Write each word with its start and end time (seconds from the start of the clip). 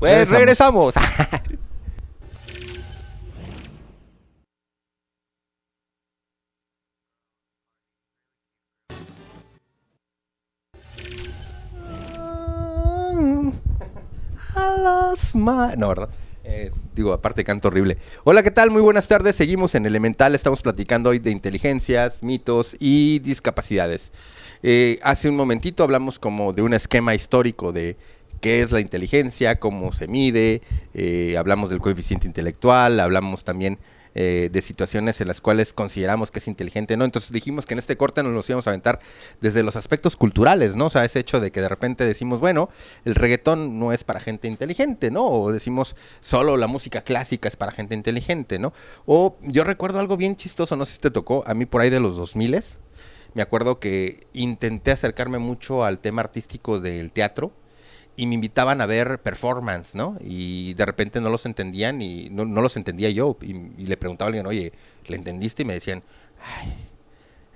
Pues 0.00 0.30
regresamos. 0.30 0.94
No, 15.34 15.88
¿verdad? 15.88 16.08
Eh, 16.44 16.70
digo, 16.94 17.12
aparte 17.12 17.44
canto 17.44 17.68
horrible. 17.68 17.98
Hola, 18.24 18.42
¿qué 18.42 18.50
tal? 18.50 18.70
Muy 18.70 18.82
buenas 18.82 19.06
tardes. 19.06 19.36
Seguimos 19.36 19.74
en 19.74 19.86
Elemental. 19.86 20.34
Estamos 20.34 20.62
platicando 20.62 21.10
hoy 21.10 21.18
de 21.18 21.30
inteligencias, 21.30 22.22
mitos 22.22 22.76
y 22.80 23.20
discapacidades. 23.20 24.12
Eh, 24.62 24.98
hace 25.02 25.28
un 25.28 25.36
momentito 25.36 25.84
hablamos 25.84 26.18
como 26.18 26.52
de 26.52 26.62
un 26.62 26.74
esquema 26.74 27.14
histórico 27.14 27.72
de 27.72 27.96
qué 28.40 28.62
es 28.62 28.72
la 28.72 28.80
inteligencia, 28.80 29.58
cómo 29.58 29.92
se 29.92 30.08
mide, 30.08 30.62
eh, 30.94 31.36
hablamos 31.38 31.70
del 31.70 31.80
coeficiente 31.80 32.26
intelectual, 32.26 33.00
hablamos 33.00 33.44
también 33.44 33.78
eh, 34.16 34.48
de 34.50 34.60
situaciones 34.60 35.20
en 35.20 35.28
las 35.28 35.40
cuales 35.40 35.72
consideramos 35.72 36.32
que 36.32 36.40
es 36.40 36.48
inteligente, 36.48 36.96
¿no? 36.96 37.04
Entonces 37.04 37.30
dijimos 37.30 37.64
que 37.64 37.74
en 37.74 37.78
este 37.78 37.96
corte 37.96 38.24
nos 38.24 38.50
íbamos 38.50 38.66
a 38.66 38.70
aventar 38.70 38.98
desde 39.40 39.62
los 39.62 39.76
aspectos 39.76 40.16
culturales, 40.16 40.74
¿no? 40.74 40.86
O 40.86 40.90
sea, 40.90 41.04
ese 41.04 41.20
hecho 41.20 41.38
de 41.38 41.52
que 41.52 41.60
de 41.60 41.68
repente 41.68 42.04
decimos, 42.04 42.40
bueno, 42.40 42.70
el 43.04 43.14
reggaetón 43.14 43.78
no 43.78 43.92
es 43.92 44.02
para 44.02 44.18
gente 44.18 44.48
inteligente, 44.48 45.12
¿no? 45.12 45.26
O 45.26 45.52
decimos, 45.52 45.94
solo 46.18 46.56
la 46.56 46.66
música 46.66 47.02
clásica 47.02 47.46
es 47.46 47.54
para 47.54 47.70
gente 47.70 47.94
inteligente, 47.94 48.58
¿no? 48.58 48.72
O 49.06 49.36
yo 49.42 49.62
recuerdo 49.62 50.00
algo 50.00 50.16
bien 50.16 50.34
chistoso, 50.34 50.74
no 50.74 50.86
sé 50.86 50.94
si 50.94 51.00
te 51.00 51.12
tocó, 51.12 51.44
a 51.46 51.54
mí 51.54 51.64
por 51.64 51.80
ahí 51.80 51.90
de 51.90 52.00
los 52.00 52.16
2000 52.16 52.60
me 53.34 53.42
acuerdo 53.42 53.78
que 53.78 54.26
intenté 54.32 54.90
acercarme 54.90 55.38
mucho 55.38 55.84
al 55.84 56.00
tema 56.00 56.22
artístico 56.22 56.80
del 56.80 57.12
teatro 57.12 57.52
y 58.20 58.26
me 58.26 58.34
invitaban 58.34 58.82
a 58.82 58.86
ver 58.86 59.22
performance, 59.22 59.94
¿no? 59.94 60.18
Y 60.20 60.74
de 60.74 60.84
repente 60.84 61.22
no 61.22 61.30
los 61.30 61.46
entendían 61.46 62.02
y 62.02 62.28
no, 62.28 62.44
los 62.44 62.76
entendía 62.76 63.08
yo. 63.08 63.38
Y, 63.40 63.54
le 63.86 63.96
preguntaba 63.96 64.26
a 64.26 64.28
alguien, 64.28 64.46
oye, 64.46 64.74
¿le 65.06 65.16
entendiste? 65.16 65.62
Y 65.62 65.64
me 65.64 65.72
decían, 65.72 66.02
ay, 66.58 66.74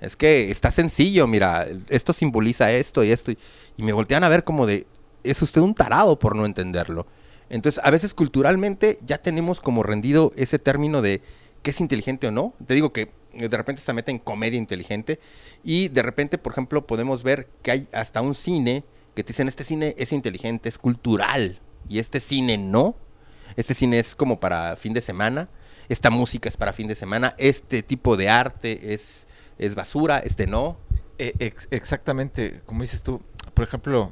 es 0.01 0.15
que 0.15 0.49
está 0.49 0.71
sencillo, 0.71 1.27
mira, 1.27 1.67
esto 1.89 2.13
simboliza 2.13 2.71
esto 2.71 3.03
y 3.03 3.11
esto. 3.11 3.31
Y, 3.31 3.37
me 3.83 3.93
voltean 3.93 4.23
a 4.23 4.29
ver 4.29 4.43
como 4.43 4.65
de, 4.65 4.87
es 5.23 5.39
usted 5.43 5.61
un 5.61 5.75
tarado 5.75 6.17
por 6.17 6.35
no 6.35 6.47
entenderlo. 6.47 7.05
Entonces, 7.51 7.79
a 7.85 7.91
veces 7.91 8.15
culturalmente 8.15 8.97
ya 9.05 9.19
tenemos 9.19 9.61
como 9.61 9.83
rendido 9.83 10.31
ese 10.35 10.57
término 10.57 11.03
de 11.03 11.21
qué 11.61 11.69
es 11.69 11.79
inteligente 11.79 12.25
o 12.25 12.31
no. 12.31 12.55
Te 12.65 12.73
digo 12.73 12.91
que 12.91 13.11
de 13.35 13.55
repente 13.55 13.83
se 13.83 13.93
mete 13.93 14.09
en 14.09 14.17
comedia 14.17 14.57
inteligente 14.57 15.19
y 15.63 15.89
de 15.89 16.01
repente, 16.01 16.39
por 16.39 16.53
ejemplo, 16.53 16.87
podemos 16.87 17.21
ver 17.21 17.49
que 17.61 17.69
hay 17.69 17.87
hasta 17.93 18.21
un 18.21 18.33
cine 18.33 18.83
que 19.15 19.23
te 19.23 19.29
dicen, 19.29 19.47
este 19.47 19.63
cine 19.63 19.95
es 19.97 20.11
inteligente, 20.11 20.69
es 20.69 20.77
cultural, 20.77 21.59
y 21.87 21.99
este 21.99 22.19
cine 22.19 22.57
no. 22.57 22.95
Este 23.55 23.73
cine 23.73 23.99
es 23.99 24.15
como 24.15 24.39
para 24.39 24.75
fin 24.75 24.93
de 24.93 25.01
semana, 25.01 25.49
esta 25.87 26.09
música 26.09 26.49
es 26.49 26.57
para 26.57 26.73
fin 26.73 26.87
de 26.87 26.95
semana, 26.95 27.35
este 27.37 27.83
tipo 27.83 28.17
de 28.17 28.29
arte 28.29 28.93
es, 28.93 29.27
es 29.57 29.75
basura, 29.75 30.19
este 30.19 30.45
no. 30.47 30.77
E, 31.17 31.53
exactamente, 31.71 32.61
como 32.65 32.81
dices 32.81 33.01
tú, 33.01 33.21
por 33.53 33.63
ejemplo, 33.65 34.11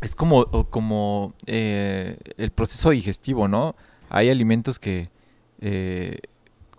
es 0.00 0.16
como, 0.16 0.46
como 0.70 1.34
eh, 1.46 2.16
el 2.36 2.50
proceso 2.50 2.90
digestivo, 2.90 3.46
¿no? 3.46 3.76
Hay 4.08 4.30
alimentos 4.30 4.80
que 4.80 5.10
eh, 5.60 6.18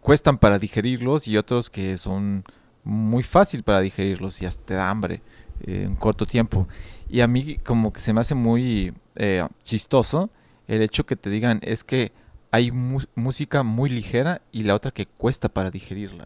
cuestan 0.02 0.38
para 0.38 0.59
digerirlos 0.59 1.28
y 1.28 1.38
otros 1.38 1.70
que 1.70 1.98
son 1.98 2.44
muy 2.84 3.24
fácil 3.24 3.64
para 3.64 3.80
digerirlos 3.81 4.42
y 4.42 4.46
hasta 4.46 4.74
da 4.74 4.90
hambre 4.90 5.22
eh, 5.66 5.84
en 5.86 5.96
corto 5.96 6.26
tiempo. 6.26 6.68
Y 7.10 7.22
a 7.22 7.28
mí 7.28 7.58
como 7.58 7.92
que 7.92 8.02
se 8.02 8.14
me 8.14 8.22
hace 8.22 8.36
muy 8.36 8.94
eh, 9.16 9.46
chistoso 9.64 10.30
el 10.68 10.84
hecho 10.84 11.06
que 11.06 11.16
te 11.16 11.30
digan 11.30 11.60
es 11.64 11.84
que 11.84 12.12
hay 12.52 12.72
música 12.72 13.64
muy 13.64 13.90
ligera 13.90 14.42
y 14.52 14.64
la 14.64 14.76
otra 14.76 14.92
que 14.92 15.06
cuesta 15.06 15.50
para 15.50 15.72
digerirla. 15.72 16.25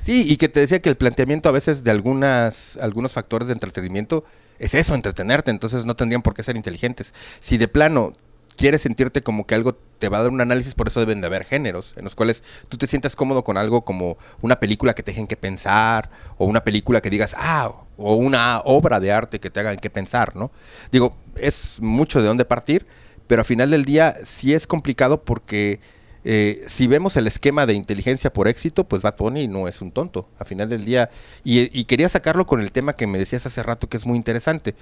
Sí, 0.00 0.24
y 0.28 0.36
que 0.36 0.48
te 0.48 0.60
decía 0.60 0.80
que 0.80 0.88
el 0.88 0.96
planteamiento 0.96 1.48
a 1.48 1.52
veces 1.52 1.84
de 1.84 1.90
algunas, 1.90 2.76
algunos 2.78 3.12
factores 3.12 3.48
de 3.48 3.54
entretenimiento 3.54 4.24
es 4.58 4.74
eso, 4.74 4.94
entretenerte, 4.94 5.50
entonces 5.50 5.84
no 5.84 5.96
tendrían 5.96 6.22
por 6.22 6.34
qué 6.34 6.42
ser 6.42 6.56
inteligentes. 6.56 7.14
Si 7.38 7.56
de 7.56 7.68
plano 7.68 8.12
quieres 8.56 8.82
sentirte 8.82 9.22
como 9.22 9.46
que 9.46 9.54
algo 9.54 9.74
te 9.74 10.08
va 10.08 10.18
a 10.18 10.22
dar 10.22 10.32
un 10.32 10.40
análisis, 10.40 10.74
por 10.74 10.88
eso 10.88 11.00
deben 11.00 11.20
de 11.20 11.26
haber 11.26 11.44
géneros 11.44 11.94
en 11.96 12.04
los 12.04 12.14
cuales 12.14 12.42
tú 12.68 12.76
te 12.76 12.86
sientas 12.86 13.16
cómodo 13.16 13.44
con 13.44 13.56
algo 13.56 13.84
como 13.84 14.18
una 14.40 14.58
película 14.60 14.94
que 14.94 15.02
te 15.02 15.12
dejen 15.12 15.26
que 15.26 15.36
pensar, 15.36 16.10
o 16.38 16.44
una 16.44 16.64
película 16.64 17.00
que 17.00 17.10
digas, 17.10 17.34
ah, 17.38 17.72
o 18.02 18.14
una 18.14 18.60
obra 18.64 19.00
de 19.00 19.12
arte 19.12 19.40
que 19.40 19.50
te 19.50 19.60
hagan 19.60 19.76
que 19.76 19.90
pensar, 19.90 20.36
¿no? 20.36 20.50
Digo, 20.90 21.16
es 21.36 21.78
mucho 21.80 22.20
de 22.20 22.28
dónde 22.28 22.44
partir, 22.44 22.86
pero 23.26 23.40
al 23.40 23.46
final 23.46 23.70
del 23.70 23.84
día 23.84 24.16
sí 24.24 24.52
es 24.52 24.66
complicado 24.66 25.22
porque 25.22 25.80
eh, 26.24 26.62
si 26.66 26.86
vemos 26.86 27.16
el 27.16 27.26
esquema 27.26 27.66
de 27.66 27.74
inteligencia 27.74 28.32
por 28.32 28.48
éxito, 28.48 28.84
pues 28.84 29.02
Bad 29.02 29.16
Bunny 29.16 29.48
no 29.48 29.68
es 29.68 29.80
un 29.80 29.92
tonto, 29.92 30.28
al 30.38 30.46
final 30.46 30.68
del 30.68 30.84
día. 30.84 31.10
Y, 31.44 31.78
y 31.78 31.84
quería 31.84 32.08
sacarlo 32.08 32.46
con 32.46 32.60
el 32.60 32.72
tema 32.72 32.94
que 32.94 33.06
me 33.06 33.18
decías 33.18 33.46
hace 33.46 33.62
rato 33.62 33.88
que 33.88 33.96
es 33.96 34.06
muy 34.06 34.16
interesante. 34.16 34.74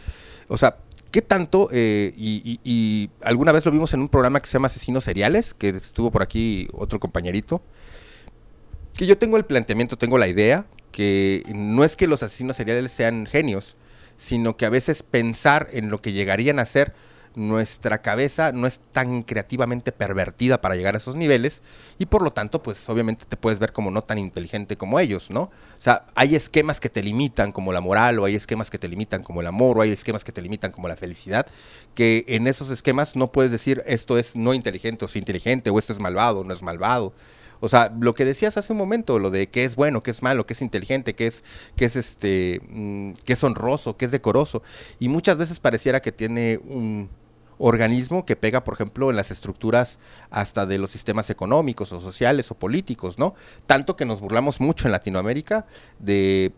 O 0.48 0.58
sea, 0.58 0.76
¿Qué 1.10 1.22
tanto? 1.22 1.68
Eh, 1.72 2.12
y, 2.16 3.10
alguna 3.22 3.50
vez 3.50 3.64
lo 3.64 3.72
vimos 3.72 3.92
en 3.94 4.00
un 4.00 4.08
programa 4.08 4.40
que 4.40 4.46
se 4.46 4.52
llama 4.52 4.66
Asesinos 4.68 5.04
Seriales, 5.04 5.54
que 5.54 5.70
estuvo 5.70 6.10
por 6.12 6.22
aquí 6.22 6.68
otro 6.72 7.00
compañerito. 7.00 7.60
Que 8.94 9.06
yo 9.06 9.18
tengo 9.18 9.36
el 9.36 9.44
planteamiento, 9.44 9.98
tengo 9.98 10.18
la 10.18 10.28
idea, 10.28 10.66
no 11.54 11.84
es 11.84 11.96
que 11.96 12.06
los 12.06 12.22
asesinos 12.22 12.56
seriales 12.56 12.92
sean 12.92 13.26
genios, 13.26 13.76
sino 14.16 14.56
que 14.56 14.66
a 14.66 14.70
veces 14.70 15.02
pensar 15.02 15.68
en 15.72 15.90
lo 15.90 16.00
que 16.02 16.12
llegarían 16.12 16.58
a 16.58 16.66
ser 16.66 16.94
nuestra 17.34 18.02
cabeza 18.02 18.52
no 18.52 18.66
es 18.66 18.80
tan 18.92 19.22
creativamente 19.22 19.92
pervertida 19.92 20.60
para 20.60 20.74
llegar 20.74 20.94
a 20.94 20.98
esos 20.98 21.14
niveles 21.14 21.62
y 21.98 22.06
por 22.06 22.22
lo 22.22 22.32
tanto, 22.32 22.62
pues 22.62 22.88
obviamente 22.88 23.24
te 23.24 23.36
puedes 23.36 23.58
ver 23.58 23.72
como 23.72 23.90
no 23.90 24.02
tan 24.02 24.18
inteligente 24.18 24.76
como 24.76 24.98
ellos, 24.98 25.30
¿no? 25.30 25.42
O 25.42 25.50
sea, 25.80 26.06
hay 26.14 26.34
esquemas 26.34 26.80
que 26.80 26.90
te 26.90 27.02
limitan 27.02 27.52
como 27.52 27.72
la 27.72 27.80
moral 27.80 28.18
o 28.18 28.24
hay 28.24 28.34
esquemas 28.34 28.70
que 28.70 28.78
te 28.78 28.88
limitan 28.88 29.22
como 29.22 29.40
el 29.40 29.46
amor 29.46 29.78
o 29.78 29.82
hay 29.82 29.92
esquemas 29.92 30.24
que 30.24 30.32
te 30.32 30.42
limitan 30.42 30.72
como 30.72 30.88
la 30.88 30.96
felicidad, 30.96 31.46
que 31.94 32.24
en 32.28 32.46
esos 32.46 32.70
esquemas 32.70 33.16
no 33.16 33.30
puedes 33.30 33.52
decir 33.52 33.82
esto 33.86 34.18
es 34.18 34.34
no 34.34 34.52
inteligente 34.54 35.04
o 35.04 35.08
es 35.08 35.16
inteligente 35.16 35.70
o 35.70 35.78
esto 35.78 35.92
es 35.92 36.00
malvado 36.00 36.40
o 36.40 36.44
no 36.44 36.52
es 36.52 36.62
malvado. 36.62 37.14
O 37.60 37.68
sea, 37.68 37.94
lo 38.00 38.14
que 38.14 38.24
decías 38.24 38.56
hace 38.56 38.72
un 38.72 38.78
momento, 38.78 39.18
lo 39.18 39.30
de 39.30 39.48
qué 39.48 39.64
es 39.64 39.76
bueno, 39.76 40.02
qué 40.02 40.10
es 40.10 40.22
malo, 40.22 40.46
qué 40.46 40.54
es 40.54 40.62
inteligente, 40.62 41.14
qué 41.14 41.26
es, 41.26 41.44
qué 41.76 41.84
es 41.84 41.96
este, 41.96 42.60
mm, 42.68 43.12
qué 43.24 43.34
es 43.34 43.44
honroso, 43.44 43.96
qué 43.96 44.06
es 44.06 44.10
decoroso. 44.10 44.62
Y 44.98 45.08
muchas 45.08 45.36
veces 45.36 45.60
pareciera 45.60 46.00
que 46.00 46.12
tiene 46.12 46.58
un, 46.66 47.08
organismo 47.60 48.24
que 48.24 48.36
pega, 48.36 48.64
por 48.64 48.74
ejemplo, 48.74 49.10
en 49.10 49.16
las 49.16 49.30
estructuras 49.30 49.98
hasta 50.30 50.64
de 50.66 50.78
los 50.78 50.90
sistemas 50.90 51.28
económicos 51.28 51.92
o 51.92 52.00
sociales 52.00 52.50
o 52.50 52.54
políticos, 52.54 53.18
¿no? 53.18 53.34
Tanto 53.66 53.96
que 53.96 54.06
nos 54.06 54.20
burlamos 54.20 54.60
mucho 54.60 54.88
en 54.88 54.92
Latinoamérica 54.92 55.66
de 55.98 56.52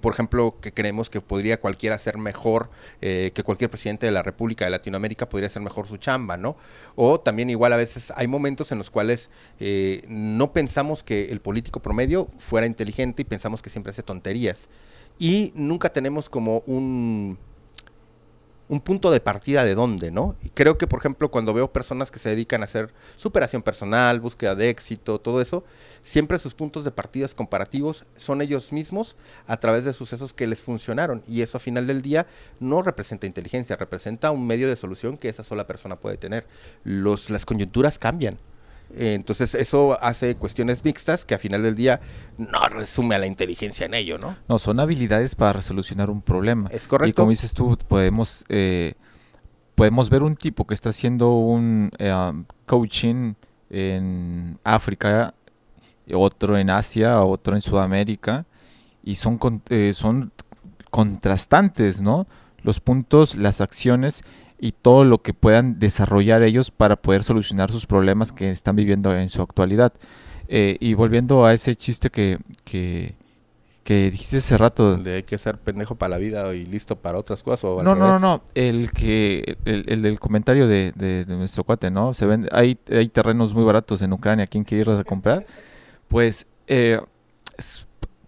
por 0.00 0.12
ejemplo, 0.12 0.56
que 0.60 0.72
creemos 0.72 1.10
que 1.10 1.20
podría 1.20 1.60
cualquiera 1.60 1.98
ser 1.98 2.18
mejor, 2.18 2.70
eh, 3.00 3.30
que 3.34 3.42
cualquier 3.42 3.70
presidente 3.70 4.06
de 4.06 4.12
la 4.12 4.22
República 4.22 4.64
de 4.64 4.70
Latinoamérica 4.70 5.28
podría 5.28 5.46
hacer 5.46 5.62
mejor 5.62 5.86
su 5.86 5.96
chamba, 5.96 6.36
¿no? 6.36 6.56
O 6.94 7.20
también 7.20 7.50
igual 7.50 7.72
a 7.72 7.76
veces 7.76 8.12
hay 8.16 8.26
momentos 8.26 8.72
en 8.72 8.78
los 8.78 8.90
cuales 8.90 9.30
eh, 9.60 10.04
no 10.08 10.52
pensamos 10.52 11.02
que 11.02 11.30
el 11.30 11.40
político 11.40 11.80
promedio 11.80 12.28
fuera 12.38 12.66
inteligente 12.66 13.22
y 13.22 13.24
pensamos 13.24 13.62
que 13.62 13.70
siempre 13.70 13.90
hace 13.90 14.02
tonterías. 14.02 14.68
Y 15.18 15.52
nunca 15.54 15.90
tenemos 15.90 16.28
como 16.28 16.62
un 16.66 17.38
un 18.68 18.80
punto 18.80 19.10
de 19.10 19.20
partida 19.20 19.64
de 19.64 19.74
dónde, 19.74 20.10
¿no? 20.10 20.36
Y 20.42 20.48
creo 20.50 20.78
que, 20.78 20.86
por 20.86 20.98
ejemplo, 20.98 21.30
cuando 21.30 21.54
veo 21.54 21.72
personas 21.72 22.10
que 22.10 22.18
se 22.18 22.30
dedican 22.30 22.62
a 22.62 22.64
hacer 22.64 22.92
superación 23.16 23.62
personal, 23.62 24.20
búsqueda 24.20 24.54
de 24.54 24.70
éxito, 24.70 25.20
todo 25.20 25.40
eso, 25.40 25.64
siempre 26.02 26.38
sus 26.38 26.54
puntos 26.54 26.84
de 26.84 26.90
partida 26.90 27.26
comparativos 27.34 28.04
son 28.16 28.42
ellos 28.42 28.72
mismos 28.72 29.16
a 29.46 29.56
través 29.56 29.84
de 29.84 29.92
sucesos 29.92 30.32
que 30.32 30.46
les 30.46 30.62
funcionaron. 30.62 31.22
Y 31.26 31.42
eso, 31.42 31.56
a 31.56 31.60
final 31.60 31.86
del 31.86 32.02
día, 32.02 32.26
no 32.60 32.82
representa 32.82 33.26
inteligencia, 33.26 33.76
representa 33.76 34.30
un 34.30 34.46
medio 34.46 34.68
de 34.68 34.76
solución 34.76 35.16
que 35.16 35.28
esa 35.28 35.42
sola 35.42 35.66
persona 35.66 35.96
puede 35.96 36.16
tener. 36.16 36.46
Los, 36.84 37.30
las 37.30 37.46
coyunturas 37.46 37.98
cambian. 37.98 38.38
Entonces 38.94 39.54
eso 39.54 39.98
hace 40.02 40.36
cuestiones 40.36 40.84
mixtas 40.84 41.24
que 41.24 41.34
a 41.34 41.38
final 41.38 41.62
del 41.62 41.74
día 41.74 42.00
no 42.38 42.68
resume 42.68 43.14
a 43.14 43.18
la 43.18 43.26
inteligencia 43.26 43.86
en 43.86 43.94
ello, 43.94 44.18
¿no? 44.18 44.36
No, 44.48 44.58
son 44.58 44.80
habilidades 44.80 45.34
para 45.34 45.54
resolucionar 45.54 46.10
un 46.10 46.22
problema. 46.22 46.68
Es 46.72 46.88
correcto. 46.88 47.10
Y 47.10 47.12
como 47.12 47.30
dices 47.30 47.52
tú, 47.52 47.76
podemos, 47.88 48.44
eh, 48.48 48.94
podemos 49.74 50.08
ver 50.08 50.22
un 50.22 50.36
tipo 50.36 50.66
que 50.66 50.74
está 50.74 50.90
haciendo 50.90 51.32
un 51.32 51.90
eh, 51.98 52.12
coaching 52.66 53.34
en 53.70 54.58
África, 54.64 55.34
otro 56.14 56.56
en 56.56 56.70
Asia, 56.70 57.22
otro 57.22 57.54
en 57.54 57.60
Sudamérica, 57.60 58.46
y 59.02 59.16
son, 59.16 59.38
eh, 59.68 59.92
son 59.94 60.32
contrastantes, 60.90 62.00
¿no? 62.00 62.26
Los 62.62 62.80
puntos, 62.80 63.36
las 63.36 63.60
acciones 63.60 64.22
y 64.58 64.72
todo 64.72 65.04
lo 65.04 65.18
que 65.22 65.34
puedan 65.34 65.78
desarrollar 65.78 66.42
ellos 66.42 66.70
para 66.70 66.96
poder 66.96 67.22
solucionar 67.22 67.70
sus 67.70 67.86
problemas 67.86 68.32
que 68.32 68.50
están 68.50 68.76
viviendo 68.76 69.14
en 69.16 69.28
su 69.28 69.42
actualidad. 69.42 69.92
Eh, 70.48 70.76
y 70.80 70.94
volviendo 70.94 71.44
a 71.44 71.52
ese 71.52 71.74
chiste 71.74 72.08
que, 72.08 72.38
que, 72.64 73.14
que 73.82 74.10
dijiste 74.10 74.36
hace 74.38 74.56
rato. 74.56 74.96
De 74.96 75.16
hay 75.16 75.22
que 75.24 75.36
ser 75.38 75.58
pendejo 75.58 75.94
para 75.96 76.10
la 76.10 76.18
vida 76.18 76.54
y 76.54 76.64
listo 76.64 76.96
para 76.96 77.18
otras 77.18 77.42
cosas. 77.42 77.64
O 77.64 77.82
No, 77.82 77.94
no, 77.94 78.06
no, 78.08 78.18
no. 78.18 78.42
El 78.54 78.92
que, 78.92 79.56
el, 79.64 79.84
el 79.88 80.02
del 80.02 80.18
comentario 80.20 80.66
de, 80.68 80.92
de- 80.94 81.24
de 81.24 81.36
nuestro 81.36 81.64
cuate, 81.64 81.90
¿no? 81.90 82.14
Se 82.14 82.26
ven, 82.26 82.48
hay, 82.52 82.78
hay 82.90 83.08
terrenos 83.08 83.54
muy 83.54 83.64
baratos 83.64 84.00
en 84.02 84.12
Ucrania. 84.12 84.46
¿Quién 84.46 84.64
quiere 84.64 84.82
ir 84.90 84.96
a 84.98 85.04
comprar? 85.04 85.44
Pues, 86.08 86.46
eh, 86.68 87.00
es- 87.58 87.86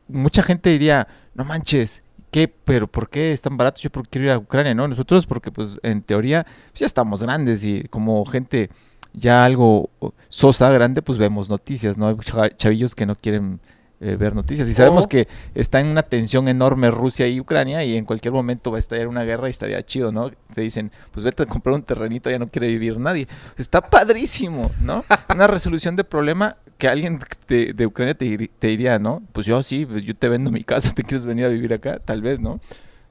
mucha 0.09 0.43
gente 0.43 0.71
diría, 0.71 1.07
no 1.35 1.45
manches, 1.45 2.03
¿qué? 2.31 2.49
¿Pero 2.49 2.87
por 2.87 3.09
qué 3.09 3.33
están 3.33 3.57
baratos? 3.57 3.83
Yo 3.83 3.91
porque 3.91 4.11
quiero 4.11 4.27
ir 4.27 4.33
a 4.33 4.39
Ucrania, 4.39 4.75
¿no? 4.75 4.89
Nosotros 4.89 5.27
porque, 5.27 5.51
pues, 5.51 5.79
en 5.83 6.03
teoría, 6.03 6.45
pues, 6.71 6.81
ya 6.81 6.87
estamos 6.87 7.23
grandes 7.23 7.65
y 7.65 7.85
como 7.85 8.25
gente 8.25 8.71
ya 9.13 9.45
algo 9.45 9.91
sosa, 10.29 10.71
grande, 10.71 11.03
pues 11.03 11.19
vemos 11.19 11.49
noticias, 11.49 11.97
¿no? 11.97 12.09
Hay 12.09 12.17
chavillos 12.57 12.95
que 12.95 13.07
no 13.07 13.17
quieren 13.17 13.61
eh, 14.01 14.17
ver 14.17 14.35
noticias 14.35 14.69
y 14.69 14.75
sabemos 14.75 15.09
que 15.09 15.27
está 15.55 15.81
en 15.81 15.89
una 15.89 16.05
tensión 16.05 16.47
enorme 16.49 16.91
Rusia 16.91 17.27
y 17.27 17.41
Ucrania 17.41 17.85
y 17.85 17.97
en 17.97 18.05
cualquier 18.05 18.33
momento 18.33 18.71
va 18.71 18.77
a 18.77 18.79
estallar 18.79 19.09
una 19.09 19.25
guerra 19.25 19.49
y 19.49 19.51
estaría 19.51 19.85
chido, 19.85 20.13
¿no? 20.13 20.31
Te 20.55 20.61
dicen, 20.61 20.93
pues 21.11 21.25
vete 21.25 21.43
a 21.43 21.47
comprar 21.47 21.75
un 21.75 21.83
terrenito, 21.83 22.31
ya 22.31 22.39
no 22.39 22.49
quiere 22.49 22.69
vivir 22.69 22.99
nadie. 22.99 23.27
Está 23.57 23.81
padrísimo, 23.81 24.71
¿no? 24.81 25.05
Una 25.29 25.49
resolución 25.49 25.97
de 25.97 26.05
problema 26.05 26.57
que 26.79 26.87
alguien 26.87 27.21
de, 27.49 27.73
de 27.73 27.87
Ucrania 27.87 28.15
te 28.15 28.49
diría, 28.69 29.01
¿no? 29.01 29.23
Pues 29.33 29.47
yo 29.47 29.63
sí, 29.63 29.85
pues 29.85 30.05
yo 30.05 30.15
te 30.15 30.29
vendo 30.29 30.51
mi 30.53 30.63
casa, 30.63 30.93
¿te 30.95 31.03
quieres 31.03 31.27
venir 31.27 31.47
a 31.47 31.49
vivir 31.49 31.73
acá? 31.73 31.99
Tal 31.99 32.23
vez, 32.23 32.39
¿no? 32.39 32.61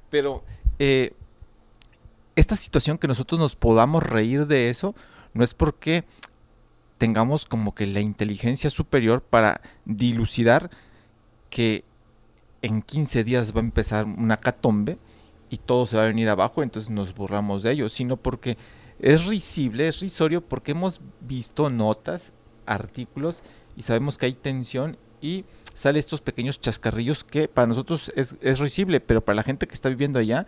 Pero 0.09 0.43
eh, 0.79 1.13
esta 2.37 2.55
situación 2.55 2.97
que 2.97 3.07
nosotros 3.07 3.39
nos 3.39 3.55
podamos 3.55 4.03
reír 4.03 4.45
de 4.47 4.69
eso 4.69 4.95
no 5.33 5.43
es 5.43 5.53
porque 5.53 6.05
tengamos 6.97 7.45
como 7.45 7.75
que 7.75 7.85
la 7.85 7.99
inteligencia 7.99 8.69
superior 8.69 9.21
para 9.21 9.61
dilucidar 9.85 10.69
que 11.49 11.83
en 12.61 12.81
15 12.81 13.23
días 13.23 13.55
va 13.55 13.61
a 13.61 13.63
empezar 13.63 14.05
una 14.05 14.37
catombe 14.37 14.97
y 15.49 15.57
todo 15.57 15.85
se 15.85 15.95
va 15.95 16.03
a 16.03 16.07
venir 16.07 16.27
abajo, 16.29 16.63
entonces 16.63 16.89
nos 16.89 17.13
borramos 17.13 17.63
de 17.63 17.71
ello, 17.71 17.89
sino 17.89 18.17
porque 18.17 18.57
es 18.99 19.25
risible, 19.25 19.87
es 19.87 19.99
risorio, 19.99 20.41
porque 20.41 20.71
hemos 20.71 21.01
visto 21.21 21.69
notas, 21.69 22.33
artículos 22.65 23.43
y 23.75 23.83
sabemos 23.83 24.17
que 24.17 24.25
hay 24.25 24.33
tensión 24.33 24.97
y 25.21 25.45
sale 25.73 25.99
estos 25.99 26.21
pequeños 26.21 26.59
chascarrillos 26.59 27.23
que 27.23 27.47
para 27.47 27.67
nosotros 27.67 28.11
es, 28.15 28.35
es 28.41 28.59
risible, 28.59 28.99
pero 28.99 29.23
para 29.23 29.35
la 29.35 29.43
gente 29.43 29.67
que 29.67 29.73
está 29.73 29.89
viviendo 29.89 30.19
allá 30.19 30.45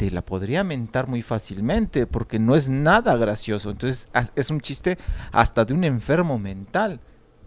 te 0.00 0.10
la 0.10 0.22
podría 0.22 0.64
mentar 0.64 1.08
muy 1.08 1.20
fácilmente 1.20 2.06
porque 2.06 2.38
no 2.38 2.56
es 2.56 2.70
nada 2.70 3.18
gracioso. 3.18 3.68
Entonces 3.68 4.08
es 4.34 4.48
un 4.48 4.62
chiste 4.62 4.96
hasta 5.30 5.66
de 5.66 5.74
un 5.74 5.84
enfermo 5.84 6.38
mental. 6.38 7.00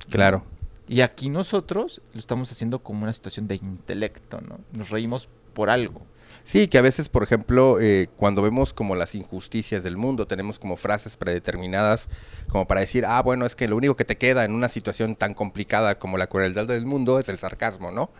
Claro. 0.07 0.43
Y 0.87 1.01
aquí 1.01 1.29
nosotros 1.29 2.03
lo 2.13 2.19
estamos 2.19 2.51
haciendo 2.51 2.77
como 2.83 3.01
una 3.01 3.13
situación 3.13 3.47
de 3.47 3.55
intelecto, 3.55 4.39
¿no? 4.41 4.59
Nos 4.71 4.91
reímos 4.91 5.29
por 5.55 5.71
algo. 5.71 6.05
Sí, 6.43 6.67
que 6.67 6.77
a 6.77 6.83
veces, 6.83 7.09
por 7.09 7.23
ejemplo, 7.23 7.79
eh, 7.81 8.05
cuando 8.17 8.43
vemos 8.43 8.71
como 8.71 8.93
las 8.93 9.15
injusticias 9.15 9.81
del 9.81 9.97
mundo, 9.97 10.27
tenemos 10.27 10.59
como 10.59 10.75
frases 10.75 11.17
predeterminadas 11.17 12.07
como 12.49 12.67
para 12.67 12.81
decir, 12.81 13.03
ah, 13.07 13.23
bueno, 13.23 13.47
es 13.47 13.55
que 13.55 13.67
lo 13.67 13.77
único 13.77 13.95
que 13.95 14.05
te 14.05 14.19
queda 14.19 14.45
en 14.45 14.51
una 14.51 14.69
situación 14.69 15.15
tan 15.15 15.33
complicada 15.33 15.97
como 15.97 16.17
la 16.17 16.27
crueldad 16.27 16.67
del 16.67 16.85
mundo 16.85 17.17
es 17.17 17.29
el 17.29 17.39
sarcasmo, 17.39 17.89
¿no? 17.89 18.11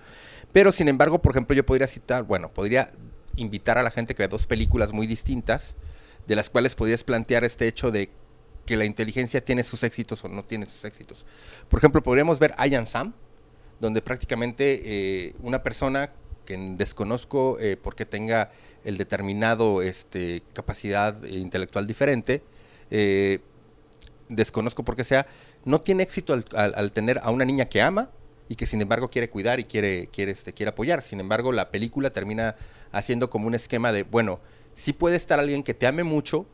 Pero, 0.54 0.72
sin 0.72 0.88
embargo, 0.88 1.22
por 1.22 1.34
ejemplo, 1.34 1.56
yo 1.56 1.64
podría 1.64 1.86
citar, 1.86 2.24
bueno, 2.24 2.50
podría 2.52 2.90
invitar 3.36 3.78
a 3.78 3.84
la 3.84 3.92
gente 3.92 4.14
que 4.14 4.20
vea 4.20 4.28
dos 4.28 4.48
películas 4.48 4.94
muy 4.94 5.08
distintas, 5.08 5.76
de 6.28 6.36
las 6.36 6.50
cuales 6.50 6.76
podrías 6.76 7.04
plantear 7.04 7.44
este 7.44 7.68
hecho 7.68 7.92
de 7.92 8.10
que 8.66 8.78
la 8.78 8.86
inteligencia 8.86 9.44
tiene 9.44 9.64
sus 9.64 9.84
éxitos 9.84 10.24
o 10.24 10.30
no 10.30 10.44
tiene 10.44 10.66
sus 10.66 10.86
éxitos. 10.86 11.26
Por 11.68 11.80
ejemplo, 11.80 12.02
podríamos 12.02 12.40
ver 12.40 12.56
I 12.64 12.76
Am 12.76 12.86
Sam, 12.86 13.14
donde 13.80 14.02
prácticamente 14.02 14.82
eh, 14.86 15.34
una 15.42 15.64
persona 15.64 16.12
que 16.46 16.58
desconozco 16.76 17.58
eh, 17.60 17.78
porque 17.82 18.06
tenga 18.06 18.52
el 18.84 18.98
determinado 18.98 19.82
este, 19.82 20.44
capacidad 20.54 21.22
intelectual 21.24 21.88
diferente, 21.88 22.44
eh, 22.92 23.40
desconozco 24.30 24.84
por 24.84 24.96
qué 24.96 25.04
sea, 25.04 25.28
no 25.66 25.82
tiene 25.82 26.04
éxito 26.04 26.34
al 26.34 26.92
tener 26.92 27.20
a 27.24 27.32
una 27.32 27.46
niña 27.46 27.66
que 27.66 27.82
ama 27.82 28.10
y 28.50 28.56
que 28.56 28.66
sin 28.66 28.82
embargo 28.82 29.10
quiere 29.10 29.30
cuidar 29.30 29.60
y 29.60 29.64
quiere, 29.64 30.08
quiere, 30.08 30.32
este, 30.32 30.54
quiere 30.54 30.70
apoyar. 30.70 31.02
Sin 31.02 31.20
embargo, 31.20 31.52
la 31.52 31.72
película 31.72 32.12
termina 32.12 32.56
haciendo 32.94 33.30
como 33.30 33.48
un 33.48 33.56
esquema 33.56 33.92
de, 33.92 34.04
bueno, 34.04 34.40
sí 34.74 34.94
puede 34.94 35.18
estar 35.18 35.40
alguien 35.40 35.64
que 35.64 35.74
te 35.74 35.86
ame 35.86 36.06
mucho, 36.06 36.46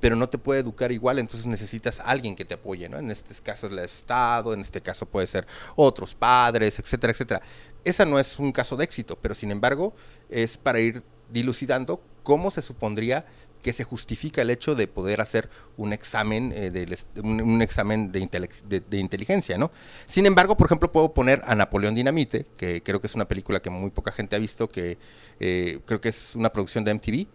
pero 0.00 0.16
no 0.16 0.28
te 0.28 0.38
puede 0.38 0.60
educar 0.60 0.92
igual, 0.92 1.18
entonces 1.18 1.46
necesitas 1.46 2.00
alguien 2.04 2.36
que 2.36 2.44
te 2.44 2.54
apoye, 2.54 2.88
¿no? 2.88 2.98
En 2.98 3.10
este 3.10 3.34
caso 3.42 3.66
es 3.66 3.72
el 3.72 3.78
Estado, 3.80 4.54
en 4.54 4.60
este 4.60 4.80
caso 4.80 5.06
puede 5.06 5.26
ser 5.26 5.46
otros 5.76 6.14
padres, 6.14 6.78
etcétera, 6.78 7.12
etcétera. 7.12 7.42
Esa 7.84 8.04
no 8.04 8.18
es 8.18 8.38
un 8.38 8.52
caso 8.52 8.76
de 8.76 8.84
éxito, 8.84 9.18
pero 9.20 9.34
sin 9.34 9.50
embargo 9.50 9.94
es 10.30 10.56
para 10.56 10.80
ir 10.80 11.02
dilucidando 11.30 12.00
cómo 12.22 12.50
se 12.50 12.62
supondría 12.62 13.26
que 13.62 13.72
se 13.72 13.84
justifica 13.84 14.42
el 14.42 14.50
hecho 14.50 14.74
de 14.74 14.86
poder 14.86 15.20
hacer 15.20 15.48
un 15.76 15.92
examen 15.92 16.52
eh, 16.54 16.86
est- 16.90 17.18
un, 17.18 17.60
examen 17.62 18.12
de, 18.12 18.20
de- 18.68 18.80
de 18.80 18.98
inteligencia, 18.98 19.58
¿no? 19.58 19.70
Sin 20.06 20.26
embargo, 20.26 20.56
por 20.56 20.66
ejemplo, 20.66 20.90
puedo 20.92 21.12
poner 21.12 21.42
a 21.46 21.54
Napoleón 21.54 21.94
Dinamite, 21.94 22.46
que 22.56 22.82
creo 22.82 23.00
que 23.00 23.06
es 23.08 23.14
una 23.14 23.26
película 23.28 23.60
que 23.60 23.70
muy 23.70 23.90
poca 23.90 24.12
gente 24.12 24.36
ha 24.36 24.38
visto, 24.38 24.68
que 24.68 24.98
eh, 25.40 25.80
creo 25.86 26.00
que 26.00 26.08
es 26.10 26.34
una 26.36 26.50
producción 26.52 26.84
de 26.84 26.92
MTV, 26.92 27.26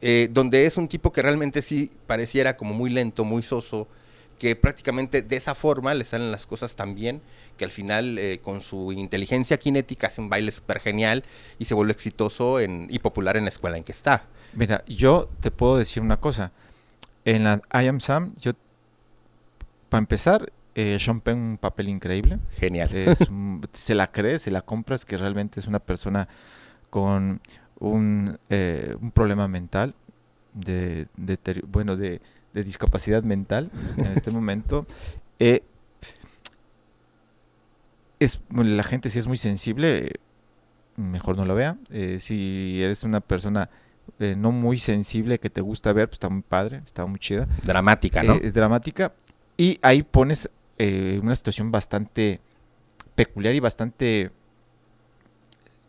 eh, 0.00 0.28
donde 0.30 0.66
es 0.66 0.76
un 0.76 0.88
tipo 0.88 1.12
que 1.12 1.22
realmente 1.22 1.62
sí 1.62 1.90
pareciera 2.06 2.56
como 2.56 2.74
muy 2.74 2.90
lento, 2.90 3.24
muy 3.24 3.42
soso, 3.42 3.88
que 4.38 4.56
prácticamente 4.56 5.22
de 5.22 5.36
esa 5.36 5.54
forma 5.54 5.94
le 5.94 6.04
salen 6.04 6.32
las 6.32 6.46
cosas 6.46 6.74
tan 6.74 6.94
bien 6.96 7.22
que 7.56 7.64
al 7.64 7.70
final 7.70 8.18
eh, 8.18 8.40
con 8.42 8.60
su 8.60 8.90
inteligencia 8.92 9.56
cinética 9.56 10.08
hace 10.08 10.20
un 10.20 10.28
baile 10.28 10.50
súper 10.50 10.80
genial 10.80 11.22
y 11.60 11.66
se 11.66 11.74
vuelve 11.74 11.92
exitoso 11.92 12.58
y 12.60 12.98
popular 12.98 13.36
en 13.36 13.44
la 13.44 13.50
escuela 13.50 13.76
en 13.76 13.84
que 13.84 13.92
está. 13.92 14.24
Mira, 14.54 14.84
yo 14.86 15.28
te 15.40 15.50
puedo 15.50 15.76
decir 15.76 16.02
una 16.02 16.18
cosa. 16.18 16.52
En 17.24 17.44
la 17.44 17.62
I 17.72 17.86
Am 17.86 18.00
Sam, 18.00 18.34
yo, 18.40 18.52
para 19.88 20.00
empezar, 20.00 20.52
eh, 20.74 20.98
Sean 21.00 21.20
Penn 21.20 21.38
un 21.38 21.58
papel 21.58 21.88
increíble. 21.88 22.38
Genial. 22.58 22.94
Es 22.94 23.26
se 23.72 23.94
la 23.94 24.06
crees, 24.06 24.42
se 24.42 24.50
la 24.50 24.62
compras 24.62 25.04
que 25.04 25.16
realmente 25.16 25.60
es 25.60 25.66
una 25.66 25.78
persona 25.78 26.28
con 26.90 27.40
un, 27.78 28.38
eh, 28.50 28.96
un 29.00 29.10
problema 29.10 29.48
mental, 29.48 29.94
de, 30.54 31.08
bueno, 31.66 31.96
de, 31.96 32.20
de 32.52 32.64
discapacidad 32.64 33.22
mental 33.22 33.70
en 33.96 34.06
este 34.06 34.30
momento. 34.32 34.86
Eh, 35.38 35.62
es, 38.20 38.40
la 38.50 38.84
gente 38.84 39.08
si 39.08 39.18
es 39.18 39.26
muy 39.26 39.38
sensible, 39.38 40.12
mejor 40.96 41.36
no 41.36 41.44
lo 41.44 41.54
vea. 41.54 41.76
Eh, 41.90 42.18
si 42.20 42.82
eres 42.82 43.02
una 43.02 43.20
persona 43.20 43.68
eh, 44.18 44.34
no 44.36 44.52
muy 44.52 44.78
sensible 44.78 45.38
que 45.38 45.50
te 45.50 45.60
gusta 45.60 45.92
ver, 45.92 46.08
pues 46.08 46.16
está 46.16 46.28
muy 46.28 46.42
padre, 46.42 46.82
está 46.84 47.06
muy 47.06 47.18
chida 47.18 47.46
Dramática, 47.64 48.22
¿no? 48.22 48.34
eh, 48.36 48.50
dramática. 48.52 49.12
Y 49.56 49.78
ahí 49.82 50.02
pones 50.02 50.50
eh, 50.78 51.18
una 51.22 51.36
situación 51.36 51.70
bastante 51.70 52.40
peculiar 53.14 53.54
y 53.54 53.60
bastante... 53.60 54.30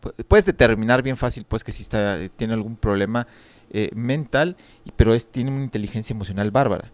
pu- 0.02 0.14
Puedes 0.28 0.46
determinar 0.46 1.02
bien 1.02 1.16
fácil 1.18 1.46
pues 1.48 1.64
que 1.64 1.72
si 1.72 1.82
está, 1.84 2.18
tiene 2.36 2.54
algún 2.54 2.76
problema 2.76 3.28
eh, 3.72 3.90
mental, 3.96 4.56
y- 4.86 4.92
pero 4.92 5.14
es, 5.14 5.28
tiene 5.28 5.52
una 5.52 5.64
inteligencia 5.64 6.14
emocional 6.14 6.52
bárbara. 6.52 6.92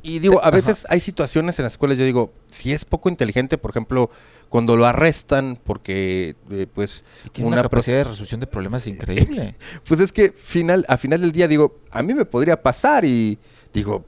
Y 0.00 0.20
digo, 0.20 0.38
a 0.38 0.42
Ajá. 0.42 0.50
veces 0.52 0.86
hay 0.88 1.00
situaciones 1.00 1.58
en 1.58 1.64
las 1.64 1.76
cuales 1.76 1.98
yo 1.98 2.04
digo, 2.04 2.32
si 2.48 2.72
es 2.72 2.84
poco 2.84 3.08
inteligente, 3.08 3.58
por 3.58 3.70
ejemplo, 3.72 4.10
cuando 4.48 4.76
lo 4.76 4.86
arrestan 4.86 5.58
porque, 5.62 6.34
eh, 6.50 6.66
pues, 6.72 7.04
tiene 7.32 7.48
Una 7.48 7.56
una, 7.56 7.62
capacidad 7.62 7.98
de 7.98 8.04
resolución 8.04 8.40
de 8.40 8.46
problemas 8.46 8.86
increíble. 8.86 9.54
pues 9.86 10.00
es 10.00 10.12
que 10.12 10.30
final, 10.30 10.84
a 10.88 10.96
final 10.96 11.20
del 11.20 11.32
día 11.32 11.48
digo, 11.48 11.80
a 11.90 12.02
mí 12.02 12.14
me 12.14 12.24
podría 12.24 12.62
pasar 12.62 13.04
y 13.04 13.38
digo, 13.72 14.04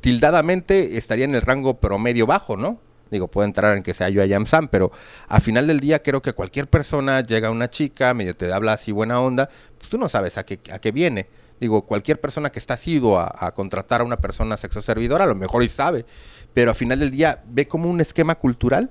tildadamente 0.00 0.96
estaría 0.96 1.24
en 1.24 1.34
el 1.34 1.42
rango 1.42 1.78
promedio 1.78 2.26
bajo, 2.26 2.56
¿no? 2.56 2.80
Digo, 3.10 3.28
puede 3.28 3.46
entrar 3.46 3.76
en 3.76 3.82
que 3.82 3.92
sea 3.92 4.08
yo 4.08 4.22
a 4.22 4.26
Yam 4.26 4.46
Sam, 4.46 4.68
pero 4.68 4.90
a 5.28 5.40
final 5.40 5.66
del 5.66 5.80
día 5.80 6.02
creo 6.02 6.22
que 6.22 6.32
cualquier 6.32 6.66
persona 6.68 7.20
llega 7.20 7.50
una 7.50 7.68
chica, 7.68 8.14
medio 8.14 8.34
te 8.34 8.50
habla 8.52 8.72
así 8.72 8.90
buena 8.90 9.20
onda, 9.20 9.50
pues 9.76 9.90
tú 9.90 9.98
no 9.98 10.08
sabes 10.08 10.38
a 10.38 10.44
qué, 10.44 10.58
a 10.72 10.78
qué 10.78 10.92
viene. 10.92 11.28
Digo, 11.60 11.82
cualquier 11.82 12.20
persona 12.20 12.50
que 12.50 12.58
está 12.58 12.74
asiduo 12.74 13.18
a, 13.18 13.30
a 13.38 13.52
contratar 13.52 14.00
a 14.00 14.04
una 14.04 14.16
persona 14.16 14.56
sexo 14.56 14.80
servidora, 14.80 15.24
a 15.24 15.26
lo 15.26 15.34
mejor 15.34 15.62
y 15.62 15.68
sabe, 15.68 16.06
pero 16.54 16.70
a 16.70 16.74
final 16.74 17.00
del 17.00 17.10
día 17.10 17.42
ve 17.46 17.68
como 17.68 17.88
un 17.88 18.00
esquema 18.00 18.34
cultural, 18.34 18.90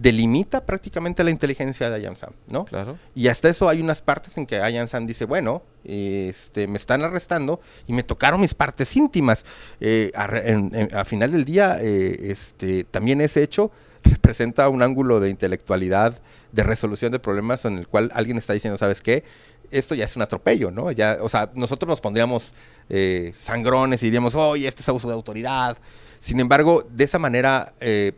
delimita 0.00 0.64
prácticamente 0.64 1.24
la 1.24 1.30
inteligencia 1.32 1.90
de 1.90 1.96
Ayam 1.96 2.14
Sam, 2.14 2.30
¿no? 2.48 2.64
Claro. 2.66 2.96
Y 3.16 3.26
hasta 3.26 3.48
eso 3.48 3.68
hay 3.68 3.80
unas 3.80 4.00
partes 4.00 4.36
en 4.38 4.46
que 4.46 4.60
Ayan 4.60 4.86
Sam 4.86 5.06
dice, 5.08 5.24
bueno, 5.24 5.62
este, 5.82 6.68
me 6.68 6.76
están 6.78 7.02
arrestando 7.02 7.58
y 7.88 7.92
me 7.92 8.04
tocaron 8.04 8.40
mis 8.40 8.54
partes 8.54 8.94
íntimas. 8.96 9.44
Eh, 9.80 10.12
a, 10.14 10.28
re- 10.28 10.52
en- 10.52 10.72
en- 10.72 10.94
a 10.94 11.04
final 11.04 11.32
del 11.32 11.44
día, 11.44 11.78
eh, 11.80 12.30
este, 12.30 12.84
también 12.84 13.20
ese 13.20 13.42
hecho 13.42 13.72
representa 14.04 14.68
un 14.68 14.82
ángulo 14.82 15.18
de 15.18 15.30
intelectualidad, 15.30 16.20
de 16.52 16.62
resolución 16.62 17.10
de 17.10 17.18
problemas 17.18 17.64
en 17.64 17.76
el 17.78 17.88
cual 17.88 18.10
alguien 18.14 18.38
está 18.38 18.52
diciendo, 18.52 18.78
¿sabes 18.78 19.02
qué? 19.02 19.24
Esto 19.72 19.96
ya 19.96 20.04
es 20.04 20.14
un 20.14 20.22
atropello, 20.22 20.70
¿no? 20.70 20.92
Ya, 20.92 21.18
o 21.20 21.28
sea, 21.28 21.50
nosotros 21.54 21.88
nos 21.88 22.00
pondríamos 22.00 22.54
eh, 22.88 23.32
sangrones 23.34 24.00
y 24.02 24.06
diríamos, 24.06 24.36
oye, 24.36 24.68
este 24.68 24.82
es 24.82 24.88
abuso 24.88 25.08
de 25.08 25.14
autoridad. 25.14 25.76
Sin 26.20 26.38
embargo, 26.38 26.86
de 26.88 27.02
esa 27.04 27.18
manera, 27.18 27.74
eh, 27.80 28.12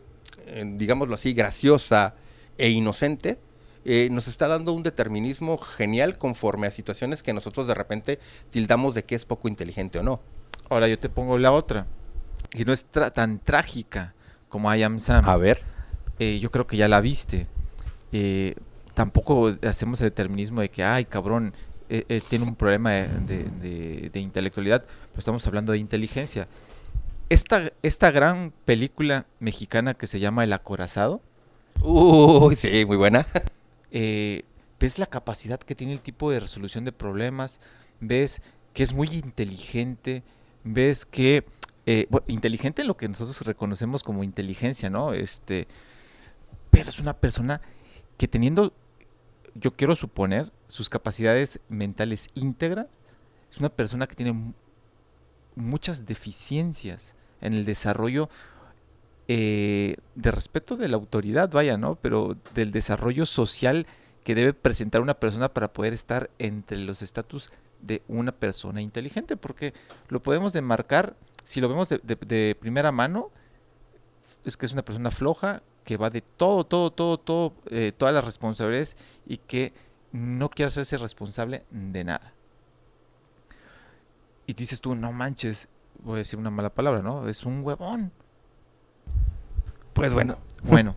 digámoslo 0.77 1.15
así, 1.15 1.33
graciosa 1.33 2.15
e 2.59 2.71
inocente, 2.71 3.39
eh, 3.85 4.09
nos 4.11 4.29
está 4.29 4.47
dando 4.47 4.73
un 4.73 4.83
determinismo 4.83 5.57
genial 5.57 6.19
conforme 6.19 6.67
a 6.67 6.71
situaciones 6.71 7.23
que 7.23 7.33
nosotros 7.33 7.67
de 7.67 7.75
repente 7.75 8.19
tildamos 8.51 8.95
de 8.95 9.05
que 9.05 9.15
es 9.15 9.25
poco 9.25 9.49
inteligente 9.49 9.99
o 9.99 10.03
no. 10.03 10.21
Ahora 10.69 10.87
yo 10.87 10.99
te 10.99 11.09
pongo 11.09 11.39
la 11.39 11.53
otra, 11.53 11.87
que 12.51 12.65
no 12.65 12.73
es 12.73 12.85
tan 12.85 13.39
trágica 13.39 14.15
como 14.49 14.73
I 14.75 14.83
Am 14.83 14.99
Sam. 14.99 15.27
A 15.29 15.37
ver. 15.37 15.63
Eh, 16.19 16.39
yo 16.41 16.51
creo 16.51 16.67
que 16.67 16.77
ya 16.77 16.89
la 16.89 17.01
viste. 17.01 17.47
Eh, 18.13 18.55
tampoco 18.93 19.57
hacemos 19.63 20.01
el 20.03 20.09
determinismo 20.09 20.61
de 20.61 20.69
que, 20.69 20.85
ay, 20.85 21.07
cabrón, 21.07 21.55
tiene 22.29 22.45
un 22.45 22.55
problema 22.55 22.93
de, 22.93 24.11
intelectualidad, 24.15 24.83
pero 24.83 25.19
estamos 25.19 25.45
hablando 25.47 25.73
de 25.73 25.79
inteligencia. 25.79 26.47
Esta, 27.31 27.73
esta 27.83 28.11
gran 28.11 28.53
película 28.65 29.25
mexicana 29.39 29.95
que 29.95 30.09
se 30.09 30.19
llama 30.19 30.43
El 30.43 30.53
Acorazado. 30.53 31.21
Uy, 31.81 32.57
sí, 32.57 32.85
muy 32.85 32.97
buena. 32.97 33.27
Eh, 33.93 34.45
ves 34.79 35.01
la 35.01 35.07
capacidad 35.07 35.59
que 35.59 35.75
tiene 35.75 35.93
el 35.93 36.01
tipo 36.01 36.31
de 36.31 36.39
resolución 36.39 36.85
de 36.85 36.93
problemas, 36.93 37.61
ves 37.99 38.41
que 38.73 38.85
es 38.85 38.95
muy 38.95 39.09
inteligente, 39.09 40.23
ves 40.63 41.07
que 41.07 41.45
eh, 41.87 42.07
inteligente 42.29 42.83
en 42.83 42.89
lo 42.89 42.97
que 42.97 43.09
nosotros 43.09 43.41
reconocemos 43.43 44.05
como 44.05 44.23
inteligencia, 44.23 44.89
¿no? 44.89 45.13
Este, 45.13 45.67
pero 46.71 46.89
es 46.89 47.01
una 47.01 47.15
persona 47.15 47.61
que 48.17 48.29
teniendo, 48.29 48.73
yo 49.57 49.73
quiero 49.77 49.97
suponer, 49.97 50.53
sus 50.69 50.89
capacidades 50.89 51.59
mentales 51.69 52.29
íntegras, 52.35 52.87
es 53.51 53.59
una 53.59 53.71
persona 53.71 54.07
que 54.07 54.15
tiene 54.15 54.55
muchas 55.57 56.07
deficiencias 56.07 57.17
en 57.41 57.55
el 57.55 57.65
desarrollo 57.65 58.29
eh, 59.29 59.97
de 60.17 60.31
respeto 60.33 60.77
de 60.77 60.89
la 60.89 60.97
autoridad, 60.97 61.51
vaya, 61.51 61.77
¿no? 61.77 61.95
Pero 61.95 62.37
del 62.55 62.73
desarrollo 62.73 63.27
social 63.27 63.87
que 64.25 64.35
debe 64.35 64.53
presentar 64.53 65.01
una 65.01 65.15
persona 65.15 65.49
para 65.53 65.73
poder 65.73 65.93
estar 65.93 66.31
entre 66.39 66.79
los 66.79 67.01
estatus 67.01 67.53
de 67.81 68.03
una 68.09 68.33
persona 68.33 68.83
inteligente, 68.83 69.37
porque 69.37 69.73
lo 70.09 70.21
podemos 70.21 70.53
demarcar, 70.53 71.15
si 71.45 71.61
lo 71.61 71.69
vemos 71.69 71.89
de, 71.89 72.57
primera 72.61 72.93
mano, 72.93 73.31
es 74.45 74.57
que 74.57 74.67
es 74.67 74.73
una 74.73 74.85
persona 74.85 75.11
floja, 75.11 75.63
que 75.85 75.97
va 75.97 76.11
de 76.11 76.23
todo, 76.23 76.65
todo, 76.65 76.91
todo, 76.91 77.19
todo, 77.19 77.55
eh, 77.71 77.93
todas 77.97 78.13
las 78.13 78.25
responsabilidades 78.25 78.97
y 79.27 79.39
que 79.39 79.73
no 80.13 80.51
quiere 80.51 80.69
hacerse 80.69 80.99
responsable 80.99 81.65
de 81.71 82.05
nada. 82.05 82.35
Y 84.47 84.55
dices 84.55 84.81
tú, 84.81 84.95
no 84.97 85.13
manches, 85.13 85.69
voy 86.05 86.15
a 86.15 86.19
decir 86.19 86.39
una 86.39 86.51
mala 86.51 86.71
palabra, 86.71 87.03
¿no? 87.03 87.29
Es 87.29 87.45
un 87.45 87.65
huevón. 87.65 88.13
Pues 89.93 90.13
bueno. 90.13 90.39
Bueno, 90.63 90.95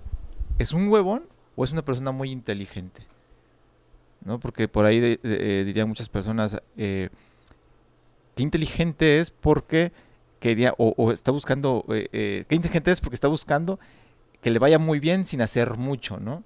¿es 0.60 0.74
un 0.74 0.90
huevón 0.90 1.26
o 1.56 1.64
es 1.64 1.72
una 1.72 1.86
persona 1.86 2.12
muy 2.12 2.32
inteligente? 2.32 3.08
¿No? 4.26 4.38
Porque 4.38 4.68
por 4.68 4.84
ahí 4.84 5.00
eh, 5.24 5.64
dirían 5.66 5.88
muchas 5.88 6.10
personas, 6.10 6.62
eh, 6.76 7.10
qué 8.36 8.44
inteligente 8.44 9.22
es 9.22 9.32
porque 9.32 9.94
quería, 10.42 10.74
o, 10.78 11.14
está 11.14 11.32
buscando, 11.32 11.86
eh, 11.88 12.44
qué 12.50 12.56
inteligente 12.56 12.92
es 12.92 13.00
porque 13.00 13.16
está 13.16 13.30
buscando 13.30 13.80
que 14.42 14.52
le 14.52 14.60
vaya 14.60 14.80
muy 14.80 15.00
bien 15.00 15.26
sin 15.26 15.42
hacer 15.42 15.78
mucho, 15.78 16.20
¿no? 16.20 16.44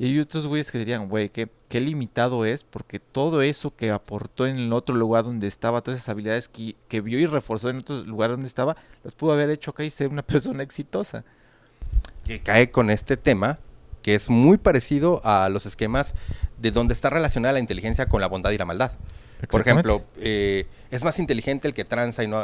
Y 0.00 0.06
hay 0.06 0.18
otros 0.18 0.46
güeyes 0.46 0.70
que 0.70 0.78
dirían, 0.78 1.10
güey, 1.10 1.28
qué, 1.28 1.50
qué 1.68 1.78
limitado 1.78 2.46
es, 2.46 2.64
porque 2.64 2.98
todo 2.98 3.42
eso 3.42 3.76
que 3.76 3.90
aportó 3.90 4.46
en 4.46 4.56
el 4.56 4.72
otro 4.72 4.94
lugar 4.94 5.24
donde 5.24 5.46
estaba, 5.46 5.82
todas 5.82 6.00
esas 6.00 6.08
habilidades 6.08 6.48
que, 6.48 6.74
que 6.88 7.02
vio 7.02 7.18
y 7.18 7.26
reforzó 7.26 7.68
en 7.68 7.80
otro 7.80 8.02
lugar 8.04 8.30
donde 8.30 8.46
estaba, 8.46 8.78
las 9.04 9.14
pudo 9.14 9.32
haber 9.32 9.50
hecho 9.50 9.72
acá 9.72 9.84
y 9.84 9.90
ser 9.90 10.08
una 10.08 10.22
persona 10.26 10.62
exitosa 10.62 11.22
que 12.24 12.40
cae 12.40 12.70
con 12.70 12.88
este 12.88 13.18
tema, 13.18 13.58
que 14.00 14.14
es 14.14 14.30
muy 14.30 14.56
parecido 14.56 15.20
a 15.22 15.50
los 15.50 15.66
esquemas 15.66 16.14
de 16.56 16.70
donde 16.70 16.94
está 16.94 17.10
relacionada 17.10 17.52
la 17.52 17.60
inteligencia 17.60 18.08
con 18.08 18.22
la 18.22 18.26
bondad 18.26 18.52
y 18.52 18.56
la 18.56 18.64
maldad. 18.64 18.92
Por 19.50 19.60
ejemplo, 19.60 20.02
eh, 20.16 20.66
es 20.90 21.04
más 21.04 21.18
inteligente 21.18 21.68
el 21.68 21.74
que 21.74 21.84
tranza 21.84 22.24
y 22.24 22.26
no, 22.26 22.42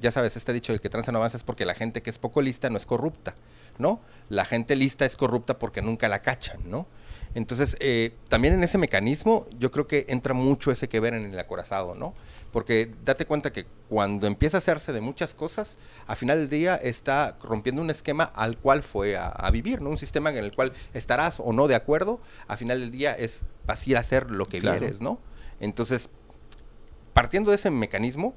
ya 0.00 0.12
sabes, 0.12 0.36
este 0.36 0.52
dicho, 0.52 0.72
el 0.72 0.80
que 0.80 0.90
tranza 0.90 1.10
no 1.10 1.18
avanza 1.18 1.38
es 1.38 1.42
porque 1.42 1.64
la 1.64 1.74
gente 1.74 2.02
que 2.02 2.10
es 2.10 2.18
poco 2.18 2.40
lista 2.40 2.70
no 2.70 2.76
es 2.76 2.86
corrupta, 2.86 3.34
¿no? 3.78 4.00
La 4.28 4.44
gente 4.44 4.76
lista 4.76 5.04
es 5.04 5.16
corrupta 5.16 5.58
porque 5.58 5.82
nunca 5.82 6.08
la 6.08 6.20
cachan, 6.20 6.60
¿no? 6.68 6.86
Entonces, 7.34 7.76
eh, 7.80 8.14
también 8.28 8.54
en 8.54 8.62
ese 8.62 8.78
mecanismo, 8.78 9.46
yo 9.58 9.72
creo 9.72 9.88
que 9.88 10.06
entra 10.08 10.34
mucho 10.34 10.70
ese 10.70 10.88
que 10.88 11.00
ver 11.00 11.14
en 11.14 11.32
el 11.32 11.38
acorazado, 11.38 11.96
¿no? 11.96 12.14
Porque 12.52 12.94
date 13.04 13.26
cuenta 13.26 13.52
que 13.52 13.66
cuando 13.88 14.28
empieza 14.28 14.56
a 14.56 14.58
hacerse 14.58 14.92
de 14.92 15.00
muchas 15.00 15.34
cosas, 15.34 15.76
a 16.06 16.14
final 16.14 16.38
del 16.38 16.48
día 16.48 16.76
está 16.76 17.36
rompiendo 17.42 17.82
un 17.82 17.90
esquema 17.90 18.22
al 18.22 18.56
cual 18.56 18.84
fue 18.84 19.16
a, 19.16 19.50
vivir, 19.50 19.80
¿no? 19.80 19.90
Un 19.90 19.98
sistema 19.98 20.30
en 20.30 20.36
el 20.36 20.52
cual 20.52 20.72
estarás 20.92 21.40
o 21.40 21.52
no 21.52 21.66
de 21.66 21.74
acuerdo, 21.74 22.20
a 22.46 22.56
final 22.56 22.78
del 22.78 22.92
día 22.92 23.12
es 23.12 23.42
vas 23.66 23.84
a 23.84 23.90
ir 23.90 23.96
a 23.96 24.00
hacer 24.00 24.30
lo 24.30 24.46
que 24.46 24.60
quieres, 24.60 25.00
¿no? 25.00 25.18
Entonces, 25.58 26.08
partiendo 27.12 27.50
de 27.50 27.56
ese 27.56 27.70
mecanismo, 27.70 28.34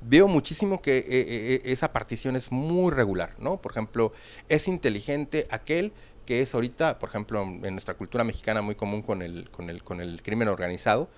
veo 0.00 0.28
muchísimo 0.28 0.80
que 0.80 0.98
eh, 0.98 1.04
eh, 1.08 1.62
esa 1.64 1.92
partición 1.92 2.36
es 2.36 2.50
muy 2.50 2.92
regular, 2.92 3.34
¿no? 3.38 3.60
Por 3.60 3.72
ejemplo, 3.72 4.12
es 4.48 4.68
inteligente 4.68 5.46
aquel 5.50 5.92
que 6.26 6.42
es 6.42 6.54
ahorita, 6.54 6.98
por 6.98 7.08
ejemplo, 7.08 7.42
en 7.42 7.72
nuestra 7.72 7.94
cultura 7.94 8.24
mexicana 8.24 8.62
muy 8.62 8.74
común 8.74 9.02
con 9.02 9.22
el, 9.22 9.50
con 9.50 9.68
el, 9.68 9.82
con 9.82 10.00
el 10.00 10.22
crimen 10.22 10.48
organizado, 10.48 11.08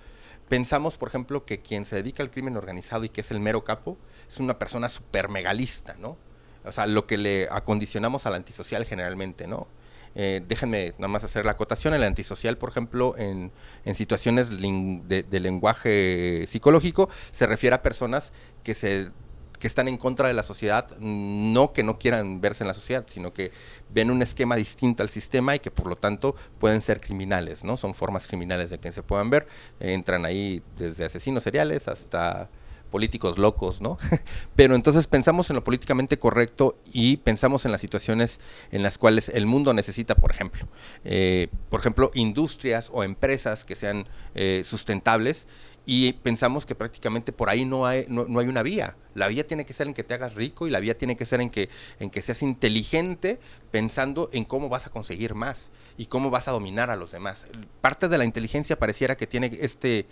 pensamos, 0.49 0.97
por 0.97 1.09
ejemplo, 1.09 1.45
que 1.45 1.59
quien 1.59 1.85
se 1.85 1.95
dedica 1.95 2.23
al 2.23 2.31
crimen 2.31 2.57
organizado 2.57 3.03
y 3.03 3.09
que 3.09 3.21
es 3.21 3.31
el 3.31 3.39
mero 3.39 3.63
capo, 3.63 3.97
es 4.27 4.39
una 4.39 4.57
persona 4.57 4.89
súper 4.89 5.29
megalista, 5.29 5.95
¿no? 5.99 6.17
O 6.65 6.71
sea, 6.71 6.87
lo 6.87 7.05
que 7.05 7.17
le 7.17 7.47
acondicionamos 7.51 8.25
al 8.25 8.35
antisocial 8.35 8.85
generalmente, 8.85 9.47
¿no? 9.47 9.67
Eh, 10.15 10.41
déjenme 10.47 10.93
nada 10.97 11.07
más 11.07 11.23
hacer 11.23 11.45
la 11.45 11.51
acotación. 11.51 11.93
El 11.93 12.03
antisocial, 12.03 12.57
por 12.57 12.69
ejemplo, 12.69 13.15
en, 13.17 13.51
en 13.85 13.95
situaciones 13.95 14.49
de, 14.49 15.39
lenguaje 15.39 16.45
psicológico, 16.47 17.09
se 17.31 17.47
refiere 17.47 17.75
a 17.75 17.81
personas 17.81 18.33
que 18.63 18.73
se 18.73 19.11
que 19.59 19.67
están 19.67 19.87
en 19.87 19.95
contra 19.95 20.27
de 20.27 20.33
la 20.33 20.43
sociedad, 20.43 20.89
no 20.99 21.71
que 21.71 21.83
no 21.83 21.97
quieran 21.97 22.41
verse 22.41 22.65
en 22.65 22.67
la 22.67 22.73
sociedad, 22.73 23.05
sino 23.07 23.31
que 23.33 23.53
ven 23.91 24.11
un 24.11 24.21
esquema 24.21 24.57
distinto 24.57 25.03
al 25.03 25.07
sistema 25.07 25.55
y 25.55 25.59
que 25.59 25.71
por 25.71 25.87
lo 25.87 25.95
tanto 25.95 26.35
pueden 26.59 26.81
ser 26.81 26.99
criminales, 26.99 27.63
¿no? 27.63 27.77
Son 27.77 27.93
formas 27.93 28.27
criminales 28.27 28.71
de 28.71 28.79
que 28.79 28.91
se 28.91 29.03
puedan 29.03 29.29
ver. 29.29 29.47
Entran 29.79 30.25
ahí 30.25 30.61
desde 30.77 31.05
asesinos 31.05 31.43
seriales 31.43 31.87
hasta 31.87 32.49
políticos 32.93 33.39
locos, 33.39 33.81
¿no? 33.81 33.97
Pero 34.55 34.75
entonces 34.75 35.07
pensamos 35.07 35.49
en 35.49 35.55
lo 35.55 35.63
políticamente 35.63 36.19
correcto 36.19 36.77
y 36.93 37.17
pensamos 37.17 37.65
en 37.65 37.71
las 37.71 37.81
situaciones 37.81 38.39
en 38.71 38.83
las 38.83 38.99
cuales 38.99 39.29
el 39.29 39.47
mundo 39.47 39.73
necesita, 39.73 40.13
por 40.13 40.29
ejemplo, 40.29 40.67
eh, 41.03 41.47
por 41.71 41.79
ejemplo, 41.79 42.11
industrias 42.13 42.91
o 42.93 43.03
empresas 43.03 43.65
que 43.65 43.73
sean 43.73 44.05
eh, 44.35 44.61
sustentables 44.63 45.47
y 45.87 46.13
pensamos 46.13 46.67
que 46.67 46.75
prácticamente 46.75 47.33
por 47.33 47.49
ahí 47.49 47.65
no 47.65 47.87
hay, 47.87 48.05
no, 48.09 48.39
hay 48.39 48.47
una 48.47 48.61
vía. 48.61 48.95
La 49.15 49.27
vía 49.27 49.47
tiene 49.47 49.65
que 49.65 49.73
ser 49.73 49.87
en 49.87 49.95
que 49.95 50.03
te 50.03 50.13
hagas 50.13 50.35
rico 50.35 50.67
y 50.67 50.69
la 50.69 50.79
vía 50.79 50.95
tiene 50.95 51.17
que 51.17 51.25
ser 51.25 51.41
en 51.41 51.49
que, 51.49 51.69
en 51.99 52.11
que 52.11 52.21
seas 52.21 52.43
inteligente 52.43 53.39
pensando 53.71 54.29
en 54.33 54.45
cómo 54.45 54.69
vas 54.69 54.85
a 54.85 54.91
conseguir 54.91 55.33
más 55.33 55.71
y 55.97 56.05
cómo 56.05 56.29
vas 56.29 56.47
a 56.47 56.51
dominar 56.51 56.91
a 56.91 56.95
los 56.95 57.11
demás. 57.11 57.47
Parte 57.81 58.07
de 58.07 58.19
la 58.19 58.25
inteligencia 58.25 58.77
pareciera 58.77 59.17
que 59.17 59.25
tiene 59.25 59.49
este, 59.59 60.05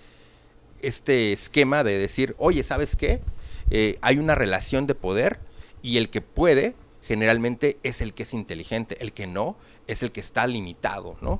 este 0.83 1.33
esquema 1.33 1.83
de 1.83 1.97
decir, 1.97 2.35
oye, 2.37 2.63
¿sabes 2.63 2.95
qué? 2.95 3.21
Eh, 3.69 3.97
hay 4.01 4.17
una 4.17 4.35
relación 4.35 4.87
de 4.87 4.95
poder 4.95 5.39
y 5.81 5.97
el 5.97 6.09
que 6.09 6.21
puede 6.21 6.75
generalmente 7.01 7.77
es 7.83 8.01
el 8.01 8.13
que 8.13 8.23
es 8.23 8.33
inteligente, 8.33 8.97
el 9.01 9.13
que 9.13 9.27
no 9.27 9.55
es 9.87 10.03
el 10.03 10.11
que 10.11 10.19
está 10.19 10.47
limitado, 10.47 11.17
¿no? 11.21 11.39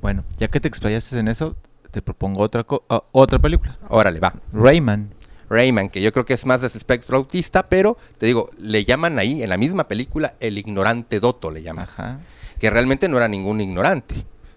Bueno, 0.00 0.24
ya 0.36 0.48
que 0.48 0.60
te 0.60 0.68
explayaste 0.68 1.18
en 1.18 1.28
eso, 1.28 1.56
te 1.90 2.02
propongo 2.02 2.42
otra, 2.42 2.66
ah, 2.88 3.04
otra 3.12 3.38
película. 3.38 3.78
Órale, 3.88 4.20
va. 4.20 4.34
Rayman. 4.52 5.14
Rayman, 5.48 5.88
que 5.88 6.02
yo 6.02 6.12
creo 6.12 6.24
que 6.24 6.34
es 6.34 6.44
más 6.46 6.60
de 6.60 6.66
espectro 6.66 7.16
autista, 7.16 7.68
pero 7.68 7.96
te 8.18 8.26
digo, 8.26 8.50
le 8.58 8.84
llaman 8.84 9.18
ahí 9.18 9.42
en 9.42 9.50
la 9.50 9.56
misma 9.56 9.86
película 9.86 10.34
el 10.40 10.58
ignorante 10.58 11.20
Doto, 11.20 11.50
le 11.50 11.62
llaman. 11.62 11.84
Ajá. 11.84 12.20
Que 12.58 12.70
realmente 12.70 13.08
no 13.08 13.16
era 13.16 13.28
ningún 13.28 13.60
ignorante. 13.60 14.14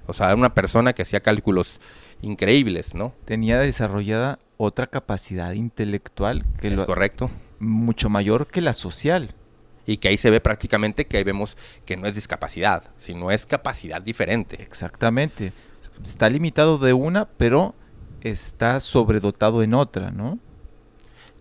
O 0.07 0.13
sea, 0.13 0.27
era 0.27 0.35
una 0.35 0.53
persona 0.53 0.93
que 0.93 1.03
hacía 1.03 1.19
cálculos 1.19 1.79
increíbles, 2.21 2.95
¿no? 2.95 3.13
Tenía 3.25 3.59
desarrollada 3.59 4.39
otra 4.57 4.87
capacidad 4.87 5.53
intelectual 5.53 6.45
que 6.59 6.67
es 6.69 6.79
correcto. 6.81 7.29
Mucho 7.59 8.09
mayor 8.09 8.47
que 8.47 8.61
la 8.61 8.73
social. 8.73 9.35
Y 9.85 9.97
que 9.97 10.09
ahí 10.09 10.17
se 10.17 10.29
ve 10.29 10.41
prácticamente 10.41 11.05
que 11.05 11.17
ahí 11.17 11.23
vemos 11.23 11.57
que 11.85 11.95
no 11.95 12.07
es 12.07 12.15
discapacidad, 12.15 12.83
sino 12.97 13.31
es 13.31 13.45
capacidad 13.45 14.01
diferente. 14.01 14.61
Exactamente 14.61 15.53
está 16.03 16.29
limitado 16.29 16.77
de 16.77 16.93
una, 16.93 17.25
pero 17.25 17.75
está 18.21 18.79
sobredotado 18.79 19.63
en 19.63 19.73
otra, 19.73 20.11
¿no? 20.11 20.39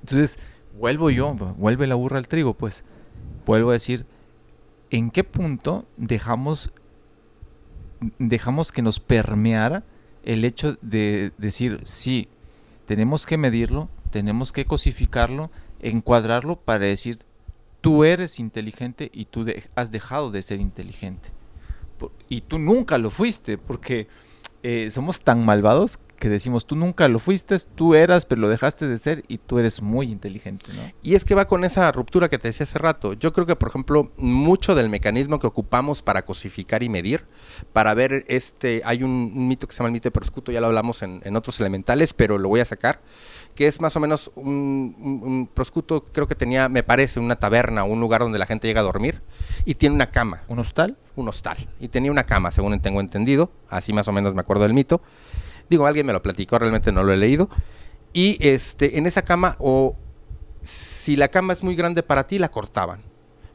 Entonces, 0.00 0.38
vuelvo 0.78 1.10
yo, 1.10 1.34
vuelve 1.34 1.86
la 1.86 1.94
burra 1.94 2.18
al 2.18 2.28
trigo, 2.28 2.54
pues. 2.54 2.84
Vuelvo 3.44 3.70
a 3.70 3.74
decir, 3.74 4.06
¿en 4.90 5.10
qué 5.10 5.24
punto 5.24 5.86
dejamos, 5.96 6.72
dejamos 8.18 8.72
que 8.72 8.82
nos 8.82 9.00
permeara 9.00 9.84
el 10.26 10.44
hecho 10.44 10.76
de 10.82 11.32
decir, 11.38 11.80
sí, 11.84 12.28
tenemos 12.84 13.24
que 13.24 13.38
medirlo, 13.38 13.88
tenemos 14.10 14.52
que 14.52 14.66
cosificarlo, 14.66 15.50
encuadrarlo 15.80 16.56
para 16.56 16.84
decir, 16.84 17.20
tú 17.80 18.04
eres 18.04 18.38
inteligente 18.38 19.10
y 19.14 19.26
tú 19.26 19.46
has 19.74 19.90
dejado 19.90 20.30
de 20.30 20.42
ser 20.42 20.60
inteligente. 20.60 21.30
Y 22.28 22.42
tú 22.42 22.58
nunca 22.58 22.98
lo 22.98 23.10
fuiste, 23.10 23.56
porque 23.56 24.08
eh, 24.62 24.90
somos 24.90 25.20
tan 25.22 25.44
malvados 25.44 25.98
que 26.16 26.28
decimos, 26.28 26.66
tú 26.66 26.76
nunca 26.76 27.08
lo 27.08 27.18
fuiste, 27.18 27.56
tú 27.74 27.94
eras, 27.94 28.24
pero 28.26 28.40
lo 28.40 28.48
dejaste 28.48 28.86
de 28.86 28.98
ser 28.98 29.22
y 29.28 29.38
tú 29.38 29.58
eres 29.58 29.82
muy 29.82 30.10
inteligente, 30.10 30.66
¿no? 30.74 30.92
Y 31.02 31.14
es 31.14 31.24
que 31.24 31.34
va 31.34 31.46
con 31.46 31.64
esa 31.64 31.90
ruptura 31.92 32.28
que 32.28 32.38
te 32.38 32.48
decía 32.48 32.64
hace 32.64 32.78
rato. 32.78 33.12
Yo 33.12 33.32
creo 33.32 33.46
que, 33.46 33.56
por 33.56 33.68
ejemplo, 33.68 34.12
mucho 34.16 34.74
del 34.74 34.88
mecanismo 34.88 35.38
que 35.38 35.46
ocupamos 35.46 36.02
para 36.02 36.24
cosificar 36.24 36.82
y 36.82 36.88
medir, 36.88 37.26
para 37.72 37.94
ver 37.94 38.24
este, 38.28 38.82
hay 38.84 39.02
un, 39.02 39.32
un 39.34 39.48
mito 39.48 39.66
que 39.66 39.74
se 39.74 39.78
llama 39.78 39.88
el 39.88 39.92
mito 39.92 40.04
de 40.04 40.12
proscuto, 40.12 40.52
ya 40.52 40.60
lo 40.60 40.66
hablamos 40.66 41.02
en, 41.02 41.20
en, 41.24 41.36
otros 41.36 41.60
elementales, 41.60 42.14
pero 42.14 42.38
lo 42.38 42.48
voy 42.48 42.60
a 42.60 42.64
sacar, 42.64 43.00
que 43.54 43.66
es 43.66 43.80
más 43.80 43.94
o 43.96 44.00
menos 44.00 44.30
un, 44.34 44.96
un, 44.98 45.22
un 45.22 45.46
proscuto, 45.46 46.06
creo 46.12 46.26
que 46.26 46.34
tenía, 46.34 46.68
me 46.68 46.82
parece, 46.82 47.20
una 47.20 47.36
taberna, 47.36 47.84
un 47.84 48.00
lugar 48.00 48.22
donde 48.22 48.38
la 48.38 48.46
gente 48.46 48.66
llega 48.66 48.80
a 48.80 48.84
dormir 48.84 49.22
y 49.64 49.74
tiene 49.74 49.94
una 49.94 50.10
cama. 50.10 50.42
¿Un 50.48 50.58
hostal? 50.58 50.96
Un 51.14 51.28
hostal. 51.28 51.56
Y 51.80 51.88
tenía 51.88 52.10
una 52.10 52.24
cama, 52.24 52.50
según 52.50 52.78
tengo 52.80 53.00
entendido, 53.00 53.50
así 53.68 53.92
más 53.92 54.08
o 54.08 54.12
menos 54.12 54.34
me 54.34 54.40
acuerdo 54.40 54.64
del 54.64 54.74
mito. 54.74 55.00
Digo, 55.68 55.86
alguien 55.86 56.06
me 56.06 56.12
lo 56.12 56.22
platicó, 56.22 56.58
realmente 56.58 56.92
no 56.92 57.02
lo 57.02 57.12
he 57.12 57.16
leído. 57.16 57.48
Y 58.12 58.38
este, 58.40 58.98
en 58.98 59.06
esa 59.06 59.22
cama, 59.22 59.56
o 59.58 59.96
si 60.62 61.16
la 61.16 61.28
cama 61.28 61.52
es 61.52 61.62
muy 61.62 61.76
grande 61.76 62.02
para 62.02 62.26
ti, 62.26 62.38
la 62.38 62.50
cortaban. 62.50 63.02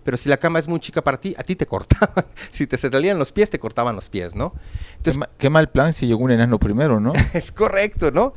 Pero 0.03 0.17
si 0.17 0.29
la 0.29 0.37
cama 0.37 0.59
es 0.59 0.67
muy 0.67 0.79
chica 0.79 1.03
para 1.03 1.19
ti, 1.19 1.35
a 1.37 1.43
ti 1.43 1.55
te 1.55 1.65
cortaban. 1.65 2.25
si 2.51 2.67
te 2.67 2.77
se 2.77 2.89
salían 2.89 3.19
los 3.19 3.31
pies, 3.31 3.49
te 3.49 3.59
cortaban 3.59 3.95
los 3.95 4.09
pies, 4.09 4.35
¿no? 4.35 4.53
Entonces, 4.97 5.13
qué, 5.13 5.19
ma 5.19 5.29
qué 5.37 5.49
mal 5.49 5.69
plan 5.69 5.93
si 5.93 6.07
llegó 6.07 6.23
un 6.23 6.31
enano 6.31 6.59
primero, 6.59 6.99
¿no? 6.99 7.13
es 7.33 7.51
correcto, 7.51 8.11
¿no? 8.11 8.33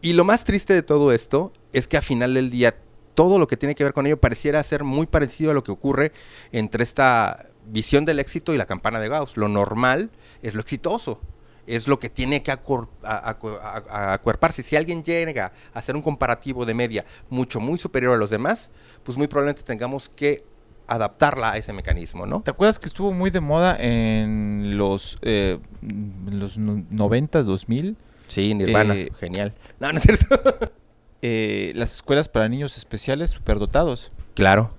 Y 0.00 0.12
lo 0.12 0.24
más 0.24 0.44
triste 0.44 0.74
de 0.74 0.82
todo 0.82 1.12
esto 1.12 1.52
es 1.72 1.88
que 1.88 1.96
a 1.96 2.02
final 2.02 2.34
del 2.34 2.50
día 2.50 2.76
todo 3.14 3.40
lo 3.40 3.48
que 3.48 3.56
tiene 3.56 3.74
que 3.74 3.82
ver 3.82 3.92
con 3.92 4.06
ello 4.06 4.20
pareciera 4.20 4.62
ser 4.62 4.84
muy 4.84 5.06
parecido 5.06 5.50
a 5.50 5.54
lo 5.54 5.64
que 5.64 5.72
ocurre 5.72 6.12
entre 6.52 6.84
esta 6.84 7.48
visión 7.66 8.04
del 8.04 8.20
éxito 8.20 8.54
y 8.54 8.58
la 8.58 8.66
campana 8.66 9.00
de 9.00 9.08
Gauss. 9.08 9.36
Lo 9.36 9.48
normal 9.48 10.10
es 10.40 10.54
lo 10.54 10.60
exitoso 10.60 11.20
es 11.68 11.86
lo 11.86 11.98
que 11.98 12.08
tiene 12.08 12.42
que 12.42 12.50
acuerparse. 12.50 14.62
Si 14.62 14.76
alguien 14.76 15.04
llega 15.04 15.52
a 15.74 15.78
hacer 15.78 15.94
un 15.94 16.02
comparativo 16.02 16.64
de 16.64 16.74
media 16.74 17.04
mucho, 17.28 17.60
muy 17.60 17.78
superior 17.78 18.14
a 18.14 18.16
los 18.16 18.30
demás, 18.30 18.70
pues 19.04 19.18
muy 19.18 19.28
probablemente 19.28 19.62
tengamos 19.62 20.08
que 20.08 20.44
adaptarla 20.86 21.52
a 21.52 21.58
ese 21.58 21.72
mecanismo, 21.72 22.26
¿no? 22.26 22.40
¿Te 22.40 22.50
acuerdas 22.50 22.78
que 22.78 22.86
estuvo 22.86 23.12
muy 23.12 23.30
de 23.30 23.40
moda 23.40 23.76
en 23.78 24.78
los, 24.78 25.18
eh, 25.22 25.58
en 25.82 26.40
los 26.40 26.58
90s, 26.58 27.42
2000? 27.42 27.96
Sí, 28.26 28.54
Nirvana, 28.54 28.94
eh, 28.94 29.12
genial. 29.18 29.54
No, 29.78 29.92
no 29.92 29.98
es 29.98 30.02
cierto. 30.02 30.26
eh, 31.22 31.72
las 31.74 31.96
escuelas 31.96 32.28
para 32.28 32.48
niños 32.48 32.78
especiales 32.78 33.30
superdotados. 33.30 34.12
Claro. 34.34 34.70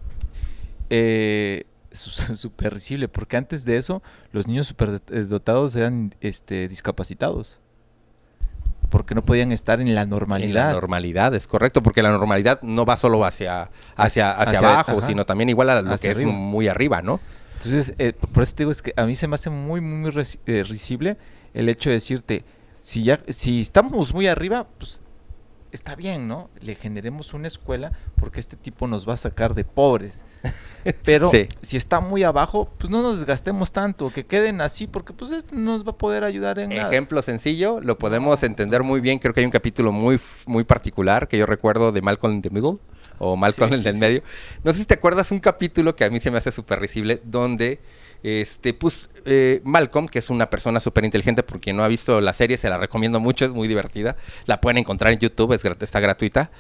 Eh, 0.90 1.66
súper 1.92 2.74
risible, 2.74 3.08
porque 3.08 3.38
antes 3.38 3.66
de 3.66 3.78
eso 3.78 4.02
los 4.32 4.48
niños 4.48 4.68
superdotados 4.68 5.76
eran 5.76 6.16
este, 6.22 6.68
discapacitados. 6.68 7.60
Porque 8.90 9.14
no 9.14 9.24
podían 9.24 9.52
estar 9.52 9.80
en 9.82 9.94
la 9.94 10.08
normalidad. 10.08 10.50
En 10.50 10.54
la 10.54 10.74
normalidad, 10.74 11.36
es 11.36 11.48
correcto, 11.48 11.84
porque 11.84 12.02
la 12.02 12.10
normalidad 12.10 12.60
no 12.64 12.86
va 12.86 12.98
solo 12.98 13.24
hacia, 13.24 13.70
hacia, 13.96 14.32
hacia, 14.32 14.32
hacia 14.32 14.60
abajo, 14.60 14.98
ajá. 14.98 15.08
sino 15.08 15.26
también 15.28 15.50
igual 15.50 15.70
a 15.70 15.82
lo 15.82 15.94
hacia 15.94 16.14
que 16.14 16.18
arriba. 16.18 16.32
es 16.32 16.38
muy 16.38 16.68
arriba, 16.68 17.04
¿no? 17.04 17.20
Entonces, 17.60 17.94
eh, 18.00 18.14
por 18.14 18.42
eso 18.42 18.56
te 18.56 18.64
digo, 18.64 18.72
es 18.72 18.82
que 18.82 18.94
a 18.96 19.06
mí 19.06 19.16
se 19.16 19.28
me 19.28 19.36
hace 19.36 19.50
muy, 19.50 19.80
muy 19.82 20.12
eh, 20.46 20.64
risible 20.64 21.18
el 21.54 21.70
hecho 21.70 21.90
de 21.90 21.96
decirte, 21.96 22.46
si 22.82 23.04
ya, 23.04 23.20
si 23.28 23.62
estamos 23.62 24.14
muy 24.14 24.28
arriba, 24.28 24.68
pues 24.78 25.02
está 25.72 25.96
bien, 25.96 26.28
¿no? 26.28 26.50
Le 26.62 26.76
generemos 26.76 27.34
una 27.34 27.48
escuela 27.48 27.92
porque 28.16 28.40
este 28.40 28.56
tipo 28.56 28.88
nos 28.88 29.08
va 29.08 29.14
a 29.14 29.18
sacar 29.18 29.54
de 29.54 29.64
pobres. 29.64 30.26
Pero 31.04 31.30
sí. 31.32 31.48
si 31.62 31.78
está 31.78 32.00
muy 32.00 32.24
abajo, 32.24 32.70
pues 32.78 32.90
no 32.90 33.02
nos 33.02 33.18
desgastemos 33.18 33.72
tanto, 33.72 34.12
que 34.12 34.26
queden 34.26 34.62
así 34.62 34.88
porque 34.88 35.14
pues 35.14 35.32
esto 35.32 35.56
nos 35.56 35.86
va 35.86 35.92
a 35.92 35.98
poder 35.98 36.24
ayudar 36.24 36.60
en 36.60 36.72
Ejemplo 36.72 37.16
nada. 37.18 37.24
sencillo, 37.24 37.80
lo 37.82 37.98
podemos 37.98 38.42
entender 38.44 38.84
muy 38.84 39.02
bien, 39.02 39.20
creo 39.20 39.34
que 39.34 39.42
hay 39.42 39.46
un 39.46 39.52
capítulo 39.52 39.92
muy 39.92 40.20
muy 40.46 40.64
particular 40.64 41.28
que 41.28 41.38
yo 41.38 41.46
recuerdo 41.46 41.92
de 41.92 42.02
Malcolm 42.02 42.36
in 42.36 42.42
the 42.42 42.50
Middle 42.50 42.80
o 43.18 43.36
Malcolm 43.36 43.70
sí, 43.70 43.76
en 43.76 43.82
sí, 43.82 43.90
el 43.90 43.98
medio. 43.98 44.24
No 44.64 44.72
sé 44.72 44.80
si 44.80 44.86
te 44.86 44.94
acuerdas 44.96 45.32
un 45.32 45.40
capítulo 45.40 45.96
que 45.96 46.06
a 46.06 46.10
mí 46.10 46.20
se 46.20 46.32
me 46.32 46.38
hace 46.38 46.52
súper 46.52 46.80
risible 46.80 47.22
donde 47.26 47.80
este, 48.24 48.74
pues 48.74 49.10
eh, 49.26 49.62
Malcolm, 49.64 50.08
que 50.08 50.20
es 50.20 50.30
una 50.30 50.50
persona 50.50 50.80
súper 50.80 51.06
inteligente, 51.06 51.44
por 51.44 51.60
quien 51.60 51.76
no 51.78 51.84
ha 51.84 51.88
visto 51.88 52.20
la 52.22 52.34
serie, 52.34 52.58
se 52.58 52.70
la 52.70 52.78
recomiendo 52.78 53.20
mucho, 53.20 53.46
es 53.46 53.52
muy 53.52 53.68
divertida. 53.68 54.16
La 54.46 54.62
pueden 54.62 54.78
encontrar 54.78 55.14
en 55.14 55.20
YouTube, 55.20 55.54
es, 55.54 55.64
está 55.64 56.00
gratuita. 56.00 56.52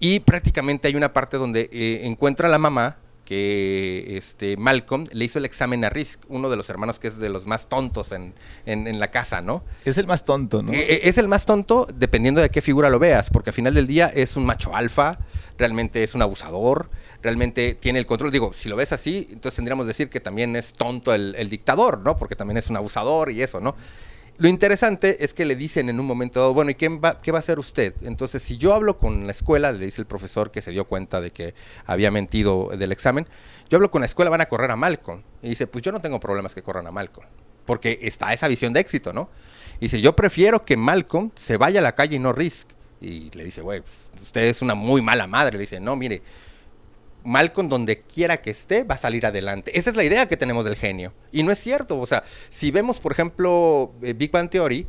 Y 0.00 0.20
prácticamente 0.20 0.88
hay 0.88 0.94
una 0.94 1.12
parte 1.12 1.36
donde 1.36 1.68
eh, 1.72 2.00
encuentra 2.04 2.48
a 2.48 2.50
la 2.50 2.58
mamá 2.58 2.98
que 3.28 4.16
este 4.16 4.56
Malcolm 4.56 5.04
le 5.12 5.26
hizo 5.26 5.38
el 5.38 5.44
examen 5.44 5.84
a 5.84 5.90
Risk, 5.90 6.22
uno 6.28 6.48
de 6.48 6.56
los 6.56 6.70
hermanos 6.70 6.98
que 6.98 7.08
es 7.08 7.18
de 7.18 7.28
los 7.28 7.46
más 7.46 7.68
tontos 7.68 8.12
en, 8.12 8.32
en, 8.64 8.86
en 8.86 8.98
la 8.98 9.10
casa, 9.10 9.42
¿no? 9.42 9.64
Es 9.84 9.98
el 9.98 10.06
más 10.06 10.24
tonto, 10.24 10.62
¿no? 10.62 10.72
Eh, 10.72 11.06
es 11.06 11.18
el 11.18 11.28
más 11.28 11.44
tonto 11.44 11.86
dependiendo 11.94 12.40
de 12.40 12.48
qué 12.48 12.62
figura 12.62 12.88
lo 12.88 12.98
veas, 12.98 13.28
porque 13.28 13.50
al 13.50 13.54
final 13.54 13.74
del 13.74 13.86
día 13.86 14.06
es 14.06 14.34
un 14.36 14.46
macho 14.46 14.74
alfa, 14.74 15.18
realmente 15.58 16.02
es 16.02 16.14
un 16.14 16.22
abusador, 16.22 16.88
realmente 17.22 17.74
tiene 17.74 17.98
el 17.98 18.06
control. 18.06 18.32
Digo, 18.32 18.54
si 18.54 18.70
lo 18.70 18.76
ves 18.76 18.92
así, 18.92 19.28
entonces 19.30 19.56
tendríamos 19.56 19.84
que 19.84 19.88
decir 19.88 20.08
que 20.08 20.20
también 20.20 20.56
es 20.56 20.72
tonto 20.72 21.12
el, 21.12 21.34
el 21.34 21.50
dictador, 21.50 22.02
¿no? 22.02 22.16
Porque 22.16 22.34
también 22.34 22.56
es 22.56 22.70
un 22.70 22.78
abusador 22.78 23.30
y 23.30 23.42
eso, 23.42 23.60
¿no? 23.60 23.76
Lo 24.38 24.48
interesante 24.48 25.24
es 25.24 25.34
que 25.34 25.44
le 25.44 25.56
dicen 25.56 25.88
en 25.88 25.98
un 25.98 26.06
momento 26.06 26.38
dado, 26.38 26.54
bueno, 26.54 26.70
¿y 26.70 26.76
qué 26.76 26.88
va, 26.88 27.20
qué 27.20 27.32
va, 27.32 27.38
a 27.38 27.40
hacer 27.40 27.58
usted? 27.58 27.94
Entonces, 28.02 28.40
si 28.40 28.56
yo 28.56 28.72
hablo 28.72 28.98
con 28.98 29.26
la 29.26 29.32
escuela, 29.32 29.72
le 29.72 29.84
dice 29.84 30.00
el 30.00 30.06
profesor 30.06 30.52
que 30.52 30.62
se 30.62 30.70
dio 30.70 30.84
cuenta 30.84 31.20
de 31.20 31.32
que 31.32 31.54
había 31.86 32.12
mentido 32.12 32.68
del 32.78 32.92
examen, 32.92 33.26
yo 33.68 33.76
hablo 33.76 33.90
con 33.90 34.00
la 34.02 34.06
escuela, 34.06 34.30
van 34.30 34.40
a 34.40 34.46
correr 34.46 34.70
a 34.70 34.76
Malcolm. 34.76 35.22
Y 35.42 35.48
dice, 35.48 35.66
pues 35.66 35.82
yo 35.82 35.90
no 35.90 36.00
tengo 36.00 36.20
problemas 36.20 36.54
que 36.54 36.62
corran 36.62 36.86
a 36.86 36.92
Malcolm, 36.92 37.26
porque 37.66 37.98
está 38.02 38.32
esa 38.32 38.46
visión 38.46 38.72
de 38.72 38.78
éxito, 38.78 39.12
¿no? 39.12 39.28
Y 39.80 39.86
dice, 39.86 40.00
yo 40.00 40.14
prefiero 40.14 40.64
que 40.64 40.76
Malcolm 40.76 41.32
se 41.34 41.56
vaya 41.56 41.80
a 41.80 41.82
la 41.82 41.96
calle 41.96 42.14
y 42.14 42.18
no 42.20 42.32
Risk. 42.32 42.68
Y 43.00 43.30
le 43.32 43.44
dice, 43.44 43.60
güey, 43.60 43.82
usted 44.22 44.42
es 44.42 44.62
una 44.62 44.76
muy 44.76 45.02
mala 45.02 45.26
madre. 45.26 45.52
Le 45.52 45.62
dice, 45.62 45.80
no, 45.80 45.96
mire, 45.96 46.22
Malcolm, 47.24 47.68
donde 47.68 48.00
quiera 48.00 48.38
que 48.38 48.50
esté, 48.50 48.84
va 48.84 48.94
a 48.94 48.98
salir 48.98 49.26
adelante. 49.26 49.78
Esa 49.78 49.90
es 49.90 49.96
la 49.96 50.04
idea 50.04 50.26
que 50.26 50.36
tenemos 50.36 50.64
del 50.64 50.76
genio. 50.76 51.12
Y 51.32 51.42
no 51.42 51.52
es 51.52 51.58
cierto. 51.58 51.98
O 51.98 52.06
sea, 52.06 52.22
si 52.48 52.70
vemos, 52.70 53.00
por 53.00 53.12
ejemplo, 53.12 53.92
eh, 54.02 54.12
Big 54.12 54.30
Bang 54.30 54.48
Theory, 54.48 54.86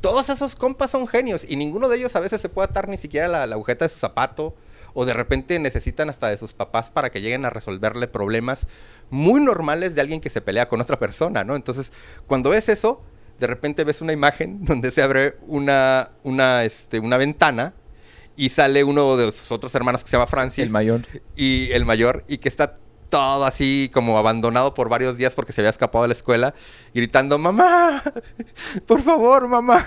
todos 0.00 0.28
esos 0.28 0.56
compas 0.56 0.90
son 0.90 1.06
genios 1.06 1.44
y 1.46 1.56
ninguno 1.56 1.88
de 1.88 1.98
ellos 1.98 2.16
a 2.16 2.20
veces 2.20 2.40
se 2.40 2.48
puede 2.48 2.68
atar 2.68 2.88
ni 2.88 2.96
siquiera 2.96 3.28
la, 3.28 3.46
la 3.46 3.54
agujeta 3.54 3.84
de 3.84 3.90
su 3.90 3.98
zapato 3.98 4.54
o 4.94 5.04
de 5.04 5.12
repente 5.12 5.58
necesitan 5.58 6.08
hasta 6.08 6.28
de 6.28 6.38
sus 6.38 6.52
papás 6.52 6.90
para 6.90 7.10
que 7.10 7.20
lleguen 7.20 7.44
a 7.44 7.50
resolverle 7.50 8.08
problemas 8.08 8.66
muy 9.10 9.40
normales 9.40 9.94
de 9.94 10.00
alguien 10.00 10.20
que 10.20 10.30
se 10.30 10.40
pelea 10.40 10.68
con 10.68 10.80
otra 10.80 10.98
persona, 10.98 11.44
¿no? 11.44 11.56
Entonces, 11.56 11.92
cuando 12.26 12.50
ves 12.50 12.68
eso, 12.68 13.02
de 13.38 13.46
repente 13.46 13.84
ves 13.84 14.00
una 14.00 14.12
imagen 14.12 14.64
donde 14.64 14.90
se 14.90 15.02
abre 15.02 15.36
una, 15.46 16.10
una, 16.22 16.64
este, 16.64 17.00
una 17.00 17.16
ventana 17.16 17.74
y 18.40 18.48
sale 18.48 18.84
uno 18.84 19.18
de 19.18 19.30
sus 19.32 19.52
otros 19.52 19.74
hermanos 19.74 20.02
que 20.02 20.08
se 20.08 20.16
llama 20.16 20.26
Francis. 20.26 20.64
El 20.64 20.70
mayor. 20.70 21.02
Y 21.36 21.70
el 21.72 21.84
mayor, 21.84 22.24
y 22.26 22.38
que 22.38 22.48
está 22.48 22.78
todo 23.10 23.44
así 23.44 23.90
como 23.92 24.18
abandonado 24.18 24.72
por 24.72 24.88
varios 24.88 25.18
días 25.18 25.34
porque 25.34 25.52
se 25.52 25.60
había 25.60 25.68
escapado 25.68 26.04
de 26.04 26.08
la 26.08 26.14
escuela, 26.14 26.54
gritando, 26.94 27.38
mamá, 27.38 28.02
por 28.86 29.02
favor, 29.02 29.46
mamá, 29.46 29.86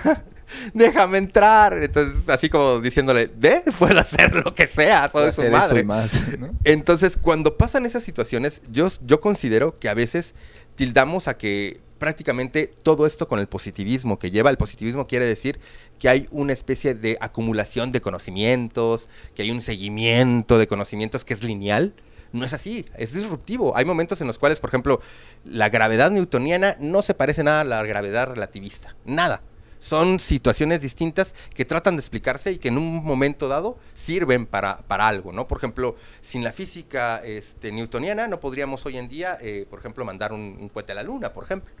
déjame 0.72 1.18
entrar. 1.18 1.82
Entonces, 1.82 2.28
así 2.28 2.48
como 2.48 2.78
diciéndole, 2.78 3.28
ve, 3.34 3.64
puedo 3.76 3.98
hacer 3.98 4.32
lo 4.36 4.54
que 4.54 4.68
sea, 4.68 5.08
soy 5.08 5.32
su 5.32 5.42
madre. 5.50 5.82
Más, 5.82 6.20
¿no? 6.38 6.50
Entonces, 6.62 7.18
cuando 7.20 7.56
pasan 7.56 7.86
esas 7.86 8.04
situaciones, 8.04 8.62
yo, 8.70 8.86
yo 9.02 9.20
considero 9.20 9.80
que 9.80 9.88
a 9.88 9.94
veces 9.94 10.36
tildamos 10.76 11.26
a 11.26 11.36
que 11.36 11.80
prácticamente 12.04 12.66
todo 12.66 13.06
esto 13.06 13.26
con 13.28 13.38
el 13.38 13.46
positivismo 13.46 14.18
que 14.18 14.30
lleva. 14.30 14.50
El 14.50 14.58
positivismo 14.58 15.06
quiere 15.06 15.24
decir 15.24 15.58
que 15.98 16.10
hay 16.10 16.28
una 16.30 16.52
especie 16.52 16.94
de 16.94 17.16
acumulación 17.18 17.92
de 17.92 18.02
conocimientos, 18.02 19.08
que 19.34 19.40
hay 19.40 19.50
un 19.50 19.62
seguimiento 19.62 20.58
de 20.58 20.66
conocimientos 20.66 21.24
que 21.24 21.32
es 21.32 21.42
lineal. 21.42 21.94
No 22.30 22.44
es 22.44 22.52
así, 22.52 22.84
es 22.98 23.14
disruptivo. 23.14 23.74
Hay 23.74 23.86
momentos 23.86 24.20
en 24.20 24.26
los 24.26 24.38
cuales, 24.38 24.60
por 24.60 24.68
ejemplo, 24.68 25.00
la 25.46 25.70
gravedad 25.70 26.10
newtoniana 26.10 26.76
no 26.78 27.00
se 27.00 27.14
parece 27.14 27.42
nada 27.42 27.62
a 27.62 27.64
la 27.64 27.82
gravedad 27.84 28.26
relativista. 28.26 28.94
Nada. 29.06 29.40
Son 29.78 30.20
situaciones 30.20 30.82
distintas 30.82 31.34
que 31.54 31.64
tratan 31.64 31.96
de 31.96 32.00
explicarse 32.00 32.52
y 32.52 32.58
que 32.58 32.68
en 32.68 32.76
un 32.76 33.02
momento 33.02 33.48
dado 33.48 33.78
sirven 33.94 34.44
para, 34.44 34.76
para 34.88 35.08
algo, 35.08 35.32
¿no? 35.32 35.48
Por 35.48 35.56
ejemplo, 35.56 35.96
sin 36.20 36.44
la 36.44 36.52
física 36.52 37.22
este, 37.24 37.72
newtoniana 37.72 38.28
no 38.28 38.40
podríamos 38.40 38.84
hoy 38.84 38.98
en 38.98 39.08
día, 39.08 39.38
eh, 39.40 39.66
por 39.70 39.78
ejemplo, 39.78 40.04
mandar 40.04 40.34
un, 40.34 40.58
un 40.60 40.68
cohete 40.68 40.92
a 40.92 40.96
la 40.96 41.02
luna, 41.02 41.32
por 41.32 41.44
ejemplo. 41.44 41.72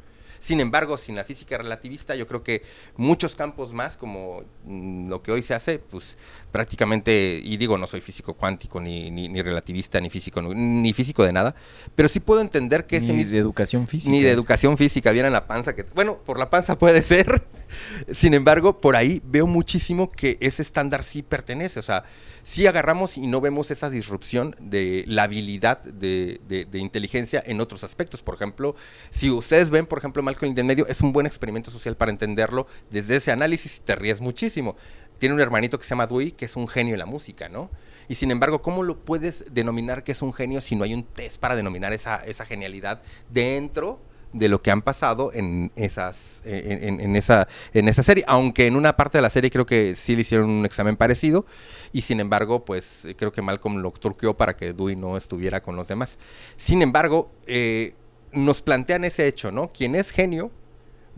Sin 0.44 0.60
embargo, 0.60 0.98
sin 0.98 1.16
la 1.16 1.24
física 1.24 1.56
relativista, 1.56 2.14
yo 2.14 2.26
creo 2.26 2.42
que 2.42 2.62
muchos 2.98 3.34
campos 3.34 3.72
más, 3.72 3.96
como 3.96 4.42
mm, 4.66 5.08
lo 5.08 5.22
que 5.22 5.32
hoy 5.32 5.42
se 5.42 5.54
hace, 5.54 5.78
pues 5.78 6.18
prácticamente, 6.52 7.40
y 7.42 7.56
digo, 7.56 7.78
no 7.78 7.86
soy 7.86 8.02
físico 8.02 8.34
cuántico, 8.34 8.78
ni, 8.78 9.10
ni, 9.10 9.26
ni 9.30 9.40
relativista, 9.40 10.02
ni 10.02 10.10
físico, 10.10 10.42
ni 10.42 10.92
físico 10.92 11.24
de 11.24 11.32
nada, 11.32 11.54
pero 11.96 12.10
sí 12.10 12.20
puedo 12.20 12.42
entender 12.42 12.86
que 12.86 13.00
ni 13.00 13.06
ese 13.06 13.14
mismo, 13.14 13.32
de 13.32 13.38
educación 13.38 13.88
física. 13.88 14.10
Ni 14.10 14.20
de 14.20 14.32
educación 14.32 14.76
física, 14.76 15.12
viene 15.12 15.28
en 15.28 15.32
la 15.32 15.46
panza, 15.46 15.74
que, 15.74 15.84
bueno, 15.94 16.18
por 16.18 16.38
la 16.38 16.50
panza 16.50 16.76
puede 16.76 17.00
ser. 17.00 17.42
Sin 18.12 18.34
embargo, 18.34 18.80
por 18.80 18.96
ahí 18.96 19.22
veo 19.24 19.46
muchísimo 19.46 20.12
que 20.12 20.36
ese 20.40 20.62
estándar 20.62 21.04
sí 21.04 21.22
pertenece. 21.22 21.80
O 21.80 21.82
sea, 21.82 22.04
sí 22.42 22.66
agarramos 22.66 23.16
y 23.16 23.26
no 23.26 23.40
vemos 23.40 23.70
esa 23.70 23.90
disrupción 23.90 24.54
de 24.60 25.04
la 25.06 25.24
habilidad 25.24 25.82
de, 25.82 26.40
de, 26.46 26.66
de 26.66 26.78
inteligencia 26.78 27.42
en 27.44 27.60
otros 27.60 27.82
aspectos. 27.82 28.22
Por 28.22 28.34
ejemplo, 28.34 28.76
si 29.10 29.30
ustedes 29.30 29.70
ven, 29.70 29.86
por 29.86 29.98
ejemplo, 29.98 30.22
Malcolm 30.34 30.54
en 30.58 30.66
medio 30.66 30.86
es 30.88 31.00
un 31.00 31.12
buen 31.12 31.26
experimento 31.26 31.70
social 31.70 31.96
para 31.96 32.10
entenderlo 32.10 32.66
desde 32.90 33.16
ese 33.16 33.30
análisis 33.30 33.78
y 33.78 33.80
te 33.80 33.94
ríes 33.94 34.20
muchísimo. 34.20 34.76
Tiene 35.18 35.34
un 35.34 35.40
hermanito 35.40 35.78
que 35.78 35.84
se 35.84 35.90
llama 35.90 36.08
Dewey, 36.08 36.32
que 36.32 36.44
es 36.46 36.56
un 36.56 36.66
genio 36.66 36.94
en 36.94 36.98
la 36.98 37.06
música, 37.06 37.48
¿no? 37.48 37.70
Y 38.08 38.16
sin 38.16 38.30
embargo, 38.32 38.60
¿cómo 38.60 38.82
lo 38.82 38.98
puedes 38.98 39.54
denominar 39.54 40.02
que 40.02 40.12
es 40.12 40.22
un 40.22 40.32
genio 40.32 40.60
si 40.60 40.74
no 40.74 40.84
hay 40.84 40.92
un 40.92 41.04
test 41.04 41.38
para 41.38 41.54
denominar 41.54 41.92
esa, 41.92 42.20
genialidad 42.44 43.00
dentro 43.30 44.00
de 44.32 44.48
lo 44.48 44.60
que 44.60 44.72
han 44.72 44.82
pasado 44.82 45.30
en 45.32 45.70
esas 45.76 46.42
esa 46.44 48.02
serie 48.02 48.24
aunque 48.26 48.66
en 48.66 48.74
una 48.74 48.96
parte 48.96 49.18
de 49.18 49.22
la 49.22 49.30
serie 49.30 49.48
creo 49.48 49.64
que 49.64 49.94
sí 49.94 50.16
le 50.16 50.22
hicieron 50.22 50.50
un 50.50 50.66
examen 50.66 50.96
parecido 50.96 51.46
y 51.92 52.02
sin 52.02 52.18
embargo 52.18 52.64
pues 52.64 53.06
creo 53.16 53.32
que 53.32 53.42
Malcolm 53.42 53.76
lo 53.76 53.92
turqueó 53.92 54.36
para 54.36 54.56
que 54.56 54.72
Dewey 54.72 54.96
no 54.96 55.16
estuviera 55.16 55.62
con 55.62 55.76
los 55.76 55.86
demás 55.86 56.18
sin 56.56 56.82
embargo 56.82 57.30
eh, 57.46 57.94
nos 58.34 58.62
plantean 58.62 59.04
ese 59.04 59.26
hecho 59.26 59.52
no 59.52 59.72
quien 59.72 59.94
es 59.94 60.10
genio 60.10 60.50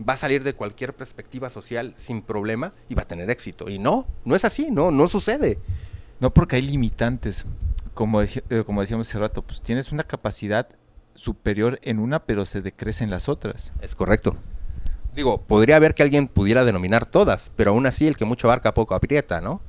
va 0.07 0.13
a 0.13 0.17
salir 0.17 0.43
de 0.43 0.53
cualquier 0.53 0.95
perspectiva 0.95 1.49
social 1.49 1.93
sin 1.97 2.21
problema 2.21 2.73
y 2.87 2.95
va 2.95 3.03
a 3.03 3.07
tener 3.07 3.29
éxito 3.29 3.69
y 3.69 3.79
no 3.79 4.07
no 4.25 4.35
es 4.35 4.45
así 4.45 4.69
no 4.71 4.91
no 4.91 5.07
sucede 5.07 5.59
no 6.19 6.33
porque 6.33 6.57
hay 6.57 6.61
limitantes 6.61 7.45
como, 7.93 8.21
eh, 8.21 8.29
como 8.65 8.81
decíamos 8.81 9.09
hace 9.09 9.19
rato 9.19 9.41
pues 9.41 9.61
tienes 9.61 9.91
una 9.91 10.03
capacidad 10.03 10.69
superior 11.17 11.79
en 11.81 11.99
una, 11.99 12.23
pero 12.25 12.45
se 12.45 12.61
decrecen 12.61 13.09
las 13.09 13.27
otras. 13.27 13.73
Es 13.81 13.95
correcto. 13.95 14.37
Digo, 15.15 15.41
podría 15.41 15.75
haber 15.75 15.95
que 15.95 16.03
alguien 16.03 16.27
pudiera 16.27 16.63
denominar 16.63 17.07
todas, 17.07 17.51
pero 17.55 17.71
aún 17.71 17.87
así 17.87 18.07
el 18.07 18.15
que 18.15 18.25
mucho 18.25 18.47
abarca 18.47 18.73
poco 18.73 18.93
aprieta, 18.93 19.41
¿no? 19.41 19.61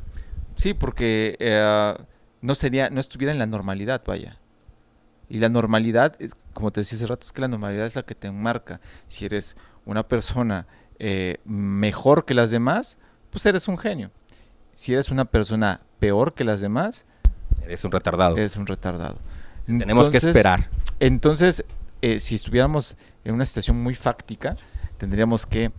Sí, 0.56 0.74
porque 0.74 1.36
eh, 1.40 1.94
no 2.42 2.54
sería, 2.54 2.90
no 2.90 3.00
estuviera 3.00 3.32
en 3.32 3.38
la 3.38 3.46
normalidad, 3.46 4.02
vaya. 4.06 4.38
Y 5.30 5.38
la 5.38 5.48
normalidad, 5.48 6.16
como 6.58 6.72
te 6.72 6.80
decía 6.80 6.96
hace 6.96 7.06
rato, 7.06 7.24
es 7.24 7.32
que 7.32 7.40
la 7.40 7.46
normalidad 7.46 7.86
es 7.86 7.94
la 7.94 8.02
que 8.02 8.16
te 8.16 8.26
enmarca. 8.26 8.80
Si 9.06 9.24
eres 9.24 9.54
una 9.86 10.08
persona 10.08 10.66
eh, 10.98 11.36
mejor 11.44 12.24
que 12.24 12.34
las 12.34 12.50
demás, 12.50 12.98
pues 13.30 13.46
eres 13.46 13.68
un 13.68 13.78
genio. 13.78 14.10
Si 14.74 14.92
eres 14.92 15.12
una 15.12 15.24
persona 15.24 15.82
peor 16.00 16.34
que 16.34 16.42
las 16.42 16.60
demás, 16.60 17.04
eres 17.62 17.84
un 17.84 17.92
retardado. 17.92 18.36
Eres 18.36 18.56
un 18.56 18.66
retardado. 18.66 19.18
Tenemos 19.66 20.10
que 20.10 20.16
esperar. 20.16 20.68
Entonces, 20.98 21.64
eh, 22.02 22.18
si 22.18 22.34
estuviéramos 22.34 22.96
en 23.22 23.34
una 23.34 23.46
situación 23.46 23.80
muy 23.80 23.94
fáctica, 23.94 24.56
tendríamos 24.96 25.46
que 25.46 25.70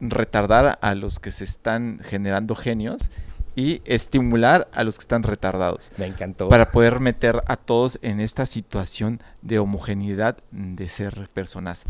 retardar 0.00 0.80
a 0.82 0.96
los 0.96 1.20
que 1.20 1.30
se 1.30 1.44
están 1.44 2.00
generando 2.02 2.56
genios 2.56 3.12
y 3.54 3.82
estimular 3.84 4.68
a 4.72 4.84
los 4.84 4.96
que 4.96 5.02
están 5.02 5.22
retardados. 5.22 5.90
Me 5.98 6.06
encantó. 6.06 6.48
Para 6.48 6.70
poder 6.70 7.00
meter 7.00 7.42
a 7.46 7.56
todos 7.56 7.98
en 8.02 8.20
esta 8.20 8.46
situación 8.46 9.20
de 9.42 9.58
homogeneidad 9.58 10.38
de 10.50 10.88
ser 10.88 11.28
personas 11.32 11.84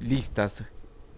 listas 0.00 0.64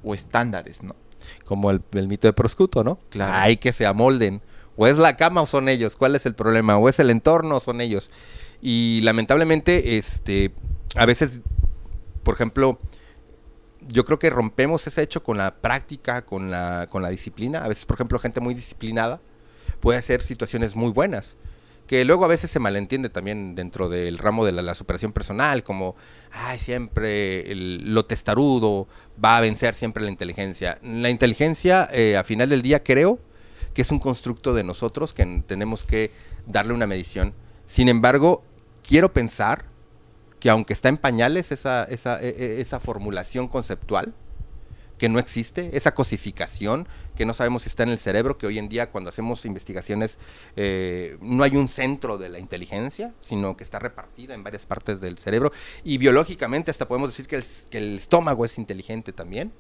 o 0.03 0.15
estándares, 0.15 0.83
¿no? 0.83 0.97
Como 1.45 1.71
el, 1.71 1.83
el 1.93 2.09
mito 2.09 2.27
de 2.27 2.33
Proscuto, 2.33 2.85
¿no? 2.85 2.99
Claro. 3.11 3.35
Hay 3.35 3.57
que 3.57 3.73
se 3.73 3.87
amolden. 3.87 4.41
O 4.77 4.87
es 4.87 4.97
la 4.97 5.17
cama 5.17 5.43
o 5.43 5.47
son 5.47 5.69
ellos. 5.69 5.97
¿Cuál 5.97 6.15
es 6.15 6.27
el 6.27 6.35
problema? 6.35 6.79
O 6.79 6.89
es 6.89 7.01
el 7.01 7.11
entorno 7.11 7.57
o 7.57 7.61
son 7.61 7.81
ellos. 7.81 8.13
Y 8.61 9.01
lamentablemente, 9.03 9.99
este, 9.99 10.53
a 10.95 11.05
veces, 11.05 11.41
por 12.23 12.35
ejemplo, 12.35 12.79
yo 13.89 14.05
creo 14.05 14.19
que 14.19 14.31
rompemos 14.31 14.87
ese 14.87 15.03
hecho 15.03 15.23
con 15.23 15.39
la 15.39 15.57
práctica, 15.57 16.25
con 16.25 16.51
la, 16.51 16.87
con 16.91 17.03
la 17.03 17.09
disciplina. 17.09 17.65
A 17.65 17.69
veces, 17.69 17.87
por 17.87 17.95
ejemplo, 17.95 18.19
gente 18.21 18.41
muy 18.41 18.55
disciplinada 18.55 19.21
puede 19.81 19.99
hacer 19.99 20.23
situaciones 20.23 20.77
muy 20.77 20.91
buenas. 20.91 21.37
Que 21.87 22.05
luego 22.05 22.27
a 22.27 22.29
veces 22.29 22.51
se 22.51 22.59
malentiende 22.59 23.09
también 23.09 23.55
dentro 23.55 23.89
del 23.89 24.19
ramo 24.19 24.45
de 24.45 24.53
la, 24.53 24.75
superación 24.75 25.13
personal, 25.13 25.63
como, 25.63 25.97
ay, 26.31 26.59
siempre 26.59 27.47
lo 27.55 28.05
testarudo 28.05 28.87
va 29.23 29.39
a 29.39 29.41
vencer 29.41 29.75
siempre 29.75 30.05
la 30.05 30.11
inteligencia. 30.11 30.79
La 30.83 31.09
inteligencia, 31.09 31.89
eh, 31.91 32.19
a 32.19 32.25
final 32.25 32.51
del 32.51 32.61
día, 32.61 32.83
creo 32.83 33.19
que 33.73 33.83
es 33.83 33.91
un 33.91 34.01
constructo 34.01 34.53
de 34.53 34.65
nosotros 34.65 35.15
que 35.15 35.43
tenemos 35.47 35.85
que 35.85 36.11
darle 36.47 36.75
una 36.75 36.87
medición. 36.87 37.33
Sin 37.65 37.89
embargo, 37.89 38.43
quiero 38.83 39.13
pensar 39.13 39.65
que 40.41 40.51
aunque 40.51 40.73
está 40.73 40.89
en 40.89 40.97
pañales 40.97 41.53
esa, 41.53 41.85
esa, 41.85 42.21
e, 42.23 42.29
e, 42.29 42.61
esa, 42.61 42.81
formulación 42.81 43.49
conceptual, 43.49 44.15
que 44.99 45.09
no 45.09 45.19
existe, 45.19 45.71
esa 45.77 45.95
cosificación, 45.95 46.87
que 47.17 47.25
no 47.25 47.33
sabemos 47.33 47.63
si 47.63 47.69
está 47.69 47.85
en 47.85 47.91
el 47.91 47.99
cerebro, 47.99 48.37
que 48.37 48.47
hoy 48.47 48.59
en 48.59 48.69
día 48.69 48.91
cuando 48.91 49.11
hacemos 49.11 49.45
investigaciones 49.45 50.19
eh, 50.57 51.17
no 51.21 51.45
hay 51.45 51.57
un 51.57 51.69
centro 51.69 52.19
de 52.19 52.29
la 52.29 52.39
inteligencia, 52.39 53.15
sino 53.21 53.57
que 53.57 53.65
está 53.65 53.79
repartida 53.79 54.35
en 54.35 54.43
varias 54.43 54.67
partes 54.67 55.01
del 55.01 55.19
cerebro, 55.19 55.53
y 55.85 55.99
biológicamente 55.99 56.71
hasta 56.71 56.89
podemos 56.89 57.11
decir 57.11 57.27
que 57.27 57.37
el, 57.37 57.45
que 57.71 57.79
el 57.79 57.97
estómago 57.97 58.45
es 58.45 58.59
inteligente 58.59 59.13
también. 59.13 59.53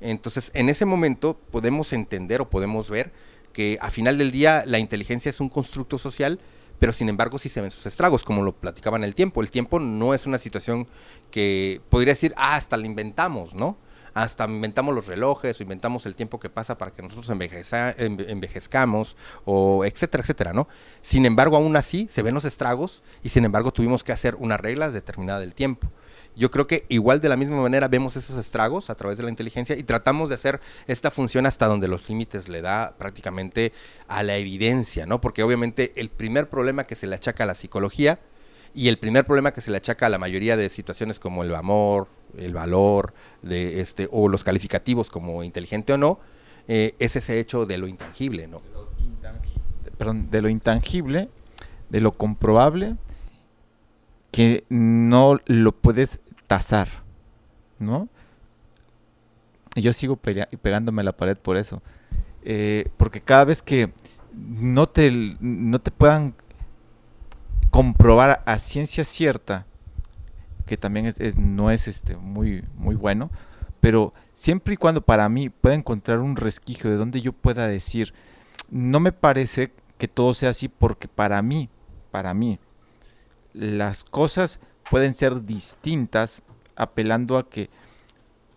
Entonces, 0.00 0.50
en 0.54 0.68
ese 0.68 0.84
momento 0.84 1.38
podemos 1.50 1.92
entender 1.92 2.40
o 2.40 2.48
podemos 2.48 2.88
ver 2.88 3.12
que 3.52 3.78
a 3.80 3.90
final 3.90 4.16
del 4.16 4.30
día 4.30 4.62
la 4.66 4.78
inteligencia 4.78 5.30
es 5.30 5.40
un 5.40 5.48
constructo 5.48 5.98
social, 5.98 6.38
pero 6.78 6.92
sin 6.92 7.08
embargo 7.08 7.38
sí 7.38 7.48
se 7.48 7.60
ven 7.60 7.70
sus 7.70 7.86
estragos, 7.86 8.22
como 8.22 8.42
lo 8.42 8.52
platicaba 8.52 8.96
en 8.96 9.04
el 9.04 9.14
tiempo. 9.14 9.42
El 9.42 9.50
tiempo 9.50 9.80
no 9.80 10.14
es 10.14 10.26
una 10.26 10.38
situación 10.38 10.86
que 11.30 11.80
podría 11.88 12.12
decir, 12.12 12.32
ah, 12.36 12.54
hasta 12.54 12.76
la 12.76 12.86
inventamos, 12.86 13.54
¿no? 13.54 13.76
Hasta 14.18 14.46
inventamos 14.46 14.92
los 14.96 15.06
relojes 15.06 15.60
o 15.60 15.62
inventamos 15.62 16.04
el 16.04 16.16
tiempo 16.16 16.40
que 16.40 16.50
pasa 16.50 16.76
para 16.76 16.90
que 16.90 17.02
nosotros 17.02 17.30
envejezcamos, 17.30 19.16
o 19.44 19.84
etcétera, 19.84 20.22
etcétera, 20.22 20.52
¿no? 20.52 20.66
Sin 21.02 21.24
embargo, 21.24 21.56
aún 21.56 21.76
así 21.76 22.08
se 22.10 22.22
ven 22.22 22.34
los 22.34 22.44
estragos 22.44 23.04
y 23.22 23.28
sin 23.28 23.44
embargo 23.44 23.72
tuvimos 23.72 24.02
que 24.02 24.10
hacer 24.10 24.34
una 24.34 24.56
regla 24.56 24.90
determinada 24.90 25.38
del 25.38 25.54
tiempo. 25.54 25.88
Yo 26.34 26.50
creo 26.50 26.66
que 26.66 26.84
igual 26.88 27.20
de 27.20 27.28
la 27.28 27.36
misma 27.36 27.62
manera 27.62 27.86
vemos 27.86 28.16
esos 28.16 28.36
estragos 28.38 28.90
a 28.90 28.96
través 28.96 29.18
de 29.18 29.22
la 29.22 29.30
inteligencia 29.30 29.76
y 29.76 29.84
tratamos 29.84 30.28
de 30.28 30.34
hacer 30.34 30.60
esta 30.88 31.12
función 31.12 31.46
hasta 31.46 31.66
donde 31.66 31.86
los 31.86 32.08
límites 32.08 32.48
le 32.48 32.60
da 32.60 32.96
prácticamente 32.98 33.72
a 34.08 34.24
la 34.24 34.36
evidencia, 34.36 35.06
¿no? 35.06 35.20
Porque 35.20 35.44
obviamente 35.44 35.92
el 35.94 36.10
primer 36.10 36.48
problema 36.48 36.84
que 36.84 36.96
se 36.96 37.06
le 37.06 37.14
achaca 37.14 37.44
a 37.44 37.46
la 37.46 37.54
psicología 37.54 38.18
y 38.74 38.88
el 38.88 38.98
primer 38.98 39.24
problema 39.24 39.52
que 39.52 39.60
se 39.60 39.70
le 39.70 39.78
achaca 39.78 40.06
a 40.06 40.08
la 40.08 40.18
mayoría 40.18 40.56
de 40.56 40.70
situaciones 40.70 41.18
como 41.18 41.42
el 41.42 41.54
amor, 41.54 42.08
el 42.36 42.52
valor, 42.52 43.14
de 43.42 43.80
este, 43.80 44.08
o 44.10 44.28
los 44.28 44.44
calificativos 44.44 45.10
como 45.10 45.42
inteligente 45.42 45.92
o 45.92 45.98
no, 45.98 46.20
eh, 46.68 46.94
es 46.98 47.16
ese 47.16 47.38
hecho 47.40 47.66
de 47.66 47.78
lo 47.78 47.88
intangible, 47.88 48.46
¿no? 48.46 48.60
De 50.30 50.42
lo 50.42 50.48
intangible, 50.48 51.28
de 51.88 52.00
lo 52.00 52.12
comprobable, 52.12 52.96
que 54.30 54.64
no 54.68 55.40
lo 55.46 55.72
puedes 55.72 56.20
tasar, 56.46 56.88
¿no? 57.78 58.08
Y 59.74 59.82
yo 59.82 59.92
sigo 59.92 60.16
pegándome 60.16 61.02
a 61.02 61.04
la 61.04 61.16
pared 61.16 61.36
por 61.36 61.56
eso. 61.56 61.82
Eh, 62.42 62.88
porque 62.96 63.20
cada 63.20 63.44
vez 63.44 63.62
que 63.62 63.92
no 64.34 64.88
te, 64.88 65.36
no 65.40 65.80
te 65.80 65.90
puedan 65.90 66.34
comprobar 67.78 68.42
a 68.44 68.58
ciencia 68.58 69.04
cierta, 69.04 69.64
que 70.66 70.76
también 70.76 71.14
no 71.36 71.70
es 71.70 71.86
este, 71.86 72.16
muy, 72.16 72.64
muy 72.74 72.96
bueno, 72.96 73.30
pero 73.80 74.12
siempre 74.34 74.74
y 74.74 74.76
cuando 74.76 75.00
para 75.00 75.28
mí 75.28 75.48
pueda 75.48 75.76
encontrar 75.76 76.18
un 76.18 76.34
resquicio 76.34 76.90
de 76.90 76.96
donde 76.96 77.20
yo 77.20 77.32
pueda 77.32 77.68
decir, 77.68 78.14
no 78.68 78.98
me 78.98 79.12
parece 79.12 79.72
que 79.96 80.08
todo 80.08 80.34
sea 80.34 80.50
así 80.50 80.66
porque 80.66 81.06
para 81.06 81.40
mí, 81.40 81.68
para 82.10 82.34
mí, 82.34 82.58
las 83.52 84.02
cosas 84.02 84.58
pueden 84.90 85.14
ser 85.14 85.44
distintas 85.44 86.42
apelando 86.74 87.38
a 87.38 87.48
que 87.48 87.70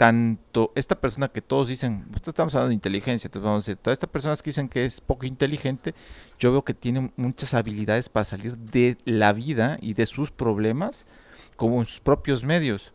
tanto 0.02 0.72
esta 0.74 1.00
persona 1.00 1.28
que 1.28 1.44
todos 1.44 1.68
dicen, 1.68 2.08
estamos 2.26 2.56
hablando 2.56 2.70
de 2.70 2.74
inteligencia, 2.74 3.28
entonces 3.28 3.46
vamos 3.46 3.64
a 3.64 3.70
decir, 3.70 3.84
todas 3.84 3.98
estas 3.98 4.10
personas 4.10 4.42
que 4.42 4.50
dicen 4.50 4.68
que 4.68 4.84
es 4.84 5.00
poco 5.00 5.28
inteligente, 5.28 5.94
yo 6.40 6.52
veo 6.52 6.64
que 6.64 6.74
tienen 6.74 7.14
muchas 7.18 7.54
habilidades 7.54 8.10
para 8.10 8.24
salir 8.24 8.58
de 8.58 8.98
la 9.06 9.32
vida 9.32 9.78
y 9.80 9.94
de 9.94 10.08
sus 10.08 10.32
problemas 10.32 11.06
como 11.56 11.80
en 11.80 11.86
sus 11.86 12.00
propios 12.00 12.44
medios. 12.44 12.94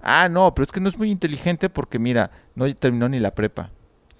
Ah, 0.00 0.28
no, 0.28 0.54
pero 0.54 0.62
es 0.62 0.70
que 0.70 0.80
no 0.80 0.88
es 0.88 0.96
muy 0.96 1.10
inteligente 1.10 1.68
porque 1.68 1.98
mira, 1.98 2.30
no 2.54 2.72
terminó 2.72 3.08
ni 3.08 3.18
la 3.18 3.34
prepa. 3.34 3.72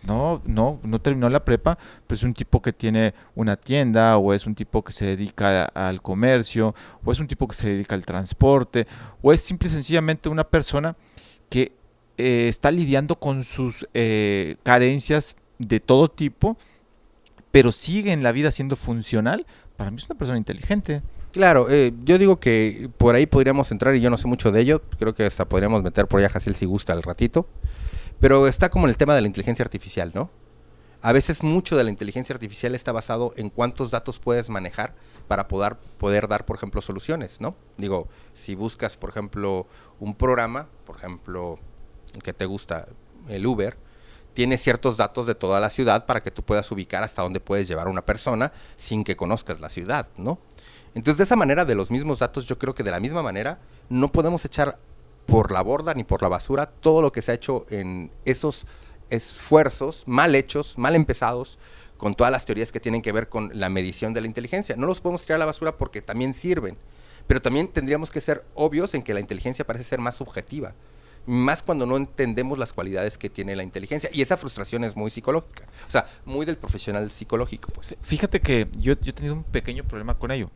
No, 0.03 0.43
no, 0.45 0.81
no 0.83 1.01
terminó 1.01 1.31
la 1.31 1.45
prepa, 1.45 1.79
pues 2.09 2.19
es 2.19 2.25
un 2.25 2.35
tipo 2.35 2.61
que 2.61 2.73
tiene 2.73 3.15
una 3.37 3.55
tienda, 3.55 4.19
o 4.19 4.35
es 4.35 4.45
un 4.45 4.57
tipo 4.57 4.83
que 4.83 4.91
se 4.91 5.05
dedica 5.05 5.67
al 5.67 6.03
comercio, 6.03 6.75
o 7.05 7.13
es 7.13 7.21
un 7.21 7.29
tipo 7.29 7.47
que 7.47 7.55
se 7.55 7.69
dedica 7.69 7.95
al 7.95 8.05
transporte, 8.05 8.89
o 9.23 9.33
es 9.33 9.41
simple 9.41 9.69
y 9.69 9.71
sencillamente 9.71 10.29
una 10.29 10.43
persona 10.43 10.97
que 11.49 11.79
eh, 12.19 12.49
está 12.49 12.71
lidiando 12.71 13.19
con 13.19 13.45
sus 13.45 13.89
eh, 13.95 14.57
carencias 14.65 15.37
de 15.59 15.81
todo 15.81 16.09
tipo, 16.09 16.57
pero 17.51 17.73
sigue 17.73 18.13
en 18.13 18.23
la 18.23 18.33
vida 18.33 18.51
siendo 18.51 18.77
funcional. 18.77 19.47
Para 19.77 19.91
mí 19.91 19.99
es 19.99 20.07
una 20.07 20.19
persona 20.19 20.37
inteligente. 20.37 21.03
Claro, 21.33 21.69
eh, 21.71 21.93
yo 22.05 22.19
digo 22.19 22.41
que 22.41 22.91
por 22.97 23.15
ahí 23.15 23.27
podríamos 23.27 23.71
entrar 23.71 23.95
y 23.95 24.01
yo 24.01 24.11
no 24.11 24.17
sé 24.17 24.27
mucho 24.27 24.51
de 24.51 24.61
ello. 24.61 24.83
Creo 24.99 25.15
que 25.15 25.25
hasta 25.25 25.49
podríamos 25.49 25.83
meter 25.83 26.07
por 26.09 26.21
allá 26.21 26.29
Jaciel 26.29 26.57
si 26.57 26.67
gusta 26.67 26.93
al 26.93 27.03
ratito. 27.03 27.49
Pero 28.19 28.49
está 28.49 28.69
como 28.69 28.89
el 28.89 28.97
tema 28.97 29.15
de 29.15 29.21
la 29.21 29.29
inteligencia 29.29 29.63
artificial, 29.63 30.11
¿no? 30.15 30.31
A 31.01 31.13
veces 31.13 31.45
mucho 31.45 31.77
de 31.77 31.85
la 31.85 31.91
inteligencia 31.91 32.33
artificial 32.33 32.75
está 32.75 32.91
basado 32.91 33.33
en 33.37 33.51
cuántos 33.51 33.93
datos 33.93 34.19
puedes 34.19 34.51
manejar 34.51 34.97
para 35.29 35.47
poder, 35.47 35.77
poder 35.97 36.27
dar, 36.27 36.45
por 36.45 36.57
ejemplo, 36.57 36.81
soluciones, 36.81 37.41
¿no? 37.41 37.55
Digo, 37.77 38.09
si 38.35 38.57
buscas, 38.57 38.97
por 38.97 39.11
ejemplo, 39.11 39.69
un 40.01 40.17
programa, 40.17 40.69
por 40.85 40.97
ejemplo, 40.97 41.61
que 42.23 42.33
te 42.33 42.47
gusta 42.47 42.87
el 43.29 43.47
Uber, 43.47 43.77
tiene 44.35 44.57
ciertos 44.57 44.97
datos 44.97 45.27
de 45.27 45.35
toda 45.35 45.59
la 45.59 45.71
ciudad 45.71 46.07
para 46.07 46.23
que 46.23 46.31
tú 46.31 46.43
puedas 46.43 46.71
ubicar 46.71 47.03
hasta 47.03 47.23
dónde 47.23 47.41
puedes 47.41 47.67
llevar 47.67 47.89
a 47.89 47.91
una 47.91 48.05
persona 48.05 48.53
sin 48.77 49.03
que 49.03 49.17
conozcas 49.17 49.61
la 49.61 49.69
ciudad, 49.69 50.09
¿no? 50.17 50.39
Entonces, 50.95 51.19
de 51.19 51.25
esa 51.25 51.37
manera, 51.37 51.65
de 51.65 51.75
los 51.75 51.91
mismos 51.91 52.21
datos, 52.21 52.47
yo 52.47 52.59
creo 52.59 52.75
que 52.75 52.83
de 52.83 52.91
la 52.91 53.01
misma 53.01 53.23
manera, 53.23 53.59
no 53.89 54.11
podemos 54.13 54.45
echar 54.45 54.79
por 55.27 55.53
la 55.53 55.61
borda 55.61 55.93
ni 55.95 56.05
por 56.05 56.23
la 56.23 56.29
basura 56.29 56.67
todo 56.67 57.03
lo 57.03 57.13
que 57.13 57.21
se 57.21 57.33
ha 57.33 57.35
hecho 57.35 57.67
en 57.69 58.11
esos 58.25 58.67
esfuerzos 59.11 60.05
mal 60.07 60.35
hechos, 60.35 60.79
mal 60.79 60.95
empezados, 60.95 61.59
con 61.97 62.15
todas 62.15 62.31
las 62.31 62.45
teorías 62.45 62.71
que 62.71 62.81
tienen 62.81 63.03
que 63.03 63.13
ver 63.13 63.29
con 63.29 63.51
la 63.55 63.69
medición 63.69 64.15
de 64.15 64.21
la 64.21 64.29
inteligencia. 64.29 64.77
No 64.77 64.87
los 64.87 65.01
podemos 65.01 65.23
tirar 65.23 65.37
a 65.37 65.39
la 65.41 65.47
basura 65.47 65.77
porque 65.77 66.01
también 66.01 66.33
sirven, 66.33 66.79
pero 67.27 67.43
también 67.43 67.69
tendríamos 67.69 68.11
que 68.11 68.21
ser 68.21 68.45
obvios 68.55 68.95
en 68.95 69.03
que 69.03 69.15
la 69.15 69.21
inteligencia 69.21 69.67
parece 69.67 69.85
ser 69.85 69.99
más 69.99 70.15
subjetiva 70.15 70.75
más 71.27 71.63
cuando 71.63 71.87
no 71.87 71.97
entendemos 71.97 72.59
las 72.59 72.73
cualidades 72.73 73.19
que 73.19 73.29
tiene 73.31 73.55
la 73.57 73.63
inteligencia. 73.63 74.11
Y 74.13 74.23
esa 74.23 74.37
frustración 74.37 74.85
es 74.85 74.97
muy 74.97 75.11
psicológica, 75.11 75.65
o 75.87 75.91
sea, 75.91 76.07
muy 76.25 76.47
del 76.47 76.57
profesional 76.57 77.11
psicológico. 77.11 77.71
Pues. 77.73 77.97
Fíjate 78.03 78.41
que 78.41 78.69
yo, 78.79 78.95
yo 79.01 79.11
he 79.11 79.13
tenido 79.13 79.35
un 79.35 79.45
pequeño 79.45 79.85
problema 79.85 80.15
con 80.15 80.31
ello. 80.31 80.51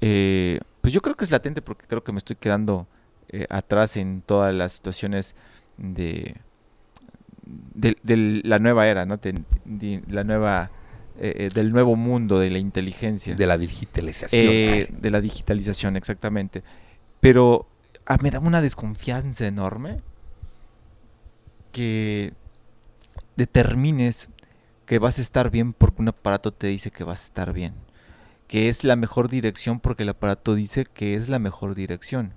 Eh, 0.00 0.58
pues 0.80 0.92
yo 0.92 1.00
creo 1.00 1.16
que 1.16 1.24
es 1.24 1.30
latente 1.30 1.62
porque 1.62 1.86
creo 1.86 2.02
que 2.02 2.12
me 2.12 2.18
estoy 2.18 2.36
quedando 2.36 2.86
eh, 3.28 3.46
atrás 3.50 3.96
en 3.96 4.22
todas 4.22 4.54
las 4.54 4.72
situaciones 4.72 5.34
de, 5.76 6.36
de, 7.74 8.40
la 8.44 8.58
nueva 8.58 8.88
era, 8.88 9.06
¿no? 9.06 9.16
De, 9.16 10.02
la 10.08 10.24
nueva... 10.24 10.70
Eh, 11.20 11.50
del 11.54 11.72
nuevo 11.72 11.94
mundo 11.94 12.38
de 12.38 12.48
la 12.48 12.58
inteligencia. 12.58 13.34
De 13.34 13.46
la 13.46 13.58
digitalización. 13.58 14.46
de 14.48 15.10
la 15.10 15.20
digitalización, 15.20 15.96
exactamente. 15.96 16.64
Pero 17.20 17.68
Ah, 18.06 18.18
me 18.20 18.30
da 18.30 18.40
una 18.40 18.60
desconfianza 18.60 19.46
enorme 19.46 20.00
que 21.70 22.34
determines 23.36 24.28
que 24.86 24.98
vas 24.98 25.18
a 25.18 25.22
estar 25.22 25.50
bien 25.50 25.72
porque 25.72 26.02
un 26.02 26.08
aparato 26.08 26.52
te 26.52 26.66
dice 26.66 26.90
que 26.90 27.04
vas 27.04 27.22
a 27.22 27.24
estar 27.24 27.52
bien. 27.52 27.74
Que 28.48 28.68
es 28.68 28.84
la 28.84 28.96
mejor 28.96 29.28
dirección 29.28 29.80
porque 29.80 30.02
el 30.02 30.10
aparato 30.10 30.54
dice 30.54 30.84
que 30.84 31.14
es 31.14 31.28
la 31.28 31.38
mejor 31.38 31.74
dirección. 31.74 32.34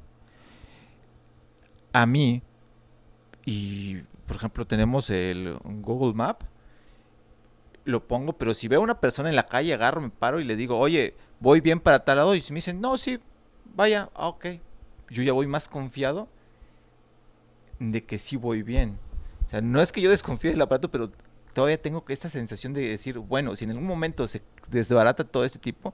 A 1.93 2.06
mí, 2.06 2.43
y 3.43 4.04
por 4.28 4.38
ejemplo 4.38 4.67
tenemos 4.67 5.10
el 5.10 5.58
Google 5.63 6.13
Map, 6.13 6.43
lo 7.86 8.08
pongo, 8.08 8.34
pero 8.34 8.54
si 8.54 8.67
veo 8.67 8.80
a 8.80 8.84
una 8.84 8.99
persona 8.99 9.30
en 9.30 9.36
la 9.36 9.47
calle, 9.47 9.73
agarro, 9.73 10.01
me 10.01 10.10
paro 10.10 10.39
y 10.39 10.43
le 10.43 10.56
digo, 10.56 10.78
oye, 10.78 11.15
voy 11.39 11.62
bien 11.62 11.80
para 11.80 11.99
tal 11.99 12.17
lado, 12.17 12.36
y 12.36 12.41
si 12.41 12.51
me 12.51 12.58
dicen, 12.58 12.82
no, 12.82 12.97
sí, 12.97 13.19
vaya, 13.75 14.10
ah, 14.15 14.28
ok, 14.28 14.45
yo 15.09 15.23
ya 15.23 15.33
voy 15.33 15.47
más 15.47 15.67
confiado 15.67 16.27
de 17.79 18.03
que 18.03 18.19
sí 18.19 18.37
voy 18.37 18.63
bien. 18.63 18.97
O 19.47 19.49
sea, 19.49 19.61
no 19.61 19.81
es 19.81 19.91
que 19.91 20.01
yo 20.01 20.09
desconfíe 20.09 20.51
del 20.51 20.61
aparato, 20.61 20.89
pero 20.89 21.11
todavía 21.53 21.81
tengo 21.81 22.03
esta 22.07 22.29
sensación 22.29 22.73
de 22.73 22.87
decir, 22.89 23.17
bueno, 23.19 23.55
si 23.55 23.65
en 23.65 23.71
algún 23.71 23.85
momento 23.85 24.27
se 24.27 24.41
desbarata 24.69 25.23
todo 25.23 25.45
este 25.45 25.59
tipo, 25.59 25.93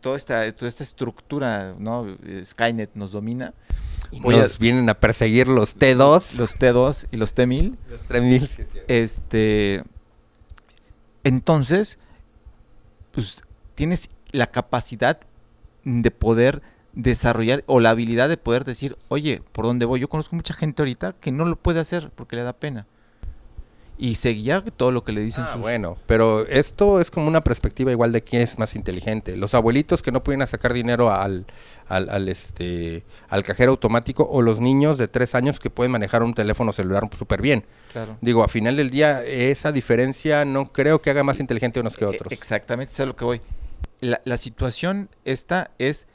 toda 0.00 0.16
esta, 0.16 0.52
toda 0.52 0.68
esta 0.68 0.82
estructura, 0.82 1.74
¿no? 1.78 2.16
Skynet 2.44 2.90
nos 2.94 3.12
domina. 3.12 3.54
Y 4.10 4.20
nos 4.20 4.58
vienen 4.58 4.88
a 4.88 4.94
perseguir 4.94 5.48
los 5.48 5.76
T2. 5.76 6.36
Los 6.36 6.58
T2 6.58 7.08
y 7.10 7.16
los 7.16 7.34
T1000. 7.34 7.76
Los 7.88 8.06
T1000. 8.06 8.68
este, 8.86 9.82
entonces, 11.24 11.98
pues 13.12 13.42
tienes 13.74 14.10
la 14.30 14.46
capacidad 14.46 15.18
de 15.84 16.10
poder 16.10 16.62
desarrollar 16.94 17.64
o 17.66 17.80
la 17.80 17.90
habilidad 17.90 18.28
de 18.28 18.36
poder 18.36 18.64
decir, 18.64 18.96
oye, 19.08 19.42
¿por 19.52 19.64
dónde 19.64 19.86
voy? 19.86 20.00
Yo 20.00 20.08
conozco 20.08 20.36
mucha 20.36 20.54
gente 20.54 20.82
ahorita 20.82 21.14
que 21.20 21.32
no 21.32 21.44
lo 21.44 21.56
puede 21.56 21.80
hacer 21.80 22.10
porque 22.14 22.36
le 22.36 22.42
da 22.42 22.52
pena. 22.52 22.86
Y 23.96 24.16
seguía 24.16 24.60
todo 24.60 24.90
lo 24.90 25.04
que 25.04 25.12
le 25.12 25.20
dicen. 25.20 25.44
Ah, 25.46 25.54
bueno, 25.54 25.96
pero 26.06 26.44
esto 26.48 27.00
es 27.00 27.12
como 27.12 27.28
una 27.28 27.42
perspectiva 27.44 27.92
igual 27.92 28.10
de 28.10 28.22
quién 28.22 28.42
es 28.42 28.58
más 28.58 28.74
inteligente. 28.74 29.36
Los 29.36 29.54
abuelitos 29.54 30.02
que 30.02 30.10
no 30.10 30.24
pueden 30.24 30.44
sacar 30.48 30.72
dinero 30.72 31.12
al, 31.12 31.46
al, 31.86 32.28
este, 32.28 33.04
al 33.28 33.44
cajero 33.44 33.70
automático 33.70 34.26
o 34.28 34.42
los 34.42 34.58
niños 34.58 34.98
de 34.98 35.06
tres 35.06 35.36
años 35.36 35.60
que 35.60 35.70
pueden 35.70 35.92
manejar 35.92 36.24
un 36.24 36.34
teléfono 36.34 36.72
celular 36.72 37.08
súper 37.16 37.40
bien. 37.40 37.64
Claro. 37.92 38.16
Digo, 38.20 38.42
a 38.42 38.48
final 38.48 38.74
del 38.74 38.90
día, 38.90 39.22
esa 39.22 39.70
diferencia 39.70 40.44
no 40.44 40.72
creo 40.72 41.00
que 41.00 41.10
haga 41.10 41.22
más 41.22 41.38
inteligente 41.38 41.78
unos 41.78 41.96
que 41.96 42.04
e, 42.04 42.08
otros. 42.08 42.32
Exactamente, 42.32 42.92
eso 42.92 43.04
es 43.04 43.06
lo 43.06 43.14
que 43.14 43.24
voy. 43.24 43.40
La, 44.00 44.20
la 44.24 44.38
situación 44.38 45.08
esta 45.24 45.70
es 45.78 46.08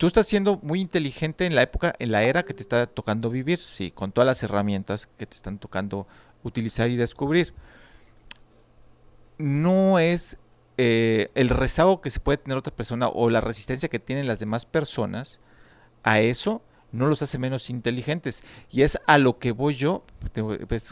tú 0.00 0.06
estás 0.06 0.26
siendo 0.26 0.58
muy 0.62 0.80
inteligente 0.80 1.44
en 1.44 1.54
la 1.54 1.60
época, 1.60 1.94
en 1.98 2.10
la 2.10 2.22
era 2.22 2.42
que 2.42 2.54
te 2.54 2.62
está 2.62 2.86
tocando 2.86 3.28
vivir, 3.28 3.58
sí, 3.58 3.90
con 3.90 4.12
todas 4.12 4.24
las 4.24 4.42
herramientas 4.42 5.10
que 5.18 5.26
te 5.26 5.34
están 5.34 5.58
tocando 5.58 6.06
utilizar 6.42 6.88
y 6.88 6.96
descubrir. 6.96 7.52
No 9.36 9.98
es 9.98 10.38
eh, 10.78 11.28
el 11.34 11.50
rezago 11.50 12.00
que 12.00 12.08
se 12.08 12.18
puede 12.18 12.38
tener 12.38 12.56
otra 12.56 12.74
persona 12.74 13.08
o 13.08 13.28
la 13.28 13.42
resistencia 13.42 13.90
que 13.90 13.98
tienen 13.98 14.26
las 14.26 14.38
demás 14.38 14.64
personas 14.64 15.38
a 16.02 16.20
eso 16.20 16.62
no 16.92 17.06
los 17.06 17.20
hace 17.20 17.36
menos 17.36 17.68
inteligentes. 17.68 18.42
Y 18.70 18.80
es 18.80 18.98
a 19.06 19.18
lo 19.18 19.38
que 19.38 19.52
voy 19.52 19.74
yo, 19.74 20.02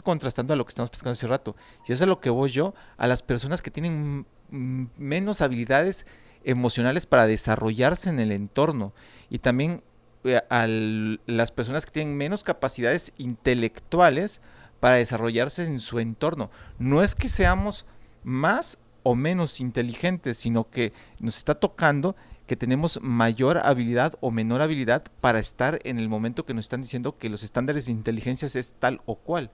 contrastando 0.03 0.53
a 0.53 0.55
lo 0.55 0.65
que 0.65 0.69
estamos 0.69 0.91
platicando 0.91 1.13
hace 1.13 1.25
rato, 1.25 1.55
y 1.87 1.93
es 1.93 2.01
a 2.03 2.05
lo 2.05 2.19
que 2.19 2.29
voy 2.29 2.51
yo 2.51 2.75
a 2.97 3.07
las 3.07 3.23
personas 3.23 3.63
que 3.63 3.71
tienen 3.71 4.27
menos 4.51 5.41
habilidades 5.41 6.05
emocionales 6.49 7.05
para 7.05 7.27
desarrollarse 7.27 8.09
en 8.09 8.19
el 8.19 8.31
entorno 8.31 8.93
y 9.29 9.39
también 9.39 9.83
eh, 10.23 10.41
a 10.49 10.65
las 10.67 11.51
personas 11.51 11.85
que 11.85 11.91
tienen 11.91 12.17
menos 12.17 12.43
capacidades 12.43 13.13
intelectuales 13.17 14.41
para 14.79 14.95
desarrollarse 14.95 15.63
en 15.63 15.79
su 15.79 15.99
entorno. 15.99 16.49
No 16.77 17.03
es 17.03 17.15
que 17.15 17.29
seamos 17.29 17.85
más 18.23 18.79
o 19.03 19.15
menos 19.15 19.59
inteligentes, 19.59 20.37
sino 20.37 20.69
que 20.69 20.91
nos 21.19 21.37
está 21.37 21.55
tocando 21.55 22.15
que 22.47 22.55
tenemos 22.55 22.99
mayor 23.01 23.59
habilidad 23.59 24.15
o 24.21 24.31
menor 24.31 24.61
habilidad 24.61 25.03
para 25.21 25.39
estar 25.39 25.79
en 25.83 25.99
el 25.99 26.09
momento 26.09 26.45
que 26.45 26.55
nos 26.55 26.65
están 26.65 26.81
diciendo 26.81 27.17
que 27.17 27.29
los 27.29 27.43
estándares 27.43 27.85
de 27.85 27.91
inteligencia 27.91 28.47
es 28.47 28.73
tal 28.79 29.01
o 29.05 29.15
cual. 29.15 29.51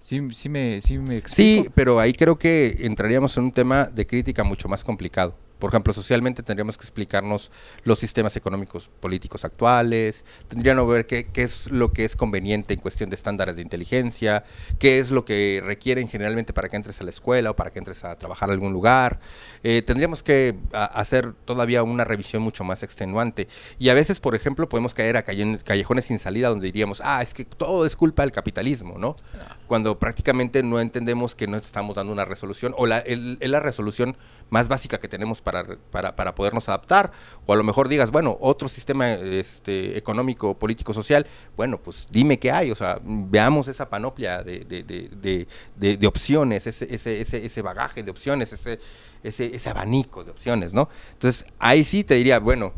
Sí, 0.00 0.20
sí 0.32 0.48
me, 0.48 0.80
sí 0.80 0.98
me 0.98 1.18
explico. 1.18 1.64
Sí, 1.64 1.70
pero 1.74 2.00
ahí 2.00 2.14
creo 2.14 2.38
que 2.38 2.78
entraríamos 2.80 3.36
en 3.36 3.44
un 3.44 3.52
tema 3.52 3.84
de 3.84 4.06
crítica 4.06 4.42
mucho 4.42 4.68
más 4.68 4.82
complicado. 4.82 5.36
Por 5.64 5.70
ejemplo, 5.70 5.94
socialmente 5.94 6.42
tendríamos 6.42 6.76
que 6.76 6.82
explicarnos 6.82 7.50
los 7.84 7.98
sistemas 7.98 8.36
económicos 8.36 8.90
políticos 9.00 9.46
actuales, 9.46 10.26
tendrían 10.46 10.76
que 10.76 10.84
ver 10.84 11.06
qué, 11.06 11.42
es 11.42 11.70
lo 11.70 11.90
que 11.90 12.04
es 12.04 12.16
conveniente 12.16 12.74
en 12.74 12.80
cuestión 12.80 13.08
de 13.08 13.16
estándares 13.16 13.56
de 13.56 13.62
inteligencia, 13.62 14.44
qué 14.78 14.98
es 14.98 15.10
lo 15.10 15.24
que 15.24 15.62
requieren 15.64 16.06
generalmente 16.06 16.52
para 16.52 16.68
que 16.68 16.76
entres 16.76 17.00
a 17.00 17.04
la 17.04 17.08
escuela 17.08 17.52
o 17.52 17.56
para 17.56 17.70
que 17.70 17.78
entres 17.78 18.04
a 18.04 18.14
trabajar 18.18 18.50
a 18.50 18.52
algún 18.52 18.74
lugar. 18.74 19.20
Eh, 19.62 19.80
tendríamos 19.80 20.22
que 20.22 20.54
hacer 20.74 21.32
todavía 21.46 21.82
una 21.82 22.04
revisión 22.04 22.42
mucho 22.42 22.62
más 22.62 22.82
extenuante. 22.82 23.48
Y 23.78 23.88
a 23.88 23.94
veces, 23.94 24.20
por 24.20 24.34
ejemplo, 24.34 24.68
podemos 24.68 24.92
caer 24.92 25.16
a 25.16 25.22
callejones 25.22 26.04
sin 26.04 26.18
salida 26.18 26.50
donde 26.50 26.66
diríamos, 26.66 27.00
ah, 27.02 27.22
es 27.22 27.32
que 27.32 27.46
todo 27.46 27.86
es 27.86 27.96
culpa 27.96 28.20
del 28.20 28.32
capitalismo, 28.32 28.98
¿no? 28.98 29.16
Cuando 29.66 29.98
prácticamente 29.98 30.62
no 30.62 30.78
entendemos 30.78 31.34
que 31.34 31.46
no 31.46 31.56
estamos 31.56 31.96
dando 31.96 32.12
una 32.12 32.26
resolución 32.26 32.74
o 32.76 32.84
la, 32.84 32.98
es 32.98 33.48
la 33.48 33.60
resolución 33.60 34.18
más 34.50 34.68
básica 34.68 34.98
que 34.98 35.08
tenemos 35.08 35.40
para 35.40 35.53
para, 35.90 36.16
para, 36.16 36.34
podernos 36.34 36.68
adaptar. 36.68 37.12
O 37.46 37.52
a 37.52 37.56
lo 37.56 37.62
mejor 37.62 37.88
digas, 37.88 38.10
bueno, 38.10 38.36
otro 38.40 38.68
sistema 38.68 39.12
este, 39.12 39.96
económico, 39.96 40.58
político, 40.58 40.92
social, 40.92 41.26
bueno, 41.56 41.78
pues 41.78 42.08
dime 42.10 42.38
qué 42.38 42.50
hay, 42.50 42.70
o 42.70 42.74
sea, 42.74 42.98
veamos 43.02 43.68
esa 43.68 43.88
panoplia 43.88 44.42
de, 44.42 44.64
de, 44.64 44.82
de, 45.76 45.96
de 45.96 46.06
opciones, 46.06 46.66
ese, 46.66 46.92
ese, 46.94 47.20
ese, 47.20 47.44
ese 47.44 47.62
bagaje 47.62 48.02
de 48.02 48.10
opciones, 48.10 48.52
ese, 48.52 48.80
ese, 49.22 49.54
ese 49.54 49.70
abanico 49.70 50.24
de 50.24 50.30
opciones, 50.30 50.72
¿no? 50.72 50.88
Entonces, 51.12 51.46
ahí 51.58 51.84
sí 51.84 52.04
te 52.04 52.14
diría, 52.14 52.38
bueno, 52.38 52.72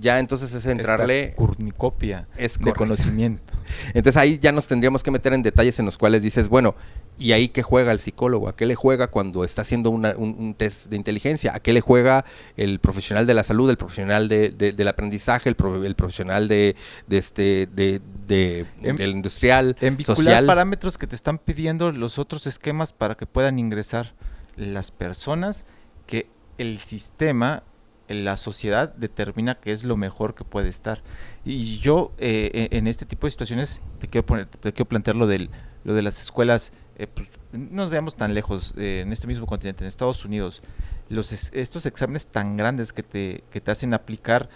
ya 0.00 0.18
entonces 0.18 0.52
es 0.54 0.66
entrarle... 0.66 1.34
curnicopia 1.34 2.26
es 2.36 2.58
de 2.58 2.72
conocimiento. 2.72 3.52
Entonces 3.94 4.16
ahí 4.16 4.38
ya 4.38 4.52
nos 4.52 4.66
tendríamos 4.66 5.02
que 5.02 5.10
meter 5.10 5.32
en 5.32 5.42
detalles 5.42 5.78
en 5.78 5.86
los 5.86 5.98
cuales 5.98 6.22
dices, 6.22 6.48
bueno, 6.48 6.74
¿y 7.18 7.32
ahí 7.32 7.48
qué 7.48 7.62
juega 7.62 7.92
el 7.92 7.98
psicólogo? 7.98 8.48
¿A 8.48 8.56
qué 8.56 8.66
le 8.66 8.74
juega 8.74 9.08
cuando 9.08 9.44
está 9.44 9.62
haciendo 9.62 9.90
un, 9.90 10.54
test 10.56 10.90
de 10.90 10.96
inteligencia? 10.96 11.54
¿A 11.54 11.60
qué 11.60 11.72
le 11.72 11.80
juega 11.80 12.24
el 12.56 12.78
profesional 12.78 13.26
de 13.26 13.34
la 13.34 13.42
salud, 13.42 13.68
el 13.70 13.76
profesional 13.76 14.28
de, 14.28 14.50
del 14.50 14.88
aprendizaje, 14.88 15.48
el, 15.48 15.56
profesional 15.56 16.48
de, 16.48 16.76
este, 17.10 17.68
de, 17.72 18.00
del 18.26 19.10
industrial, 19.10 19.76
en 19.80 20.02
social? 20.04 20.46
parámetros 20.46 20.98
que 20.98 21.06
te 21.06 21.16
están 21.16 21.38
pidiendo 21.38 21.92
los 21.92 22.18
otros 22.18 22.46
esquemas 22.46 22.92
para 22.92 23.16
que 23.16 23.26
puedan 23.26 23.58
ingresar 23.58 24.14
las 24.56 24.90
personas 24.90 25.64
que 26.06 26.28
el 26.58 26.78
sistema 26.78 27.62
la 28.08 28.36
sociedad 28.36 28.94
determina 28.94 29.54
qué 29.54 29.72
es 29.72 29.84
lo 29.84 29.96
mejor 29.96 30.34
que 30.34 30.44
puede 30.44 30.68
estar. 30.68 31.02
Y 31.44 31.78
yo 31.78 32.12
eh, 32.18 32.68
e, 32.70 32.76
en 32.76 32.86
este 32.86 33.06
tipo 33.06 33.26
de 33.26 33.30
situaciones 33.30 33.80
te 33.98 34.08
quiero, 34.08 34.26
poner, 34.26 34.46
te 34.46 34.72
quiero 34.72 34.88
plantear 34.88 35.16
lo, 35.16 35.26
del, 35.26 35.50
lo 35.84 35.94
de 35.94 36.02
las 36.02 36.20
escuelas, 36.20 36.72
eh, 36.96 37.06
pues, 37.06 37.28
no 37.52 37.82
nos 37.82 37.90
veamos 37.90 38.16
tan 38.16 38.34
lejos, 38.34 38.74
eh, 38.76 39.00
en 39.00 39.12
este 39.12 39.26
mismo 39.26 39.46
continente, 39.46 39.84
en 39.84 39.88
Estados 39.88 40.24
Unidos, 40.24 40.62
los, 41.08 41.32
estos 41.52 41.86
exámenes 41.86 42.26
tan 42.26 42.56
grandes 42.56 42.92
que 42.92 43.02
te, 43.02 43.44
que 43.50 43.60
te 43.60 43.70
hacen 43.70 43.94
aplicar 43.94 44.48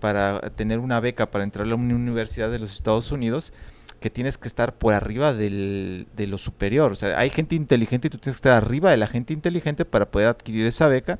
para 0.00 0.40
tener 0.50 0.78
una 0.78 1.00
beca 1.00 1.30
para 1.30 1.44
entrar 1.44 1.68
a 1.68 1.74
una 1.74 1.94
universidad 1.94 2.50
de 2.50 2.58
los 2.58 2.72
Estados 2.72 3.10
Unidos, 3.10 3.52
que 4.02 4.10
tienes 4.10 4.36
que 4.36 4.48
estar 4.48 4.74
por 4.74 4.94
arriba 4.94 5.32
del, 5.32 6.06
de 6.14 6.26
lo 6.26 6.36
superior. 6.36 6.92
O 6.92 6.96
sea, 6.96 7.18
hay 7.18 7.30
gente 7.30 7.54
inteligente 7.54 8.08
y 8.08 8.10
tú 8.10 8.18
tienes 8.18 8.36
que 8.36 8.48
estar 8.48 8.62
arriba 8.62 8.90
de 8.90 8.96
la 8.96 9.06
gente 9.06 9.32
inteligente 9.32 9.84
para 9.84 10.10
poder 10.10 10.28
adquirir 10.28 10.66
esa 10.66 10.88
beca, 10.88 11.18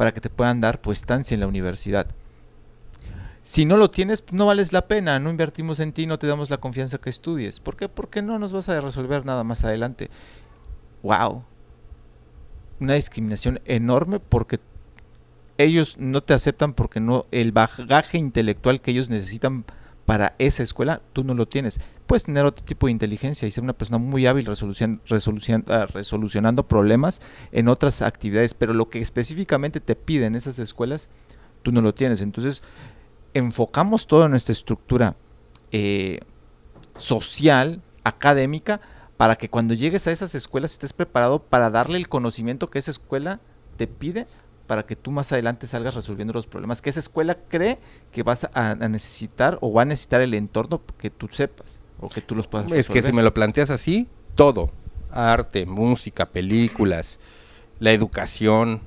para 0.00 0.12
que 0.12 0.22
te 0.22 0.30
puedan 0.30 0.62
dar 0.62 0.78
tu 0.78 0.92
estancia 0.92 1.34
en 1.34 1.40
la 1.40 1.46
universidad. 1.46 2.06
Si 3.42 3.66
no 3.66 3.76
lo 3.76 3.90
tienes, 3.90 4.24
no 4.32 4.46
vales 4.46 4.72
la 4.72 4.88
pena, 4.88 5.18
no 5.18 5.28
invertimos 5.28 5.78
en 5.78 5.92
ti, 5.92 6.06
no 6.06 6.18
te 6.18 6.26
damos 6.26 6.48
la 6.48 6.56
confianza 6.56 6.96
que 6.96 7.10
estudies. 7.10 7.60
¿Por 7.60 7.76
qué? 7.76 7.86
Porque 7.86 8.22
no 8.22 8.38
nos 8.38 8.50
vas 8.50 8.70
a 8.70 8.80
resolver 8.80 9.26
nada 9.26 9.44
más 9.44 9.62
adelante. 9.62 10.08
¡Wow! 11.02 11.44
Una 12.80 12.94
discriminación 12.94 13.60
enorme 13.66 14.20
porque 14.20 14.58
ellos 15.58 15.98
no 15.98 16.22
te 16.22 16.32
aceptan 16.32 16.72
porque 16.72 17.00
no 17.00 17.26
el 17.30 17.52
bagaje 17.52 18.16
intelectual 18.16 18.80
que 18.80 18.92
ellos 18.92 19.10
necesitan 19.10 19.66
para 20.10 20.34
esa 20.40 20.64
escuela, 20.64 21.02
tú 21.12 21.22
no 21.22 21.34
lo 21.34 21.46
tienes. 21.46 21.78
Puedes 22.08 22.24
tener 22.24 22.44
otro 22.44 22.64
tipo 22.64 22.88
de 22.88 22.90
inteligencia 22.90 23.46
y 23.46 23.52
ser 23.52 23.62
una 23.62 23.74
persona 23.74 23.98
muy 23.98 24.26
hábil 24.26 24.44
ah, 24.48 25.86
resolucionando 25.94 26.66
problemas 26.66 27.22
en 27.52 27.68
otras 27.68 28.02
actividades, 28.02 28.52
pero 28.52 28.74
lo 28.74 28.90
que 28.90 29.00
específicamente 29.00 29.78
te 29.78 29.94
piden 29.94 30.34
esas 30.34 30.58
escuelas, 30.58 31.10
tú 31.62 31.70
no 31.70 31.80
lo 31.80 31.94
tienes. 31.94 32.22
Entonces, 32.22 32.60
enfocamos 33.34 34.08
toda 34.08 34.28
nuestra 34.28 34.52
estructura 34.52 35.14
eh, 35.70 36.18
social, 36.96 37.80
académica, 38.02 38.80
para 39.16 39.36
que 39.36 39.48
cuando 39.48 39.74
llegues 39.74 40.08
a 40.08 40.10
esas 40.10 40.34
escuelas 40.34 40.72
estés 40.72 40.92
preparado 40.92 41.40
para 41.40 41.70
darle 41.70 41.98
el 41.98 42.08
conocimiento 42.08 42.68
que 42.68 42.80
esa 42.80 42.90
escuela 42.90 43.38
te 43.76 43.86
pide 43.86 44.26
para 44.70 44.86
que 44.86 44.94
tú 44.94 45.10
más 45.10 45.32
adelante 45.32 45.66
salgas 45.66 45.96
resolviendo 45.96 46.32
los 46.32 46.46
problemas 46.46 46.80
que 46.80 46.90
esa 46.90 47.00
escuela 47.00 47.36
cree 47.48 47.80
que 48.12 48.22
vas 48.22 48.48
a, 48.54 48.76
necesitar 48.76 49.58
o 49.60 49.72
va 49.72 49.82
a 49.82 49.84
necesitar 49.84 50.20
el 50.20 50.32
entorno 50.32 50.80
que 50.96 51.10
tú 51.10 51.26
sepas 51.26 51.80
o 51.98 52.08
que 52.08 52.20
tú 52.20 52.36
los 52.36 52.46
puedas 52.46 52.66
resolver. 52.66 52.80
Es 52.80 52.88
que 52.88 53.02
si 53.02 53.12
me 53.12 53.24
lo 53.24 53.34
planteas 53.34 53.70
así, 53.70 54.06
todo, 54.36 54.70
arte, 55.10 55.66
música, 55.66 56.26
películas, 56.26 57.18
la 57.80 57.90
educación, 57.90 58.80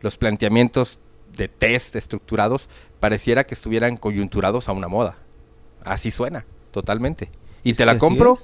los 0.00 0.16
planteamientos 0.16 0.98
de 1.36 1.46
test 1.46 1.94
estructurados 1.94 2.68
pareciera 2.98 3.44
que 3.44 3.54
estuvieran 3.54 3.96
coyunturados 3.96 4.68
a 4.68 4.72
una 4.72 4.88
moda. 4.88 5.18
Así 5.84 6.10
suena, 6.10 6.46
totalmente. 6.72 7.30
Y 7.62 7.74
te 7.74 7.86
la 7.86 7.96
compro, 7.96 8.34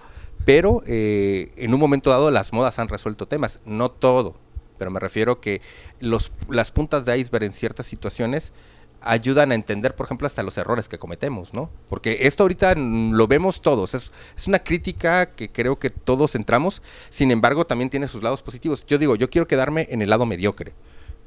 pero 0.45 0.81
eh, 0.87 1.53
en 1.57 1.75
un 1.75 1.81
momento 1.81 2.11
dado 2.11 2.31
las 2.31 2.53
modas 2.53 2.79
han 2.79 2.87
resuelto 2.87 3.27
temas, 3.27 3.59
no 3.65 3.91
todo, 3.91 4.37
pero 4.79 4.91
me 4.91 5.01
refiero 5.01 5.41
que 5.41 5.61
los, 6.01 6.33
las 6.49 6.71
puntas 6.71 7.05
de 7.05 7.19
iceberg 7.19 7.45
en 7.45 7.53
ciertas 7.53 7.87
situaciones 7.87 8.53
ayudan 9.01 9.53
a 9.53 9.55
entender, 9.55 9.95
por 9.95 10.07
ejemplo, 10.07 10.27
hasta 10.27 10.43
los 10.43 10.57
errores 10.57 10.89
que 10.89 10.99
cometemos, 10.99 11.53
¿no? 11.53 11.71
Porque 11.91 12.19
esto 12.23 12.43
ahorita 12.45 12.75
lo 12.75 13.27
vemos 13.27 13.61
todos, 13.61 13.95
es, 13.95 14.13
es, 14.37 14.47
una 14.49 14.61
crítica 14.61 15.35
que 15.35 15.51
creo 15.51 15.79
que 15.79 15.91
todos 15.91 16.35
entramos, 16.35 16.83
sin 17.11 17.31
embargo 17.31 17.67
también 17.67 17.91
tiene 17.91 18.09
sus 18.09 18.23
lados 18.23 18.43
positivos. 18.43 18.87
Yo 18.87 18.97
digo, 18.97 19.15
yo 19.17 19.29
quiero 19.29 19.47
quedarme 19.47 19.87
en 19.91 20.01
el 20.01 20.09
lado 20.09 20.25
mediocre 20.25 20.73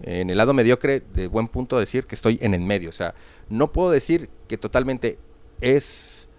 en 0.02 0.30
el 0.30 0.38
lado 0.38 0.54
mediocre, 0.54 1.02
de 1.14 1.28
buen 1.28 1.48
punto 1.48 1.80
decir 1.80 2.06
que 2.06 2.16
estoy 2.16 2.38
en 2.42 2.54
el 2.54 2.62
medio. 2.62 2.90
O 2.90 2.94
sea, 2.94 3.16
no 3.50 3.72
puedo 3.72 3.92
decir 3.92 4.30
que 4.48 4.58
totalmente 4.58 5.18
es... 5.62 6.30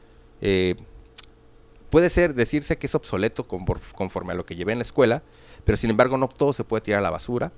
Eh, 0.41 0.77
puede 1.91 2.11
ser 2.11 2.35
decirse 2.35 2.77
que 2.77 2.87
es 2.87 2.95
obsoleto 2.95 3.49
conforme 3.49 4.33
a 4.33 4.37
lo 4.37 4.45
que 4.45 4.55
llevé 4.55 4.73
en 4.73 4.79
la 4.79 4.85
escuela, 4.85 5.23
pero 5.69 5.77
sin 5.77 5.91
embargo 5.91 6.17
no 6.17 6.29
todo 6.29 6.55
se 6.55 6.65
puede 6.65 6.81
tirar 6.81 7.01
a 7.01 7.03
la 7.03 7.11
basura. 7.11 7.53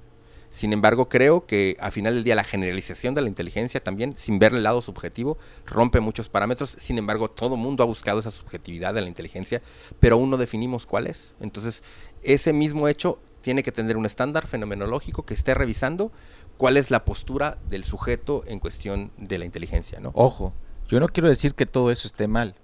Sin 0.49 0.73
embargo, 0.73 1.09
creo 1.09 1.47
que 1.47 1.77
al 1.79 1.93
final 1.93 2.13
del 2.13 2.25
día 2.25 2.35
la 2.35 2.43
generalización 2.43 3.15
de 3.15 3.21
la 3.21 3.29
inteligencia 3.29 3.81
también, 3.81 4.19
sin 4.19 4.41
ver 4.41 4.53
el 4.53 4.65
lado 4.65 4.83
subjetivo, 4.83 5.39
rompe 5.65 6.01
muchos 6.01 6.29
parámetros. 6.29 6.75
Sin 6.77 6.99
embargo, 6.99 7.31
todo 7.31 7.55
el 7.55 7.61
mundo 7.61 7.85
ha 7.85 7.87
buscado 7.87 8.19
esa 8.19 8.33
subjetividad 8.33 8.95
de 8.95 9.03
la 9.03 9.07
inteligencia, 9.07 9.63
pero 10.01 10.17
aún 10.17 10.29
no 10.29 10.39
definimos 10.39 10.87
cuál 10.87 11.07
es. 11.07 11.37
Entonces, 11.39 11.85
ese 12.25 12.53
mismo 12.53 12.89
hecho 12.89 13.21
tiene 13.43 13.63
que 13.63 13.71
tener 13.71 13.97
un 13.97 14.07
estándar 14.07 14.49
fenomenológico 14.49 15.25
que 15.25 15.35
esté 15.35 15.55
revisando 15.55 16.11
cuál 16.57 16.79
es 16.79 16.91
la 16.91 17.05
postura 17.05 17.59
del 17.69 17.85
sujeto 17.85 18.43
en 18.49 18.59
cuestión 18.59 19.13
de 19.19 19.39
la 19.39 19.45
inteligencia, 19.45 20.01
¿no? 20.01 20.11
Ojo, 20.15 20.53
yo 20.89 20.99
no 20.99 21.07
quiero 21.07 21.29
decir 21.29 21.55
que 21.55 21.65
todo 21.65 21.93
eso 21.93 22.09
esté 22.09 22.27
mal, 22.27 22.57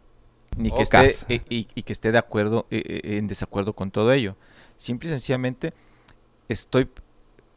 ni 0.56 0.72
que 0.72 0.82
esté, 0.82 1.14
eh, 1.28 1.40
y, 1.48 1.64
que 1.64 1.92
esté 1.92 2.10
de 2.10 2.18
acuerdo, 2.18 2.66
eh, 2.72 2.82
eh, 2.84 3.18
en 3.18 3.28
desacuerdo 3.28 3.74
con 3.74 3.92
todo 3.92 4.12
ello. 4.12 4.34
Simple 4.76 5.08
y 5.08 5.12
sencillamente 5.12 5.72
estoy 6.48 6.88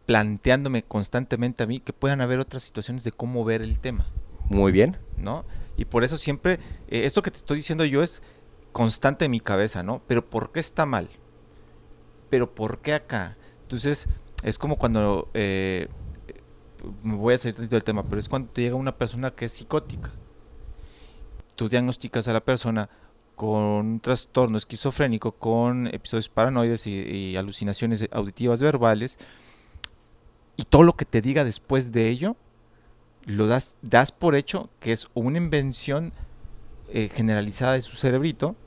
planteándome 0.05 0.83
constantemente 0.83 1.63
a 1.63 1.67
mí 1.67 1.79
que 1.79 1.93
puedan 1.93 2.21
haber 2.21 2.39
otras 2.39 2.63
situaciones 2.63 3.03
de 3.03 3.11
cómo 3.11 3.45
ver 3.45 3.61
el 3.61 3.79
tema. 3.79 4.07
Muy 4.49 4.71
bien. 4.71 4.97
¿No? 5.17 5.45
Y 5.77 5.85
por 5.85 6.03
eso 6.03 6.17
siempre, 6.17 6.59
esto 6.87 7.21
que 7.21 7.31
te 7.31 7.37
estoy 7.37 7.57
diciendo 7.57 7.85
yo 7.85 8.01
es 8.01 8.21
constante 8.71 9.25
en 9.25 9.31
mi 9.31 9.39
cabeza, 9.39 9.83
¿no? 9.83 10.01
Pero 10.07 10.29
¿por 10.29 10.51
qué 10.51 10.59
está 10.59 10.85
mal? 10.85 11.09
pero 12.29 12.53
¿por 12.53 12.79
qué 12.79 12.93
acá? 12.93 13.37
Entonces, 13.63 14.07
es 14.43 14.57
como 14.57 14.77
cuando, 14.77 15.29
eh, 15.33 15.87
me 17.03 17.15
voy 17.15 17.33
a 17.33 17.37
salir 17.37 17.55
tantito 17.55 17.75
del 17.75 17.83
tema, 17.83 18.03
pero 18.03 18.19
es 18.19 18.29
cuando 18.29 18.49
te 18.51 18.61
llega 18.61 18.75
una 18.75 18.97
persona 18.97 19.31
que 19.31 19.45
es 19.45 19.51
psicótica. 19.51 20.11
Tú 21.55 21.67
diagnosticas 21.67 22.27
a 22.27 22.33
la 22.33 22.39
persona 22.39 22.89
con 23.39 23.63
un 23.63 23.99
trastorno 24.01 24.57
esquizofrénico, 24.57 25.31
con 25.31 25.87
episodios 25.87 26.27
paranoides 26.27 26.85
y, 26.87 27.37
alucinaciones 27.37 28.05
auditivas 28.11 28.61
verbales, 28.61 29.17
y 30.57 30.65
todo 30.65 30.83
lo 30.83 30.97
que 30.97 31.05
te 31.05 31.21
diga 31.21 31.45
después 31.45 31.93
de 31.93 32.09
ello, 32.09 32.35
lo 33.23 33.47
das, 33.47 33.77
das 33.81 34.11
por 34.11 34.35
hecho 34.35 34.69
que 34.81 34.91
es 34.91 35.07
una 35.13 35.37
invención 35.37 36.11
eh, 36.89 37.09
generalizada 37.15 37.75
de 37.75 37.81
su 37.81 37.95
cerebrito, 37.95 38.57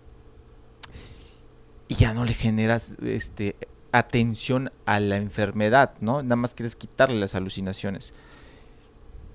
y 1.87 1.97
ya 1.97 2.15
no 2.15 2.25
le 2.25 2.33
generas 2.33 2.93
este, 3.03 3.57
atención 3.93 4.73
a 4.87 5.01
la 5.01 5.19
enfermedad, 5.19 5.93
¿no? 6.01 6.23
Nada 6.23 6.37
más 6.37 6.55
quieres 6.55 6.77
quitarle 6.77 7.21
las 7.21 7.35
alucinaciones. 7.35 8.15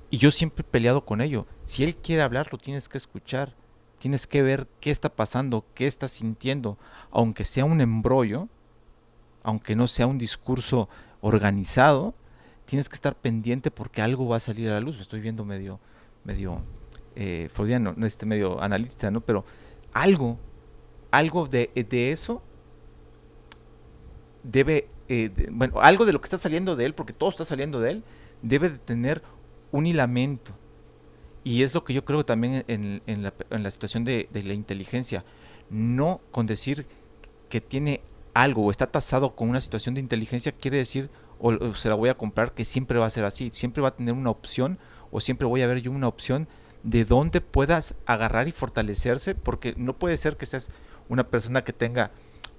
Y 0.09 0.17
yo 0.17 0.31
siempre 0.31 0.65
he 0.67 0.71
peleado 0.71 1.05
con 1.05 1.21
ello. 1.21 1.45
Si 1.63 1.83
él 1.83 1.95
quiere 1.95 2.23
hablar, 2.23 2.47
lo 2.51 2.57
tienes 2.57 2.89
que 2.89 2.97
escuchar. 2.97 3.53
Tienes 3.99 4.27
que 4.27 4.43
ver 4.43 4.67
qué 4.79 4.91
está 4.91 5.09
pasando, 5.09 5.65
qué 5.73 5.87
está 5.87 6.07
sintiendo. 6.07 6.77
Aunque 7.11 7.45
sea 7.45 7.65
un 7.65 7.81
embrollo, 7.81 8.47
aunque 9.43 9.75
no 9.75 9.87
sea 9.87 10.07
un 10.07 10.17
discurso 10.17 10.89
organizado, 11.21 12.13
tienes 12.65 12.89
que 12.89 12.95
estar 12.95 13.15
pendiente 13.15 13.71
porque 13.71 14.01
algo 14.01 14.27
va 14.27 14.37
a 14.37 14.39
salir 14.39 14.69
a 14.69 14.73
la 14.73 14.81
luz. 14.81 14.97
Me 14.97 15.01
estoy 15.01 15.19
viendo 15.21 15.45
medio, 15.45 15.79
medio 16.23 16.61
eh, 17.15 17.49
freudiano, 17.51 17.95
este 18.05 18.25
medio 18.25 18.61
analista, 18.61 19.09
¿no? 19.09 19.21
Pero 19.21 19.43
algo, 19.93 20.37
algo 21.09 21.47
de, 21.47 21.71
eso 22.11 22.43
debe, 24.43 24.87
eh, 25.07 25.31
bueno, 25.51 25.79
algo 25.81 26.05
de 26.05 26.13
lo 26.13 26.21
que 26.21 26.25
está 26.25 26.37
saliendo 26.37 26.75
de 26.75 26.85
él, 26.85 26.93
porque 26.93 27.13
todo 27.13 27.29
está 27.29 27.45
saliendo 27.45 27.79
de 27.79 27.91
él, 27.91 28.03
debe 28.43 28.69
de 28.69 28.77
tener 28.77 29.23
un 29.71 29.87
hilamento. 29.87 30.51
Y 31.47 31.63
es 31.63 31.73
lo 31.73 31.85
que 31.85 31.93
yo 31.93 32.03
creo 32.03 32.25
también 32.25 32.65
en, 32.67 33.01
en, 33.07 33.23
la, 33.23 33.33
en 33.51 33.63
la, 33.63 33.71
situación 33.71 34.03
de, 34.03 34.27
de, 34.33 34.43
la 34.43 34.53
inteligencia. 34.53 35.23
No 35.69 36.19
con 36.29 36.45
decir 36.45 36.85
que 37.47 37.61
tiene 37.61 38.01
algo 38.33 38.65
o 38.65 38.69
está 38.69 38.91
tasado 38.91 39.33
con 39.33 39.47
una 39.47 39.61
situación 39.61 39.95
de 39.95 40.01
inteligencia 40.01 40.51
quiere 40.51 40.75
decir 40.75 41.09
o, 41.39 41.53
o, 41.53 41.73
se 41.73 41.87
la 41.87 41.95
voy 41.95 42.09
a 42.09 42.17
comprar 42.17 42.51
que 42.51 42.65
siempre 42.65 42.99
va 42.99 43.05
a 43.05 43.09
ser 43.09 43.23
así. 43.23 43.49
Siempre 43.53 43.81
va 43.81 43.87
a 43.87 43.95
tener 43.95 44.13
una 44.13 44.29
opción 44.29 44.77
o 45.09 45.21
siempre 45.21 45.47
voy 45.47 45.61
a 45.61 45.67
ver 45.67 45.81
yo 45.81 45.89
una 45.89 46.09
opción 46.09 46.49
de 46.83 47.05
donde 47.05 47.39
puedas 47.39 47.95
agarrar 48.05 48.49
y 48.49 48.51
fortalecerse 48.51 49.33
porque 49.33 49.73
no 49.77 49.97
puede 49.97 50.17
ser 50.17 50.35
que 50.35 50.45
seas 50.45 50.69
una 51.07 51.29
persona 51.29 51.63
que 51.63 51.71
tenga 51.71 52.11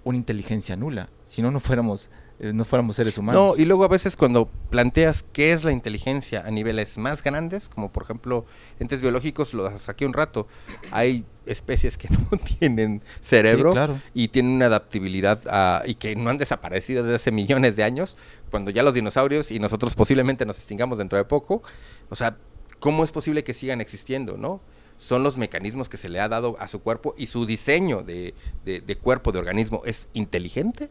una 0.02 0.16
inteligencia 0.16 0.76
nula. 0.76 1.10
Si 1.26 1.42
no, 1.42 1.50
no 1.50 1.60
fuéramos, 1.60 2.10
eh, 2.40 2.52
no 2.52 2.64
fuéramos 2.64 2.96
seres 2.96 3.18
humanos. 3.18 3.56
No, 3.56 3.62
y 3.62 3.64
luego 3.64 3.84
a 3.84 3.88
veces 3.88 4.16
cuando 4.16 4.48
planteas 4.70 5.24
qué 5.32 5.52
es 5.52 5.64
la 5.64 5.72
inteligencia 5.72 6.42
a 6.46 6.50
niveles 6.50 6.96
más 6.98 7.22
grandes, 7.22 7.68
como 7.68 7.90
por 7.90 8.04
ejemplo 8.04 8.44
entes 8.78 9.00
biológicos, 9.00 9.54
lo 9.54 9.76
saqué 9.78 10.06
un 10.06 10.12
rato, 10.12 10.46
hay 10.90 11.24
especies 11.46 11.96
que 11.96 12.08
no 12.30 12.38
tienen 12.38 13.02
cerebro 13.20 13.74
y 14.14 14.28
tienen 14.28 14.52
una 14.52 14.66
adaptabilidad 14.66 15.84
y 15.86 15.94
que 15.94 16.14
no 16.14 16.30
han 16.30 16.38
desaparecido 16.38 17.02
desde 17.02 17.16
hace 17.16 17.32
millones 17.32 17.76
de 17.76 17.84
años, 17.84 18.16
cuando 18.50 18.70
ya 18.70 18.82
los 18.82 18.94
dinosaurios 18.94 19.50
y 19.50 19.58
nosotros 19.58 19.94
posiblemente 19.94 20.46
nos 20.46 20.58
extingamos 20.58 20.98
dentro 20.98 21.18
de 21.18 21.24
poco. 21.24 21.62
O 22.08 22.14
sea, 22.14 22.36
¿cómo 22.78 23.04
es 23.04 23.12
posible 23.12 23.42
que 23.44 23.52
sigan 23.52 23.80
existiendo, 23.80 24.36
no? 24.36 24.60
son 24.98 25.22
los 25.22 25.36
mecanismos 25.36 25.88
que 25.88 25.96
se 25.96 26.08
le 26.08 26.20
ha 26.20 26.28
dado 26.28 26.56
a 26.58 26.68
su 26.68 26.80
cuerpo 26.80 27.14
y 27.16 27.26
su 27.26 27.46
diseño 27.46 28.02
de, 28.02 28.34
cuerpo, 29.00 29.32
de 29.32 29.38
organismo, 29.38 29.82
es 29.86 30.08
inteligente? 30.12 30.90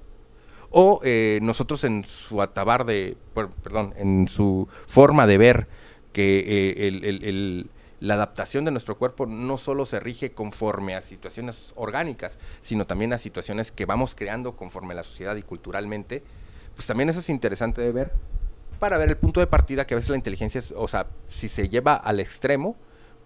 ¿O 0.69 0.99
eh, 1.03 1.39
nosotros 1.41 1.83
en 1.83 2.03
su 2.03 2.41
atabar 2.41 2.85
de, 2.85 3.17
perdón, 3.63 3.93
en 3.97 4.27
su 4.27 4.67
forma 4.87 5.25
de 5.25 5.37
ver 5.37 5.67
que 6.11 6.73
eh, 6.77 7.65
la 7.99 8.15
adaptación 8.15 8.65
de 8.65 8.71
nuestro 8.71 8.97
cuerpo 8.97 9.25
no 9.25 9.57
solo 9.57 9.85
se 9.85 9.99
rige 9.99 10.31
conforme 10.31 10.95
a 10.95 11.01
situaciones 11.01 11.73
orgánicas, 11.75 12.37
sino 12.61 12.85
también 12.85 13.13
a 13.13 13.17
situaciones 13.17 13.71
que 13.71 13.85
vamos 13.85 14.13
creando 14.13 14.55
conforme 14.55 14.93
a 14.93 14.97
la 14.97 15.03
sociedad 15.03 15.35
y 15.35 15.41
culturalmente, 15.41 16.23
pues 16.75 16.85
también 16.85 17.09
eso 17.09 17.19
es 17.19 17.29
interesante 17.29 17.81
de 17.81 17.91
ver 17.91 18.11
para 18.79 18.97
ver 18.97 19.09
el 19.09 19.17
punto 19.17 19.39
de 19.39 19.47
partida 19.47 19.87
que 19.87 19.93
a 19.93 19.97
veces 19.97 20.09
la 20.09 20.17
inteligencia, 20.17 20.61
o 20.75 20.87
sea, 20.87 21.07
si 21.27 21.49
se 21.49 21.69
lleva 21.69 21.95
al 21.95 22.19
extremo, 22.19 22.75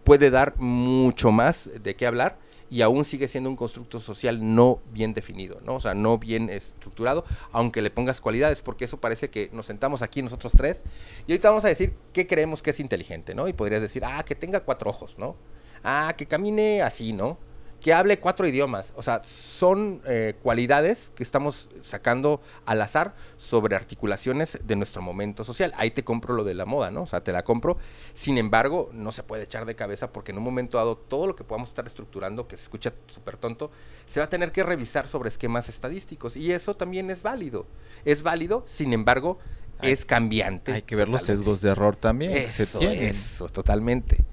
puede 0.04 0.30
dar 0.30 0.58
mucho 0.58 1.32
más 1.32 1.70
de 1.82 1.96
qué 1.96 2.08
hablar 2.08 2.38
y 2.72 2.82
aún 2.82 3.03
sigue 3.03 3.28
siendo 3.28 3.49
un 3.49 3.57
constructo 3.57 3.99
social 3.99 4.55
no 4.55 4.80
bien 4.93 5.13
definido, 5.13 5.59
¿no? 5.65 5.76
O 5.76 5.80
sea, 5.82 5.93
no 5.93 6.17
bien 6.17 6.49
estructurado, 6.49 7.26
aunque 7.51 7.82
le 7.82 7.91
pongas 7.91 8.22
cualidades, 8.22 8.61
porque 8.61 8.86
eso 8.86 8.97
parece 8.97 9.30
que 9.30 9.49
nos 9.51 9.65
sentamos 9.65 10.01
aquí 10.01 10.24
nosotros 10.24 10.53
tres 10.55 10.84
y 11.28 11.34
ahorita 11.34 11.49
vamos 11.49 11.65
a 11.65 11.67
decir 11.67 11.93
qué 12.13 12.26
creemos 12.26 12.61
que 12.61 12.69
es 12.69 12.80
inteligente, 12.80 13.36
¿no? 13.36 13.49
Y 13.49 13.53
podrías 13.53 13.82
decir, 13.82 14.03
ah, 14.05 14.24
que 14.24 14.36
tenga 14.36 14.61
cuatro 14.61 14.89
ojos, 14.89 15.17
¿no? 15.19 15.36
Ah, 15.84 16.15
que 16.17 16.26
camine 16.26 16.82
así, 16.82 17.11
¿no? 17.11 17.38
Que 17.82 17.93
hable 17.93 18.19
cuatro 18.19 18.47
idiomas. 18.47 18.93
O 18.95 19.01
sea, 19.01 19.21
son 19.23 20.01
eh, 20.05 20.36
cualidades 20.41 21.11
que 21.15 21.23
estamos 21.23 21.69
sacando 21.82 22.39
al 22.65 22.82
azar 22.82 23.15
sobre 23.38 23.75
articulaciones 23.75 24.59
de 24.63 24.75
nuestro 24.75 25.01
momento 25.01 25.43
social. 25.43 25.73
Ahí 25.75 25.89
te 25.89 26.03
compro 26.03 26.36
lo 26.36 26.43
de 26.43 26.53
la 26.53 26.65
moda, 26.65 26.91
¿no? 26.91 27.01
O 27.01 27.05
sea, 27.07 27.23
te 27.23 27.32
la 27.32 27.43
compro. 27.43 27.77
Sin 28.13 28.38
embargo, 28.38 28.91
no 28.93 29.11
se 29.11 29.23
puede 29.23 29.43
echar 29.43 29.65
de 29.65 29.75
cabeza 29.75 30.11
porque 30.11 30.32
en 30.32 30.38
un 30.38 30.43
momento 30.43 30.77
dado 30.77 30.95
todo 30.95 31.25
lo 31.25 31.36
que 31.36 31.43
podamos 31.43 31.69
estar 31.69 31.88
estructurando, 31.88 32.47
que 32.47 32.55
se 32.55 32.63
escucha 32.63 32.93
súper 33.07 33.38
tonto, 33.38 33.71
se 34.05 34.19
va 34.19 34.27
a 34.27 34.29
tener 34.29 34.51
que 34.51 34.61
revisar 34.61 35.07
sobre 35.07 35.29
esquemas 35.29 35.67
estadísticos. 35.67 36.38
Y 36.38 36.51
eso 36.51 36.75
también 36.75 37.09
es 37.09 37.23
válido. 37.23 37.65
Es 38.05 38.21
válido, 38.21 38.63
sin 38.67 38.93
embargo, 38.93 39.39
es 39.82 40.05
cambiante. 40.05 40.73
Hay 40.73 40.82
que 40.84 40.95
ver 40.95 41.09
los 41.09 41.23
sesgos 41.23 41.61
de 41.61 41.71
error 41.71 41.95
también. 41.95 42.38
Eso, 42.38 42.79
eso, 42.79 43.47
totalmente. 43.47 44.23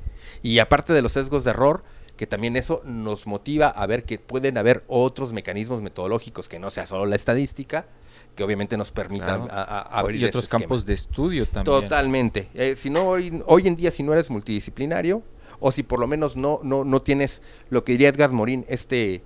Y 0.42 0.58
aparte 0.58 0.92
de 0.92 1.00
los 1.00 1.12
sesgos 1.12 1.44
de 1.44 1.50
error, 1.50 1.82
que 2.18 2.26
también 2.26 2.56
eso 2.56 2.82
nos 2.84 3.28
motiva 3.28 3.68
a 3.68 3.86
ver 3.86 4.04
que 4.04 4.18
pueden 4.18 4.58
haber 4.58 4.82
otros 4.88 5.32
mecanismos 5.32 5.80
metodológicos 5.80 6.48
que 6.48 6.58
no 6.58 6.68
sea 6.68 6.84
solo 6.84 7.06
la 7.06 7.14
estadística, 7.14 7.86
que 8.34 8.42
obviamente 8.42 8.76
nos 8.76 8.90
permitan 8.90 9.48
abrir 9.50 10.22
y 10.22 10.24
otros 10.24 10.44
este 10.44 10.58
campos 10.58 10.84
de 10.84 10.94
estudio 10.94 11.46
también. 11.46 11.80
Totalmente. 11.80 12.48
Eh, 12.54 12.74
si 12.76 12.90
no 12.90 13.08
hoy, 13.08 13.40
hoy 13.46 13.68
en 13.68 13.76
día 13.76 13.92
si 13.92 14.02
no 14.02 14.12
eres 14.12 14.30
multidisciplinario 14.30 15.22
o 15.60 15.70
si 15.70 15.84
por 15.84 16.00
lo 16.00 16.08
menos 16.08 16.36
no 16.36 16.58
no 16.64 16.84
no 16.84 17.02
tienes 17.02 17.40
lo 17.70 17.84
que 17.84 17.92
diría 17.92 18.08
Edgar 18.08 18.32
Morín, 18.32 18.64
este 18.68 19.22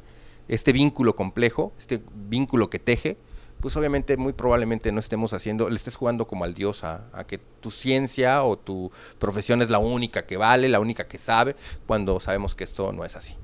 este 0.49 0.73
vínculo 0.73 1.17
complejo, 1.17 1.73
este 1.79 2.03
vínculo 2.15 2.69
que 2.69 2.79
teje, 2.79 3.17
pues 3.63 3.77
obviamente 3.77 4.17
muy 4.17 4.33
probablemente 4.33 4.91
no 4.91 4.99
estemos 4.99 5.33
haciendo, 5.33 5.71
le 5.71 5.77
estés 5.77 5.95
jugando 5.95 6.27
como 6.27 6.43
al 6.43 6.53
dios 6.53 6.83
a, 6.83 7.25
que 7.29 7.39
tu 7.39 7.71
ciencia 7.71 8.43
o 8.43 8.59
tu 8.59 8.91
profesión 9.21 9.63
es 9.63 9.71
la 9.71 9.79
única 9.79 10.27
que 10.27 10.37
vale, 10.37 10.69
la 10.69 10.81
única 10.81 11.07
que 11.07 11.17
sabe, 11.17 11.55
cuando 11.87 12.19
sabemos 12.19 12.57
que 12.57 12.65
esto 12.65 12.93
no 12.93 13.05
es 13.05 13.15
así. 13.15 13.37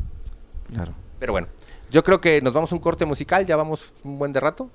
Claro. 0.72 0.92
Pero 1.20 1.32
bueno, 1.32 1.46
yo 1.92 2.02
creo 2.02 2.20
que 2.20 2.42
nos 2.42 2.52
vamos 2.52 2.72
a 2.72 2.74
un 2.74 2.80
corte 2.80 3.06
musical, 3.06 3.46
ya 3.46 3.54
vamos 3.54 3.92
un 4.02 4.18
buen 4.18 4.32
de 4.32 4.40
rato. 4.40 4.68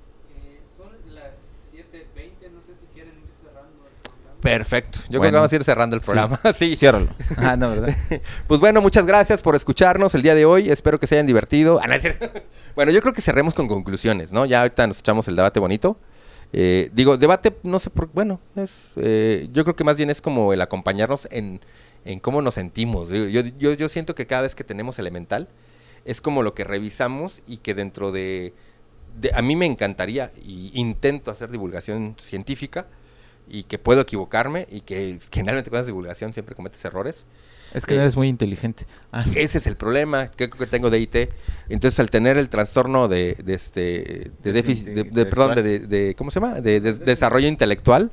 Perfecto. 4.44 4.98
Yo 5.08 5.20
creo 5.20 5.32
que 5.32 5.36
vamos 5.36 5.50
a 5.50 5.56
ir 5.56 5.64
cerrando 5.64 5.96
el 5.96 6.02
programa. 6.02 6.38
Sí, 6.54 6.76
ciérralo. 6.76 7.08
Ah, 7.38 7.56
no, 7.56 7.70
¿verdad? 7.70 7.96
pues 8.46 8.60
bueno, 8.60 8.82
muchas 8.82 9.06
gracias 9.06 9.40
por 9.40 9.56
escucharnos 9.56 10.14
el 10.14 10.20
día 10.20 10.34
de 10.34 10.44
hoy. 10.44 10.68
Espero 10.68 11.00
que 11.00 11.06
se 11.06 11.14
hayan 11.14 11.26
divertido. 11.26 11.80
Ah, 11.82 11.88
bueno, 12.76 12.92
yo 12.92 13.00
creo 13.00 13.14
que 13.14 13.22
cerremos 13.22 13.54
con 13.54 13.68
conclusiones, 13.68 14.34
¿no? 14.34 14.44
Ya 14.44 14.60
ahorita 14.60 14.86
nos 14.86 14.98
echamos 14.98 15.26
el 15.28 15.36
debate 15.36 15.60
bonito. 15.60 15.96
Eh, 16.52 16.90
digo, 16.92 17.16
debate, 17.16 17.56
no 17.62 17.78
sé 17.78 17.88
por 17.88 18.12
bueno, 18.12 18.38
es, 18.54 18.90
eh, 18.96 19.48
yo 19.50 19.64
creo 19.64 19.76
que 19.76 19.82
más 19.82 19.96
bien 19.96 20.10
es 20.10 20.20
como 20.20 20.52
el 20.52 20.60
acompañarnos 20.60 21.26
en, 21.30 21.60
cómo 22.20 22.42
nos 22.42 22.52
sentimos. 22.52 23.08
Yo, 23.08 23.40
yo, 23.40 23.72
yo 23.72 23.88
siento 23.88 24.14
que 24.14 24.26
cada 24.26 24.42
vez 24.42 24.54
que 24.54 24.62
tenemos 24.62 24.98
elemental, 24.98 25.48
es 26.04 26.20
como 26.20 26.42
lo 26.42 26.52
que 26.52 26.64
revisamos 26.64 27.40
y 27.46 27.56
que 27.56 27.72
dentro 27.72 28.12
de, 28.12 28.52
de 29.18 29.30
a 29.34 29.40
mí 29.40 29.56
me 29.56 29.64
encantaría, 29.64 30.32
y 30.44 30.70
intento 30.78 31.30
hacer 31.30 31.50
divulgación 31.50 32.14
científica, 32.18 32.86
y 33.48 33.64
que 33.64 33.78
puedo 33.78 34.00
equivocarme 34.00 34.66
y 34.70 34.80
que 34.80 35.18
generalmente 35.30 35.70
con 35.70 35.78
esa 35.78 35.86
divulgación 35.86 36.32
siempre 36.32 36.54
cometes 36.54 36.84
errores. 36.84 37.26
Es 37.72 37.86
que 37.86 37.96
eres 37.96 38.16
muy 38.16 38.28
inteligente. 38.28 38.86
Ah. 39.10 39.24
Ese 39.34 39.58
es 39.58 39.66
el 39.66 39.76
problema 39.76 40.28
que, 40.28 40.48
que 40.48 40.66
tengo 40.66 40.90
de 40.90 41.00
IT. 41.00 41.16
Entonces, 41.68 41.98
al 41.98 42.08
tener 42.08 42.36
el 42.36 42.48
trastorno 42.48 43.08
de, 43.08 43.36
de 43.44 43.54
este 43.54 44.30
de 44.42 44.52
déficit, 44.52 44.88
de, 44.90 45.26
perdón, 45.26 45.56
de, 45.56 46.14
¿cómo 46.16 46.30
se 46.30 46.38
llama? 46.38 46.60
De, 46.60 46.80
desarrollo 46.80 47.48
intelectual. 47.48 48.12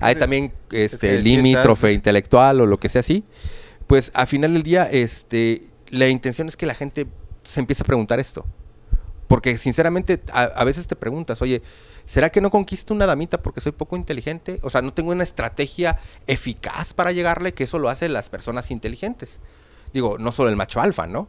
Ah, 0.00 0.06
hay 0.06 0.16
también 0.16 0.52
este 0.70 1.20
limítrofe 1.20 1.92
intelectual 1.92 2.62
o 2.62 2.66
lo 2.66 2.80
que 2.80 2.88
sea 2.88 3.00
así. 3.00 3.22
Pues 3.86 4.10
al 4.14 4.26
final 4.26 4.54
del 4.54 4.62
día, 4.62 4.88
este, 4.90 5.66
la 5.90 6.08
intención 6.08 6.48
es 6.48 6.56
que 6.56 6.64
la 6.64 6.74
gente 6.74 7.06
se 7.42 7.60
empiece 7.60 7.82
a 7.82 7.86
preguntar 7.86 8.18
esto. 8.18 8.46
Porque 9.28 9.58
sinceramente 9.58 10.20
a 10.32 10.64
veces 10.64 10.86
te 10.86 10.96
preguntas, 10.96 11.40
oye, 11.42 11.62
¿Será 12.04 12.30
que 12.30 12.40
no 12.40 12.50
conquisto 12.50 12.94
una 12.94 13.06
damita 13.06 13.42
porque 13.42 13.60
soy 13.60 13.72
poco 13.72 13.96
inteligente? 13.96 14.58
O 14.62 14.70
sea, 14.70 14.82
no 14.82 14.92
tengo 14.92 15.12
una 15.12 15.24
estrategia 15.24 15.98
eficaz 16.26 16.94
para 16.94 17.12
llegarle, 17.12 17.54
que 17.54 17.64
eso 17.64 17.78
lo 17.78 17.88
hacen 17.88 18.12
las 18.12 18.28
personas 18.28 18.70
inteligentes. 18.70 19.40
Digo, 19.92 20.18
no 20.18 20.32
solo 20.32 20.48
el 20.48 20.56
macho 20.56 20.80
alfa, 20.80 21.06
¿no? 21.06 21.28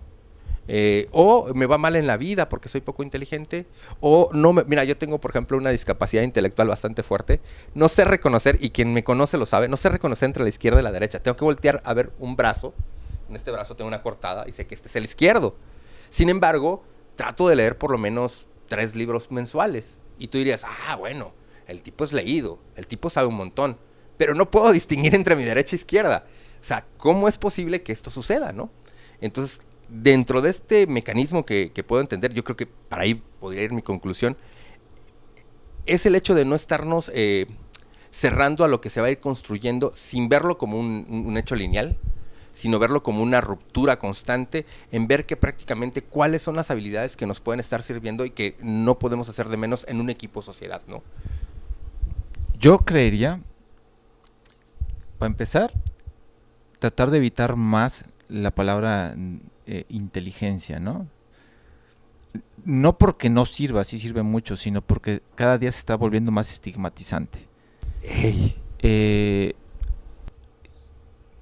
Eh, 0.68 1.10
o 1.12 1.54
me 1.54 1.66
va 1.66 1.78
mal 1.78 1.98
en 1.98 2.08
la 2.08 2.16
vida 2.16 2.48
porque 2.48 2.70
soy 2.70 2.80
poco 2.80 3.04
inteligente, 3.04 3.66
o 4.00 4.30
no 4.32 4.54
me, 4.54 4.64
mira, 4.64 4.86
yo 4.86 4.98
tengo 4.98 5.20
por 5.20 5.32
ejemplo 5.32 5.58
una 5.58 5.72
discapacidad 5.72 6.24
intelectual 6.24 6.70
bastante 6.70 7.04
fuerte, 7.04 7.42
no 7.74 7.90
sé 7.90 8.06
reconocer, 8.06 8.58
y 8.62 8.70
quien 8.70 8.94
me 8.94 9.04
conoce 9.04 9.38
lo 9.38 9.46
sabe, 9.46 9.68
no 9.68 9.76
sé 9.76 9.90
reconocer 9.90 10.28
entre 10.28 10.44
la 10.44 10.48
izquierda 10.48 10.80
y 10.80 10.84
la 10.84 10.94
derecha, 10.94 11.22
tengo 11.22 11.36
que 11.36 11.44
voltear 11.44 11.82
a 11.84 11.94
ver 11.94 12.14
un 12.18 12.38
brazo, 12.38 12.74
en 13.30 13.36
este 13.36 13.52
brazo 13.52 13.76
tengo 13.76 13.90
una 13.90 14.02
cortada 14.02 14.46
y 14.48 14.54
sé 14.54 14.66
que 14.66 14.74
este 14.74 14.88
es 14.88 14.96
el 14.96 15.04
izquierdo, 15.04 15.58
sin 16.10 16.30
embargo, 16.30 16.82
trato 17.16 17.50
de 17.50 17.58
leer 17.58 17.78
por 17.78 17.92
lo 17.92 17.98
menos 17.98 18.48
tres 18.70 18.96
libros 18.96 19.32
mensuales, 19.32 19.98
y 20.18 20.28
tú 20.28 20.38
dirías, 20.38 20.66
ah, 20.66 20.95
bueno, 20.95 21.34
el 21.68 21.82
tipo 21.82 22.03
es 22.03 22.14
leído, 22.14 22.59
el 22.76 22.88
tipo 22.88 23.09
sabe 23.09 23.28
un 23.28 23.36
montón, 23.36 23.78
pero 24.18 24.34
no 24.36 24.49
puedo 24.49 24.72
distinguir 24.74 25.16
entre 25.16 25.36
mi 25.36 25.43
derecha 25.43 25.76
e 25.76 25.80
izquierda. 25.80 26.26
O 26.61 26.64
sea, 26.64 26.86
¿cómo 26.97 27.28
es 27.28 27.38
posible 27.38 27.84
que 27.84 27.91
esto 27.91 28.09
suceda, 28.09 28.53
no? 28.53 28.72
Entonces, 29.20 29.61
dentro 29.89 30.41
de 30.41 30.49
este 30.49 30.88
mecanismo 30.88 31.45
que, 31.45 31.72
puedo 31.88 32.01
entender, 32.01 32.34
yo 32.34 32.43
creo 32.43 32.55
que 32.55 32.68
para 32.68 33.03
ahí 33.03 33.16
podría 33.39 33.64
ir 33.64 33.74
mi 33.74 33.82
conclusión, 33.82 34.38
es 35.86 36.05
el 36.05 36.16
hecho 36.16 36.36
de 36.36 36.45
no 36.45 36.55
estarnos 36.55 37.11
eh, 37.14 37.47
cerrando 38.09 38.64
a 38.64 38.70
lo 38.70 38.80
que 38.80 38.89
se 38.89 39.01
va 39.01 39.07
a 39.07 39.11
ir 39.11 39.20
construyendo 39.20 39.91
sin 39.93 40.30
verlo 40.30 40.57
como 40.57 40.80
un 40.80 41.38
hecho 41.38 41.55
lineal, 41.55 41.97
sino 42.54 42.80
verlo 42.80 43.04
como 43.04 43.24
una 43.24 43.41
ruptura 43.41 43.99
constante 43.99 44.66
en 44.91 45.08
ver 45.08 45.26
que 45.26 45.36
prácticamente 45.36 46.04
cuáles 46.04 46.43
son 46.43 46.56
las 46.56 46.72
habilidades 46.72 47.18
que 47.18 47.26
nos 47.26 47.39
pueden 47.39 47.60
estar 47.60 47.82
sirviendo 47.82 48.26
y 48.26 48.30
que 48.30 48.56
no 48.62 48.99
podemos 48.99 49.28
hacer 49.28 49.49
de 49.49 49.58
menos 49.58 49.86
en 49.89 49.99
un 49.99 50.10
equipo 50.10 50.41
sociedad, 50.41 50.82
¿no? 50.88 51.04
Yo 52.58 52.80
creería, 52.80 53.41
para 55.18 55.32
empezar, 55.32 55.74
tratar 56.80 57.10
de 57.10 57.18
evitar 57.18 57.56
más 57.56 58.06
la 58.30 58.51
palabra 58.51 59.16
eh, 59.66 59.86
inteligencia, 59.89 60.80
¿no? 60.80 61.08
No 62.66 62.97
porque 62.97 63.30
no 63.30 63.45
sirva, 63.45 63.84
sí 63.84 63.97
sirve 63.97 64.22
mucho, 64.22 64.58
sino 64.58 64.82
porque 64.82 65.22
cada 65.36 65.58
día 65.58 65.72
se 65.72 65.80
está 65.80 65.95
volviendo 65.95 66.32
más 66.32 66.51
estigmatizante. 66.51 67.47
Eh, 68.86 69.54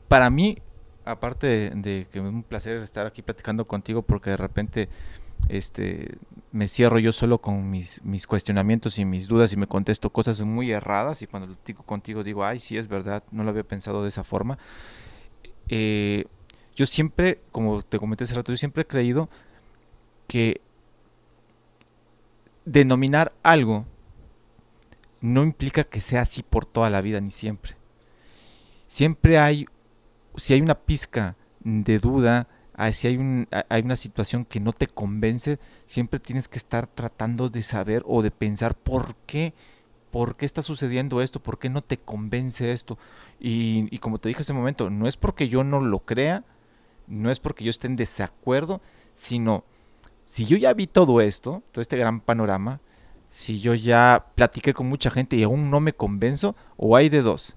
para 0.07 0.30
mí, 0.30 0.57
aparte 1.06 1.72
de, 1.72 2.08
que 2.12 2.20
es 2.20 2.26
un 2.26 2.43
placer 2.43 2.78
estar 2.78 3.06
aquí 3.06 3.22
platicando 3.22 3.66
contigo 3.66 4.02
porque 4.02 4.32
de 4.32 4.38
repente 4.38 4.89
este 5.49 6.18
me 6.52 6.68
cierro 6.68 6.99
yo 6.99 7.12
solo 7.12 7.39
con 7.39 7.70
mis, 7.72 8.02
cuestionamientos 8.28 8.99
y 8.99 9.06
mis 9.06 9.28
dudas 9.28 9.54
y 9.54 9.58
me 9.58 9.68
contesto 9.68 10.12
cosas 10.12 10.41
muy 10.41 10.72
erradas 10.72 11.22
y 11.22 11.28
cuando 11.28 11.47
lo 11.47 11.56
digo 11.66 11.84
contigo 11.84 12.24
digo, 12.24 12.43
ay, 12.43 12.60
sí 12.60 12.78
es 12.78 12.88
verdad, 12.88 13.24
no 13.32 13.43
lo 13.43 13.49
había 13.49 13.64
pensado 13.64 14.04
de 14.04 14.10
esa 14.10 14.24
forma. 14.24 14.58
Eh, 15.70 16.26
yo 16.76 16.86
siempre, 16.86 17.41
como 17.52 17.82
te 17.82 17.99
comenté 17.99 18.26
hace 18.26 18.36
rato, 18.36 18.52
yo 18.52 18.58
siempre 18.58 18.84
he 18.84 18.88
creído 18.88 19.30
que 20.28 20.62
denominar 22.66 23.34
algo 23.43 23.86
no 25.22 25.43
implica 25.43 25.84
que 25.84 26.02
sea 26.02 26.22
así 26.22 26.43
por 26.43 26.66
toda 26.66 26.89
la 26.89 27.02
vida 27.02 27.22
ni 27.22 27.32
siempre. 27.32 27.76
Siempre 28.88 29.39
hay 29.39 29.68
si 30.36 30.54
hay 30.54 30.62
una 30.62 30.76
pizca 30.76 31.36
de 31.60 32.00
duda, 32.00 32.48
ah, 32.74 32.92
si 32.92 33.08
hay, 33.08 33.18
un, 33.18 33.48
hay 33.70 33.82
una 33.82 33.96
situación 33.96 34.46
que 34.46 34.60
no 34.60 34.74
te 34.74 34.88
convence, 34.88 35.60
siempre 35.86 36.20
tienes 36.20 36.48
que 36.48 36.58
estar 36.58 36.88
tratando 36.88 37.50
de 37.50 37.64
saber 37.64 38.04
o 38.06 38.22
de 38.22 38.32
pensar 38.32 38.76
por 38.76 39.16
qué, 39.26 39.54
por 40.10 40.36
qué 40.36 40.46
está 40.46 40.62
sucediendo 40.62 41.22
esto, 41.22 41.42
por 41.42 41.60
qué 41.60 41.70
no 41.70 41.82
te 41.82 41.98
convence 41.98 42.72
esto. 42.72 42.98
Y, 43.40 43.88
y 43.96 44.00
como 44.00 44.18
te 44.18 44.30
dije 44.30 44.42
hace 44.42 44.54
momento, 44.54 44.90
no 44.90 45.08
es 45.08 45.18
porque 45.18 45.50
yo 45.50 45.64
no 45.64 45.82
lo 45.82 46.00
crea, 46.00 46.44
no 47.08 47.30
es 47.30 47.40
porque 47.40 47.64
yo 47.64 47.70
esté 47.70 47.88
en 47.88 47.96
desacuerdo, 47.96 48.82
sino 49.14 49.64
si 50.24 50.46
yo 50.46 50.58
ya 50.58 50.74
vi 50.74 50.88
todo 50.88 51.22
esto, 51.22 51.64
todo 51.72 51.82
este 51.82 51.98
gran 51.98 52.22
panorama, 52.22 52.80
si 53.30 53.60
yo 53.60 53.74
ya 53.74 54.28
platiqué 54.36 54.74
con 54.74 54.88
mucha 54.88 55.10
gente 55.10 55.36
y 55.36 55.44
aún 55.44 55.70
no 55.70 55.80
me 55.80 55.94
convenzo, 55.94 56.56
o 56.78 56.96
hay 56.96 57.10
de 57.10 57.22
dos. 57.22 57.56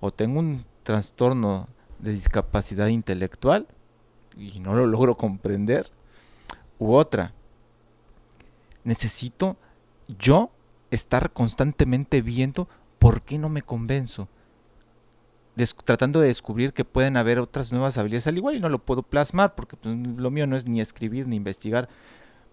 O 0.00 0.12
tengo 0.12 0.40
un 0.40 0.64
trastorno 0.90 1.68
de 2.00 2.10
discapacidad 2.10 2.88
intelectual 2.88 3.68
y 4.36 4.58
no 4.58 4.74
lo 4.74 4.86
logro 4.86 5.16
comprender. 5.16 5.88
U 6.80 6.94
otra, 6.94 7.32
necesito 8.82 9.56
yo 10.18 10.50
estar 10.90 11.30
constantemente 11.30 12.22
viendo 12.22 12.68
por 12.98 13.22
qué 13.22 13.38
no 13.38 13.48
me 13.48 13.62
convenzo. 13.62 14.26
tratando 15.84 16.20
de 16.20 16.26
descubrir 16.26 16.72
que 16.72 16.84
pueden 16.84 17.16
haber 17.16 17.38
otras 17.38 17.70
nuevas 17.70 17.96
habilidades, 17.96 18.26
al 18.26 18.38
igual 18.38 18.56
y 18.56 18.60
no 18.60 18.68
lo 18.68 18.80
puedo 18.80 19.04
plasmar, 19.04 19.54
porque 19.54 19.76
pues, 19.76 19.96
lo 19.96 20.32
mío 20.32 20.48
no 20.48 20.56
es 20.56 20.66
ni 20.66 20.80
escribir 20.80 21.28
ni 21.28 21.36
investigar, 21.36 21.88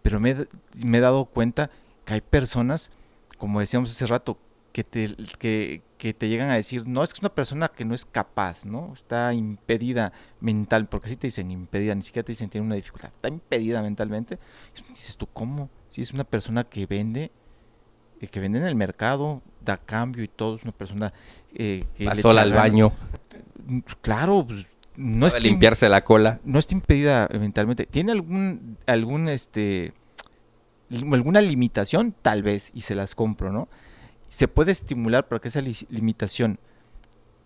pero 0.04 0.20
me, 0.20 0.46
me 0.76 1.00
he 1.00 1.02
dado 1.02 1.26
cuenta 1.26 1.72
que 2.06 2.14
hay 2.14 2.22
personas, 2.22 2.92
como 3.40 3.62
decíamos 3.62 3.90
hace 3.90 4.06
rato, 4.06 4.38
que 4.78 4.84
te, 4.84 5.16
que, 5.40 5.82
que 5.98 6.14
te 6.14 6.30
llegan 6.30 6.52
a 6.52 6.54
decir, 6.54 6.86
no, 6.86 7.04
es 7.04 7.12
que 7.12 7.18
es 7.18 7.22
una 7.24 7.34
persona 7.34 7.68
que 7.68 7.84
no 7.84 7.96
es 7.96 8.06
capaz, 8.06 8.64
¿no? 8.64 8.94
Está 8.94 9.34
impedida 9.34 10.14
mental, 10.40 10.88
porque 10.88 11.08
así 11.08 11.16
te 11.16 11.26
dicen 11.26 11.50
impedida, 11.50 11.96
ni 11.96 12.04
siquiera 12.04 12.24
te 12.24 12.34
dicen 12.34 12.48
tiene 12.48 12.68
una 12.68 12.76
dificultad, 12.76 13.10
está 13.12 13.28
impedida 13.28 13.82
mentalmente. 13.82 14.38
Y 14.78 14.90
dices 14.90 15.18
tú, 15.18 15.26
¿cómo? 15.34 15.72
Si 15.90 16.04
es 16.04 16.12
una 16.12 16.26
persona 16.26 16.64
que 16.64 16.86
vende, 16.86 17.32
eh, 18.22 18.28
que 18.28 18.40
vende 18.40 18.60
en 18.60 18.68
el 18.68 18.76
mercado, 18.76 19.42
da 19.62 19.78
cambio 19.78 20.24
y 20.24 20.28
todo, 20.28 20.58
es 20.58 20.62
una 20.62 20.74
persona 20.74 21.12
eh, 21.56 21.84
que... 21.96 22.06
Va 22.06 22.14
sola 22.14 22.44
al 22.44 22.54
baño. 22.54 22.92
Claro, 24.02 24.46
pues, 24.46 24.68
no 24.96 25.26
es 25.26 25.42
limpiarse 25.42 25.90
la 25.90 26.04
cola. 26.04 26.40
No 26.44 26.60
está 26.60 26.76
impedida 26.76 27.28
mentalmente. 27.32 27.88
¿Tiene 27.88 28.12
algún, 28.12 28.78
algún, 28.86 29.28
este, 29.28 29.94
alguna 30.92 31.42
limitación? 31.42 32.14
Tal 32.22 32.44
vez, 32.44 32.70
y 32.76 32.82
se 32.82 32.94
las 32.94 33.16
compro, 33.16 33.52
¿no? 33.52 33.68
¿Se 34.28 34.48
puede 34.48 34.72
estimular 34.72 35.28
para 35.28 35.40
que 35.40 35.48
esa 35.48 35.62
limitación 35.62 36.60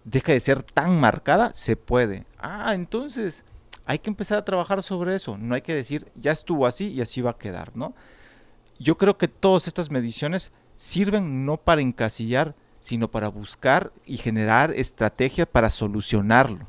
deje 0.04 0.34
de 0.34 0.40
ser 0.40 0.64
tan 0.64 1.00
marcada? 1.00 1.52
Se 1.54 1.76
puede. 1.76 2.26
Ah, 2.40 2.74
entonces 2.74 3.44
hay 3.86 4.00
que 4.00 4.10
empezar 4.10 4.38
a 4.38 4.46
trabajar 4.46 4.82
sobre 4.84 5.16
eso. 5.16 5.38
No 5.38 5.56
hay 5.56 5.62
que 5.62 5.76
decir, 5.76 6.12
ya 6.16 6.32
estuvo 6.32 6.66
así 6.66 6.88
y 6.88 7.02
así 7.02 7.22
va 7.22 7.32
a 7.32 7.38
quedar, 7.38 7.76
¿no? 7.76 7.94
Yo 8.80 8.98
creo 8.98 9.18
que 9.18 9.28
todas 9.28 9.68
estas 9.68 9.92
mediciones 9.92 10.52
sirven 10.76 11.46
no 11.46 11.58
para 11.58 11.82
encasillar, 11.82 12.56
sino 12.80 13.12
para 13.12 13.28
buscar 13.28 13.92
y 14.06 14.18
generar 14.18 14.72
estrategias 14.72 15.48
para 15.48 15.70
solucionarlo. 15.70 16.68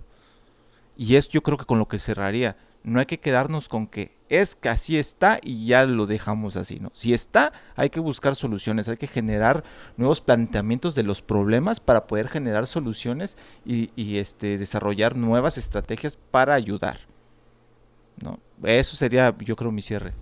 Y 0.97 1.17
es 1.17 1.29
yo 1.29 1.43
creo 1.43 1.57
que 1.57 1.65
con 1.65 1.79
lo 1.79 1.89
que 1.89 1.99
cerraría. 1.99 2.57
No 2.85 3.01
hay 3.01 3.07
que 3.07 3.21
quedarnos 3.21 3.69
con 3.69 3.87
que 3.87 4.15
es 4.33 4.55
que 4.55 4.71
así 4.71 4.97
está 4.97 5.39
y 5.43 5.67
ya 5.67 5.85
lo 5.85 6.07
dejamos 6.07 6.57
así, 6.57 6.81
¿no? 6.81 6.91
Si 6.95 7.13
está, 7.13 7.53
hay 7.77 7.91
que 7.91 8.01
buscar 8.01 8.35
soluciones, 8.35 8.89
hay 8.89 8.97
que 8.97 9.07
generar 9.07 9.63
nuevos 9.99 10.23
planteamientos 10.23 10.95
de 10.95 11.03
los 11.03 11.21
problemas 11.21 11.81
para 11.81 12.07
poder 12.07 12.29
generar 12.29 12.67
soluciones 12.67 13.37
y, 13.67 14.17
este, 14.17 14.57
desarrollar 14.57 15.17
nuevas 15.17 15.59
estrategias 15.59 16.17
para 16.17 16.55
ayudar. 16.55 17.01
¿no? 18.23 18.41
Eso 18.63 18.97
sería, 18.97 19.37
yo 19.39 19.55
creo, 19.55 19.71
mi 19.71 19.83
cierre. 19.83 20.15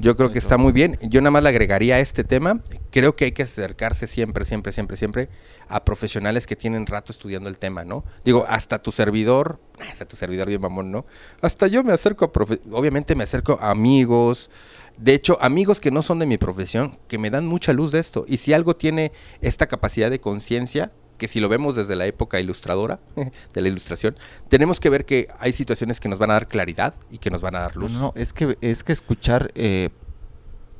Yo 0.00 0.16
creo 0.16 0.32
que 0.32 0.38
está 0.38 0.56
muy 0.56 0.72
bien. 0.72 0.98
Yo 1.02 1.20
nada 1.20 1.30
más 1.30 1.42
le 1.42 1.48
agregaría 1.50 1.96
a 1.96 2.00
este 2.00 2.24
tema. 2.24 2.60
Creo 2.90 3.14
que 3.14 3.26
hay 3.26 3.32
que 3.32 3.44
acercarse 3.44 4.06
siempre, 4.06 4.44
siempre, 4.44 4.72
siempre, 4.72 4.96
siempre 4.96 5.28
a 5.68 5.84
profesionales 5.84 6.46
que 6.46 6.56
tienen 6.56 6.86
rato 6.86 7.12
estudiando 7.12 7.48
el 7.48 7.58
tema, 7.58 7.84
¿no? 7.84 8.04
Digo, 8.24 8.44
hasta 8.48 8.82
tu 8.82 8.92
servidor, 8.92 9.60
hasta 9.90 10.06
tu 10.06 10.16
servidor 10.16 10.48
bien 10.48 10.60
mamón, 10.60 10.90
¿no? 10.90 11.06
Hasta 11.40 11.66
yo 11.68 11.84
me 11.84 11.92
acerco 11.92 12.24
a, 12.24 12.76
obviamente 12.76 13.14
me 13.14 13.24
acerco 13.24 13.58
a 13.60 13.70
amigos, 13.70 14.50
de 14.98 15.14
hecho, 15.14 15.38
amigos 15.40 15.80
que 15.80 15.90
no 15.90 16.02
son 16.02 16.18
de 16.18 16.26
mi 16.26 16.38
profesión, 16.38 16.98
que 17.08 17.18
me 17.18 17.30
dan 17.30 17.46
mucha 17.46 17.72
luz 17.72 17.92
de 17.92 18.00
esto. 18.00 18.24
Y 18.28 18.36
si 18.38 18.52
algo 18.52 18.74
tiene 18.74 19.12
esta 19.40 19.66
capacidad 19.66 20.10
de 20.10 20.20
conciencia, 20.20 20.92
que 21.18 21.28
si 21.28 21.40
lo 21.40 21.48
vemos 21.48 21.76
desde 21.76 21.96
la 21.96 22.06
época 22.06 22.40
ilustradora, 22.40 23.00
de 23.52 23.60
la 23.60 23.68
ilustración, 23.68 24.16
tenemos 24.48 24.80
que 24.80 24.90
ver 24.90 25.04
que 25.04 25.28
hay 25.38 25.52
situaciones 25.52 26.00
que 26.00 26.08
nos 26.08 26.18
van 26.18 26.30
a 26.30 26.34
dar 26.34 26.48
claridad 26.48 26.94
y 27.10 27.18
que 27.18 27.30
nos 27.30 27.42
van 27.42 27.56
a 27.56 27.60
dar 27.60 27.76
luz. 27.76 27.92
No, 27.92 28.12
es 28.16 28.32
que, 28.32 28.56
es 28.60 28.84
que 28.84 28.92
escuchar 28.92 29.50
eh, 29.54 29.90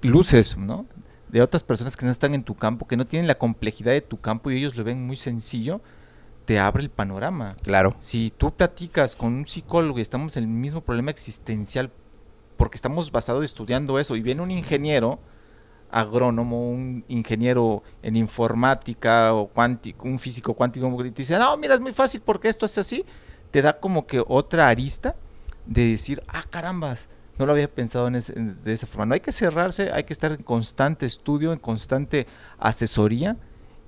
luces, 0.02 0.56
¿no? 0.56 0.86
De 1.28 1.40
otras 1.40 1.62
personas 1.62 1.96
que 1.96 2.04
no 2.04 2.10
están 2.12 2.34
en 2.34 2.44
tu 2.44 2.54
campo, 2.54 2.86
que 2.86 2.96
no 2.96 3.06
tienen 3.06 3.26
la 3.26 3.36
complejidad 3.36 3.92
de 3.92 4.02
tu 4.02 4.20
campo 4.20 4.50
y 4.50 4.58
ellos 4.58 4.76
lo 4.76 4.84
ven 4.84 5.06
muy 5.06 5.16
sencillo, 5.16 5.80
te 6.44 6.58
abre 6.58 6.82
el 6.82 6.90
panorama. 6.90 7.56
Claro. 7.62 7.94
Si 7.98 8.32
tú 8.36 8.54
platicas 8.54 9.16
con 9.16 9.32
un 9.32 9.46
psicólogo 9.46 9.98
y 9.98 10.02
estamos 10.02 10.36
en 10.36 10.44
el 10.44 10.50
mismo 10.50 10.82
problema 10.82 11.10
existencial, 11.10 11.90
porque 12.56 12.76
estamos 12.76 13.10
basados 13.10 13.44
estudiando 13.44 13.98
eso, 13.98 14.16
y 14.16 14.22
viene 14.22 14.42
un 14.42 14.50
ingeniero, 14.50 15.20
agrónomo, 15.92 16.70
un 16.70 17.04
ingeniero 17.08 17.82
en 18.02 18.16
informática 18.16 19.34
o 19.34 19.46
cuántico, 19.48 20.08
un 20.08 20.18
físico 20.18 20.54
cuántico, 20.54 20.88
y 21.04 21.10
te 21.10 21.22
dice, 21.22 21.38
no, 21.38 21.56
mira, 21.58 21.74
es 21.74 21.80
muy 21.80 21.92
fácil 21.92 22.22
porque 22.24 22.48
esto 22.48 22.66
es 22.66 22.78
así, 22.78 23.04
te 23.50 23.62
da 23.62 23.78
como 23.78 24.06
que 24.06 24.24
otra 24.26 24.68
arista 24.68 25.14
de 25.66 25.90
decir, 25.90 26.22
ah, 26.28 26.42
carambas, 26.48 27.08
no 27.38 27.46
lo 27.46 27.52
había 27.52 27.72
pensado 27.72 28.08
en 28.08 28.14
de 28.14 28.72
esa 28.72 28.86
forma. 28.86 29.06
No 29.06 29.14
hay 29.14 29.20
que 29.20 29.32
cerrarse, 29.32 29.90
hay 29.92 30.04
que 30.04 30.12
estar 30.12 30.32
en 30.32 30.42
constante 30.42 31.06
estudio, 31.06 31.52
en 31.52 31.58
constante 31.58 32.26
asesoría 32.58 33.36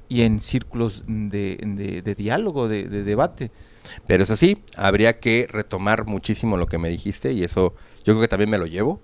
y 0.08 0.22
en 0.22 0.40
círculos 0.40 1.04
de, 1.06 2.14
diálogo, 2.16 2.68
de, 2.68 2.84
de, 2.84 3.02
debate. 3.02 3.50
Pero 4.06 4.24
eso 4.24 4.36
sí, 4.36 4.62
habría 4.76 5.20
que 5.20 5.46
retomar 5.50 6.06
muchísimo 6.06 6.56
lo 6.56 6.66
que 6.66 6.78
me 6.78 6.88
dijiste 6.88 7.32
y 7.32 7.44
eso 7.44 7.74
yo 8.04 8.12
creo 8.12 8.20
que 8.20 8.28
también 8.28 8.50
me 8.50 8.58
lo 8.58 8.66
llevo, 8.66 9.00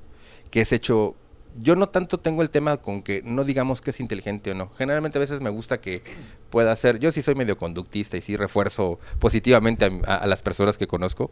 que 0.50 0.60
es 0.60 0.72
hecho 0.72 1.16
yo 1.62 1.76
no 1.76 1.88
tanto 1.88 2.18
tengo 2.18 2.42
el 2.42 2.50
tema 2.50 2.78
con 2.78 3.02
que 3.02 3.22
no 3.24 3.44
digamos 3.44 3.80
que 3.80 3.90
es 3.90 4.00
inteligente 4.00 4.50
o 4.50 4.54
no. 4.54 4.70
Generalmente 4.76 5.18
a 5.18 5.20
veces 5.20 5.40
me 5.40 5.50
gusta 5.50 5.80
que 5.80 6.02
pueda 6.50 6.74
ser, 6.76 6.98
yo 6.98 7.12
sí 7.12 7.22
soy 7.22 7.34
medio 7.34 7.56
conductista 7.56 8.16
y 8.16 8.20
sí 8.20 8.36
refuerzo 8.36 8.98
positivamente 9.18 9.90
a, 10.06 10.26
las 10.26 10.42
personas 10.42 10.78
que 10.78 10.86
conozco, 10.86 11.30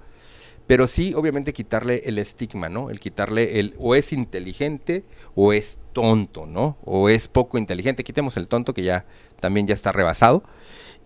pero 0.66 0.86
sí 0.86 1.14
obviamente 1.14 1.52
quitarle 1.52 2.02
el 2.04 2.18
estigma, 2.18 2.68
¿no? 2.68 2.90
El 2.90 3.00
quitarle 3.00 3.58
el 3.58 3.74
o 3.78 3.94
es 3.94 4.12
inteligente 4.12 5.04
o 5.34 5.52
es 5.52 5.78
tonto, 5.92 6.46
¿no? 6.46 6.76
O 6.84 7.08
es 7.08 7.28
poco 7.28 7.56
inteligente. 7.56 8.04
Quitemos 8.04 8.36
el 8.36 8.48
tonto 8.48 8.74
que 8.74 8.82
ya 8.82 9.06
también 9.40 9.66
ya 9.66 9.74
está 9.74 9.92
rebasado. 9.92 10.42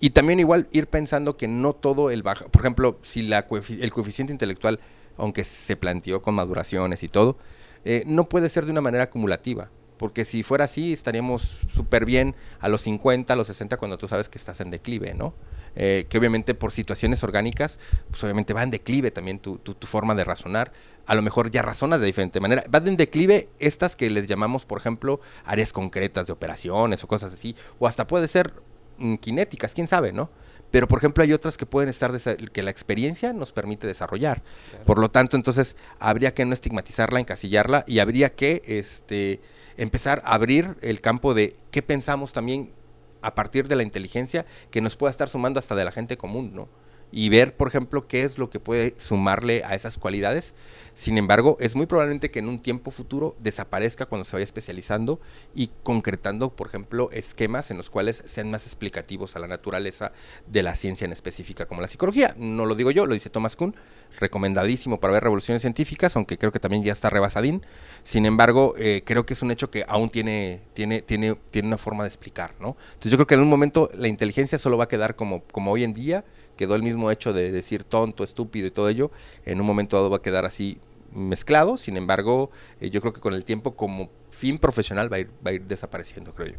Y 0.00 0.10
también 0.10 0.40
igual 0.40 0.66
ir 0.72 0.88
pensando 0.88 1.36
que 1.36 1.46
no 1.46 1.74
todo 1.74 2.10
el 2.10 2.24
bajo, 2.24 2.48
por 2.48 2.60
ejemplo, 2.60 2.98
si 3.02 3.22
la 3.22 3.46
el 3.68 3.92
coeficiente 3.92 4.32
intelectual, 4.32 4.80
aunque 5.16 5.44
se 5.44 5.76
planteó 5.76 6.22
con 6.22 6.34
maduraciones 6.34 7.04
y 7.04 7.08
todo, 7.08 7.36
eh, 7.84 8.04
no 8.06 8.28
puede 8.28 8.48
ser 8.48 8.64
de 8.64 8.72
una 8.72 8.80
manera 8.80 9.04
acumulativa. 9.04 9.70
Porque 9.96 10.24
si 10.24 10.42
fuera 10.42 10.64
así, 10.64 10.92
estaríamos 10.92 11.60
súper 11.72 12.04
bien 12.04 12.34
a 12.58 12.68
los 12.68 12.82
50, 12.82 13.32
a 13.32 13.36
los 13.36 13.46
60, 13.46 13.76
cuando 13.76 13.98
tú 13.98 14.08
sabes 14.08 14.28
que 14.28 14.36
estás 14.36 14.60
en 14.60 14.70
declive, 14.70 15.14
¿no? 15.14 15.32
Eh, 15.76 16.06
que 16.08 16.18
obviamente 16.18 16.54
por 16.54 16.72
situaciones 16.72 17.22
orgánicas, 17.22 17.78
pues 18.10 18.22
obviamente 18.24 18.52
va 18.52 18.62
en 18.62 18.70
declive 18.70 19.10
también 19.10 19.38
tu, 19.38 19.58
tu, 19.58 19.86
forma 19.86 20.14
de 20.14 20.24
razonar. 20.24 20.72
A 21.06 21.14
lo 21.14 21.22
mejor 21.22 21.50
ya 21.50 21.62
razonas 21.62 22.00
de 22.00 22.06
diferente 22.06 22.40
manera. 22.40 22.64
Va 22.74 22.78
en 22.78 22.96
declive 22.96 23.48
estas 23.58 23.94
que 23.94 24.10
les 24.10 24.26
llamamos, 24.26 24.66
por 24.66 24.80
ejemplo, 24.80 25.20
áreas 25.44 25.72
concretas 25.72 26.26
de 26.26 26.32
operaciones 26.32 27.04
o 27.04 27.06
cosas 27.06 27.32
así. 27.32 27.54
O 27.78 27.86
hasta 27.86 28.06
puede 28.06 28.28
ser 28.28 28.52
mm, 28.98 29.14
cinéticas, 29.22 29.72
quién 29.72 29.88
sabe, 29.88 30.12
¿no? 30.12 30.30
Pero, 30.72 30.88
por 30.88 30.98
ejemplo, 30.98 31.22
hay 31.22 31.32
otras 31.32 31.56
que 31.56 31.66
pueden 31.66 31.90
estar, 31.90 32.18
que 32.18 32.62
la 32.62 32.70
experiencia 32.70 33.32
nos 33.32 33.52
permite 33.52 33.86
desarrollar. 33.86 34.42
Por 34.86 34.98
lo 34.98 35.10
tanto, 35.10 35.36
entonces, 35.36 35.76
habría 36.00 36.34
que 36.34 36.44
no 36.44 36.54
estigmatizarla, 36.54 37.20
encasillarla 37.20 37.84
y 37.86 38.00
habría 38.00 38.34
que 38.34 38.62
este, 38.66 39.40
empezar 39.76 40.22
a 40.24 40.34
abrir 40.34 40.76
el 40.80 41.00
campo 41.00 41.34
de 41.34 41.56
qué 41.70 41.82
pensamos 41.82 42.32
también 42.32 42.72
a 43.20 43.34
partir 43.34 43.68
de 43.68 43.76
la 43.76 43.82
inteligencia 43.82 44.46
que 44.70 44.80
nos 44.80 44.96
pueda 44.96 45.10
estar 45.10 45.28
sumando 45.28 45.58
hasta 45.58 45.76
de 45.76 45.84
la 45.84 45.92
gente 45.92 46.16
común, 46.16 46.52
¿no? 46.54 46.68
Y 47.12 47.28
ver, 47.28 47.54
por 47.54 47.68
ejemplo, 47.68 48.08
qué 48.08 48.22
es 48.22 48.38
lo 48.38 48.50
que 48.50 48.58
puede 48.58 48.94
sumarle 48.98 49.62
a 49.64 49.74
esas 49.74 49.98
cualidades. 49.98 50.54
Sin 50.94 51.16
embargo, 51.16 51.56
es 51.60 51.76
muy 51.76 51.86
probablemente 51.86 52.30
que 52.30 52.38
en 52.38 52.48
un 52.48 52.58
tiempo 52.58 52.90
futuro 52.90 53.36
desaparezca 53.38 54.06
cuando 54.06 54.24
se 54.24 54.36
vaya 54.36 54.44
especializando 54.44 55.20
y 55.54 55.70
concretando, 55.82 56.54
por 56.54 56.66
ejemplo, 56.68 57.10
esquemas 57.12 57.70
en 57.70 57.76
los 57.76 57.90
cuales 57.90 58.22
sean 58.26 58.50
más 58.50 58.66
explicativos 58.66 59.36
a 59.36 59.38
la 59.38 59.46
naturaleza 59.46 60.12
de 60.46 60.62
la 60.62 60.74
ciencia 60.74 61.04
en 61.04 61.12
específica 61.12 61.66
como 61.66 61.80
la 61.80 61.88
psicología. 61.88 62.34
No 62.38 62.66
lo 62.66 62.74
digo 62.74 62.90
yo, 62.90 63.06
lo 63.06 63.14
dice 63.14 63.30
Thomas 63.30 63.56
Kuhn, 63.56 63.74
recomendadísimo 64.18 65.00
para 65.00 65.14
ver 65.14 65.22
revoluciones 65.22 65.62
científicas, 65.62 66.16
aunque 66.16 66.38
creo 66.38 66.52
que 66.52 66.60
también 66.60 66.82
ya 66.82 66.92
está 66.92 67.10
rebasadín. 67.10 67.64
Sin 68.02 68.26
embargo, 68.26 68.74
eh, 68.78 69.02
creo 69.04 69.24
que 69.26 69.34
es 69.34 69.42
un 69.42 69.50
hecho 69.50 69.70
que 69.70 69.84
aún 69.88 70.10
tiene, 70.10 70.62
tiene, 70.74 71.02
tiene, 71.02 71.36
tiene 71.50 71.68
una 71.68 71.78
forma 71.78 72.04
de 72.04 72.08
explicar, 72.08 72.54
¿no? 72.60 72.76
Entonces 72.94 73.12
yo 73.12 73.16
creo 73.18 73.26
que 73.26 73.34
en 73.34 73.40
un 73.40 73.48
momento 73.48 73.90
la 73.94 74.08
inteligencia 74.08 74.58
solo 74.58 74.76
va 74.76 74.84
a 74.84 74.88
quedar 74.88 75.16
como, 75.16 75.42
como 75.44 75.72
hoy 75.72 75.84
en 75.84 75.92
día, 75.92 76.24
quedó 76.56 76.74
el 76.74 76.82
mismo 76.82 77.01
hecho 77.10 77.32
de 77.32 77.50
decir 77.50 77.84
tonto, 77.84 78.24
estúpido 78.24 78.66
y 78.66 78.70
todo 78.70 78.88
ello, 78.88 79.10
en 79.44 79.60
un 79.60 79.66
momento 79.66 79.96
dado 79.96 80.10
va 80.10 80.18
a 80.18 80.22
quedar 80.22 80.44
así 80.44 80.78
mezclado, 81.12 81.76
sin 81.76 81.96
embargo, 81.96 82.50
eh, 82.80 82.90
yo 82.90 83.00
creo 83.00 83.12
que 83.12 83.20
con 83.20 83.34
el 83.34 83.44
tiempo 83.44 83.74
como 83.74 84.10
fin 84.30 84.58
profesional 84.58 85.12
va 85.12 85.16
a 85.16 85.20
ir, 85.20 85.30
va 85.44 85.50
a 85.50 85.54
ir 85.54 85.66
desapareciendo, 85.66 86.34
creo 86.34 86.52
yo. 86.52 86.58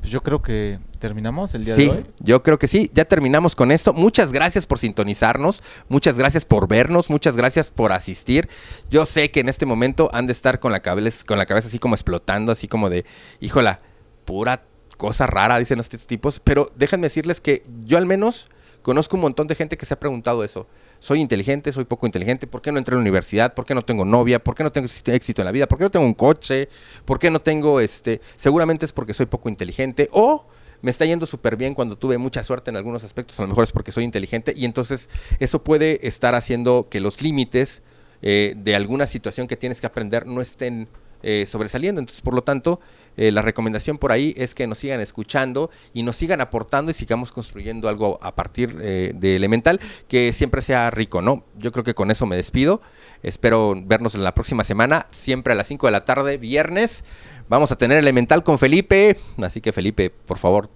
Pues 0.00 0.10
yo 0.10 0.22
creo 0.22 0.40
que 0.40 0.78
terminamos 0.98 1.54
el 1.54 1.64
día 1.64 1.74
de 1.74 1.90
hoy. 1.90 2.06
Yo 2.20 2.42
creo 2.42 2.58
que 2.58 2.68
sí, 2.68 2.90
ya 2.94 3.04
terminamos 3.04 3.54
con 3.54 3.70
esto. 3.70 3.92
Muchas 3.92 4.32
gracias 4.32 4.66
por 4.66 4.78
sintonizarnos, 4.78 5.62
muchas 5.88 6.16
gracias 6.16 6.46
por 6.46 6.68
vernos, 6.68 7.10
muchas 7.10 7.36
gracias 7.36 7.70
por 7.70 7.92
asistir. 7.92 8.48
Yo 8.88 9.04
sé 9.04 9.30
que 9.30 9.40
en 9.40 9.50
este 9.50 9.66
momento 9.66 10.08
han 10.14 10.26
de 10.26 10.32
estar 10.32 10.58
con 10.58 10.72
la 10.72 10.80
cabeza, 10.80 11.24
con 11.26 11.36
la 11.36 11.44
cabeza 11.44 11.68
así 11.68 11.78
como 11.78 11.94
explotando, 11.94 12.50
así 12.50 12.66
como 12.66 12.88
de, 12.88 13.04
híjola, 13.40 13.80
pura 14.24 14.64
cosa 14.96 15.26
rara, 15.26 15.58
dicen 15.58 15.80
estos 15.80 16.06
tipos, 16.06 16.40
pero 16.40 16.70
déjenme 16.76 17.06
decirles 17.06 17.40
que 17.40 17.62
yo 17.84 17.96
al 17.96 18.06
menos 18.06 18.50
Conozco 18.82 19.16
un 19.16 19.22
montón 19.22 19.46
de 19.46 19.54
gente 19.54 19.76
que 19.76 19.84
se 19.84 19.94
ha 19.94 20.00
preguntado 20.00 20.42
eso. 20.42 20.66
Soy 20.98 21.20
inteligente, 21.20 21.72
soy 21.72 21.84
poco 21.84 22.06
inteligente, 22.06 22.46
¿por 22.46 22.62
qué 22.62 22.72
no 22.72 22.78
entré 22.78 22.94
a 22.94 22.96
la 22.96 23.02
universidad? 23.02 23.54
¿Por 23.54 23.66
qué 23.66 23.74
no 23.74 23.82
tengo 23.82 24.04
novia? 24.04 24.42
¿Por 24.42 24.54
qué 24.54 24.62
no 24.62 24.72
tengo 24.72 24.88
éxito 25.06 25.42
en 25.42 25.46
la 25.46 25.52
vida? 25.52 25.66
¿Por 25.66 25.78
qué 25.78 25.84
no 25.84 25.90
tengo 25.90 26.06
un 26.06 26.14
coche? 26.14 26.68
¿Por 27.04 27.18
qué 27.18 27.30
no 27.30 27.40
tengo 27.40 27.80
este? 27.80 28.20
Seguramente 28.36 28.84
es 28.84 28.92
porque 28.92 29.14
soy 29.14 29.26
poco 29.26 29.48
inteligente 29.48 30.08
o 30.12 30.46
me 30.82 30.90
está 30.90 31.04
yendo 31.04 31.26
súper 31.26 31.56
bien 31.56 31.74
cuando 31.74 31.96
tuve 31.96 32.18
mucha 32.18 32.42
suerte 32.42 32.70
en 32.70 32.76
algunos 32.76 33.04
aspectos, 33.04 33.38
a 33.38 33.42
lo 33.42 33.48
mejor 33.48 33.64
es 33.64 33.72
porque 33.72 33.92
soy 33.92 34.04
inteligente 34.04 34.54
y 34.56 34.64
entonces 34.64 35.10
eso 35.38 35.62
puede 35.62 36.06
estar 36.06 36.34
haciendo 36.34 36.88
que 36.88 37.00
los 37.00 37.20
límites 37.20 37.82
eh, 38.22 38.54
de 38.56 38.74
alguna 38.74 39.06
situación 39.06 39.46
que 39.46 39.56
tienes 39.56 39.80
que 39.80 39.86
aprender 39.86 40.26
no 40.26 40.40
estén 40.40 40.88
eh, 41.22 41.44
sobresaliendo. 41.46 42.00
Entonces, 42.00 42.22
por 42.22 42.34
lo 42.34 42.42
tanto, 42.42 42.80
eh, 43.16 43.32
la 43.32 43.42
recomendación 43.42 43.98
por 43.98 44.12
ahí 44.12 44.34
es 44.36 44.54
que 44.54 44.66
nos 44.66 44.78
sigan 44.78 45.00
escuchando 45.00 45.70
y 45.92 46.02
nos 46.02 46.16
sigan 46.16 46.40
aportando 46.40 46.90
y 46.90 46.94
sigamos 46.94 47.32
construyendo 47.32 47.88
algo 47.88 48.18
a 48.22 48.34
partir 48.34 48.74
de 48.76 49.36
Elemental 49.36 49.80
que 50.08 50.32
siempre 50.32 50.62
sea 50.62 50.90
rico, 50.90 51.22
¿no? 51.22 51.44
Yo 51.58 51.72
creo 51.72 51.84
que 51.84 51.94
con 51.94 52.10
eso 52.10 52.26
me 52.26 52.36
despido. 52.36 52.80
Espero 53.22 53.74
vernos 53.84 54.14
en 54.14 54.24
la 54.24 54.34
próxima 54.34 54.64
semana, 54.64 55.06
siempre 55.10 55.52
a 55.52 55.56
las 55.56 55.66
5 55.66 55.86
de 55.86 55.92
la 55.92 56.04
tarde, 56.04 56.38
viernes. 56.38 57.04
Vamos 57.50 57.72
a 57.72 57.76
tener 57.76 57.98
Elemental 57.98 58.44
con 58.44 58.58
Felipe. 58.58 59.16
Así 59.42 59.60
que, 59.60 59.72
Felipe, 59.72 60.10
por 60.10 60.38
favor, 60.38 60.70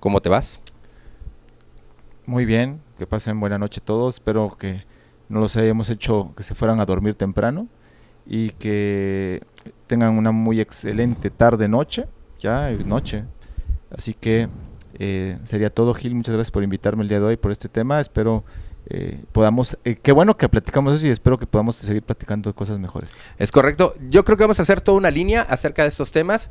¿cómo 0.00 0.20
te 0.20 0.28
vas? 0.28 0.60
Muy 2.26 2.44
bien, 2.44 2.82
que 2.98 3.06
pasen 3.06 3.38
buena 3.38 3.58
noche 3.58 3.80
todos. 3.80 4.16
Espero 4.16 4.56
que 4.58 4.84
no 5.28 5.38
los 5.38 5.56
hayamos 5.56 5.88
hecho 5.88 6.32
que 6.36 6.42
se 6.42 6.56
fueran 6.56 6.80
a 6.80 6.84
dormir 6.84 7.14
temprano 7.14 7.68
y 8.26 8.50
que 8.50 9.42
tengan 9.86 10.16
una 10.16 10.32
muy 10.32 10.60
excelente 10.60 11.30
tarde 11.30 11.68
noche, 11.68 12.06
ya 12.40 12.70
noche. 12.84 13.24
Así 13.90 14.14
que 14.14 14.48
eh, 14.98 15.38
sería 15.44 15.70
todo, 15.70 15.94
Gil. 15.94 16.14
Muchas 16.14 16.34
gracias 16.34 16.50
por 16.50 16.62
invitarme 16.62 17.02
el 17.02 17.08
día 17.08 17.20
de 17.20 17.26
hoy 17.26 17.36
por 17.36 17.52
este 17.52 17.68
tema. 17.68 18.00
Espero 18.00 18.44
eh, 18.88 19.20
podamos, 19.32 19.76
eh, 19.84 19.96
qué 20.00 20.12
bueno 20.12 20.36
que 20.36 20.48
platicamos 20.48 20.96
eso 20.96 21.06
y 21.06 21.10
espero 21.10 21.38
que 21.38 21.46
podamos 21.46 21.76
seguir 21.76 22.02
platicando 22.02 22.54
cosas 22.54 22.78
mejores. 22.78 23.16
Es 23.38 23.50
correcto. 23.50 23.94
Yo 24.10 24.24
creo 24.24 24.36
que 24.36 24.44
vamos 24.44 24.58
a 24.58 24.62
hacer 24.62 24.80
toda 24.80 24.98
una 24.98 25.10
línea 25.10 25.42
acerca 25.42 25.82
de 25.82 25.88
estos 25.88 26.12
temas. 26.12 26.50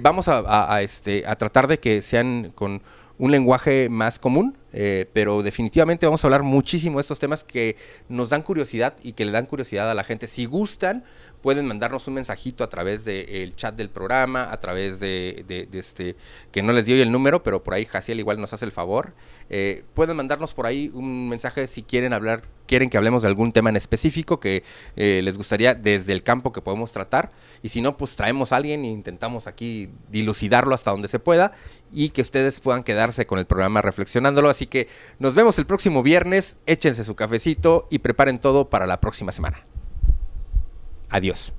vamos 0.00 0.28
a, 0.28 0.82
este, 0.82 1.24
a 1.26 1.36
tratar 1.36 1.66
de 1.66 1.78
que 1.78 2.02
sean 2.02 2.52
con 2.54 2.82
un 3.18 3.30
lenguaje 3.30 3.88
más 3.88 4.18
común, 4.18 4.56
eh, 4.72 5.06
pero 5.12 5.42
definitivamente 5.42 6.06
vamos 6.06 6.24
a 6.24 6.26
hablar 6.26 6.42
muchísimo 6.42 6.98
de 6.98 7.02
estos 7.02 7.18
temas 7.18 7.44
que 7.44 7.76
nos 8.08 8.28
dan 8.30 8.42
curiosidad 8.42 8.94
y 9.02 9.12
que 9.12 9.24
le 9.24 9.32
dan 9.32 9.46
curiosidad 9.46 9.90
a 9.90 9.94
la 9.94 10.04
gente. 10.04 10.26
Si 10.26 10.44
gustan, 10.44 11.04
pueden 11.42 11.66
mandarnos 11.66 12.06
un 12.08 12.14
mensajito 12.14 12.64
a 12.64 12.68
través 12.68 13.04
del 13.04 13.54
chat 13.56 13.74
del 13.74 13.90
programa, 13.90 14.50
a 14.50 14.60
través 14.60 15.00
de, 15.00 15.44
este, 15.72 16.16
que 16.52 16.62
no 16.62 16.72
les 16.72 16.86
dio 16.86 17.02
el 17.02 17.10
número, 17.10 17.42
pero 17.42 17.62
por 17.62 17.74
ahí 17.74 17.84
Jaciel 17.84 18.20
igual 18.20 18.40
nos 18.40 18.52
hace 18.52 18.64
el 18.64 18.72
favor. 18.72 19.12
Eh, 19.50 19.84
pueden 19.92 20.16
mandarnos 20.16 20.54
por 20.54 20.66
ahí 20.66 20.90
un 20.94 21.28
mensaje 21.28 21.66
si 21.66 21.82
quieren 21.82 22.12
hablar, 22.12 22.42
quieren 22.66 22.88
que 22.88 22.96
hablemos 22.96 23.22
de 23.22 23.28
algún 23.28 23.52
tema 23.52 23.68
en 23.68 23.76
específico 23.76 24.40
que 24.40 24.62
eh, 24.96 25.20
les 25.22 25.36
gustaría 25.36 25.74
desde 25.74 26.12
el 26.12 26.22
campo 26.22 26.52
que 26.52 26.62
podemos 26.62 26.92
tratar. 26.92 27.32
Y 27.62 27.68
si 27.68 27.82
no, 27.82 27.96
pues 27.96 28.16
traemos 28.16 28.52
a 28.52 28.56
alguien 28.56 28.84
e 28.84 28.88
intentamos 28.88 29.46
aquí 29.46 29.90
dilucidarlo 30.10 30.74
hasta 30.74 30.92
donde 30.92 31.08
se 31.08 31.18
pueda 31.18 31.52
y 31.92 32.10
que 32.10 32.22
ustedes 32.22 32.60
puedan 32.60 32.84
quedarse 32.84 33.26
con 33.26 33.38
el 33.38 33.46
programa 33.46 33.82
reflexionándolo. 33.82 34.48
Así 34.62 34.68
que 34.68 34.86
nos 35.18 35.34
vemos 35.34 35.58
el 35.58 35.66
próximo 35.66 36.04
viernes, 36.04 36.56
échense 36.66 37.02
su 37.04 37.16
cafecito 37.16 37.88
y 37.90 37.98
preparen 37.98 38.38
todo 38.38 38.70
para 38.70 38.86
la 38.86 39.00
próxima 39.00 39.32
semana. 39.32 39.66
Adiós. 41.10 41.52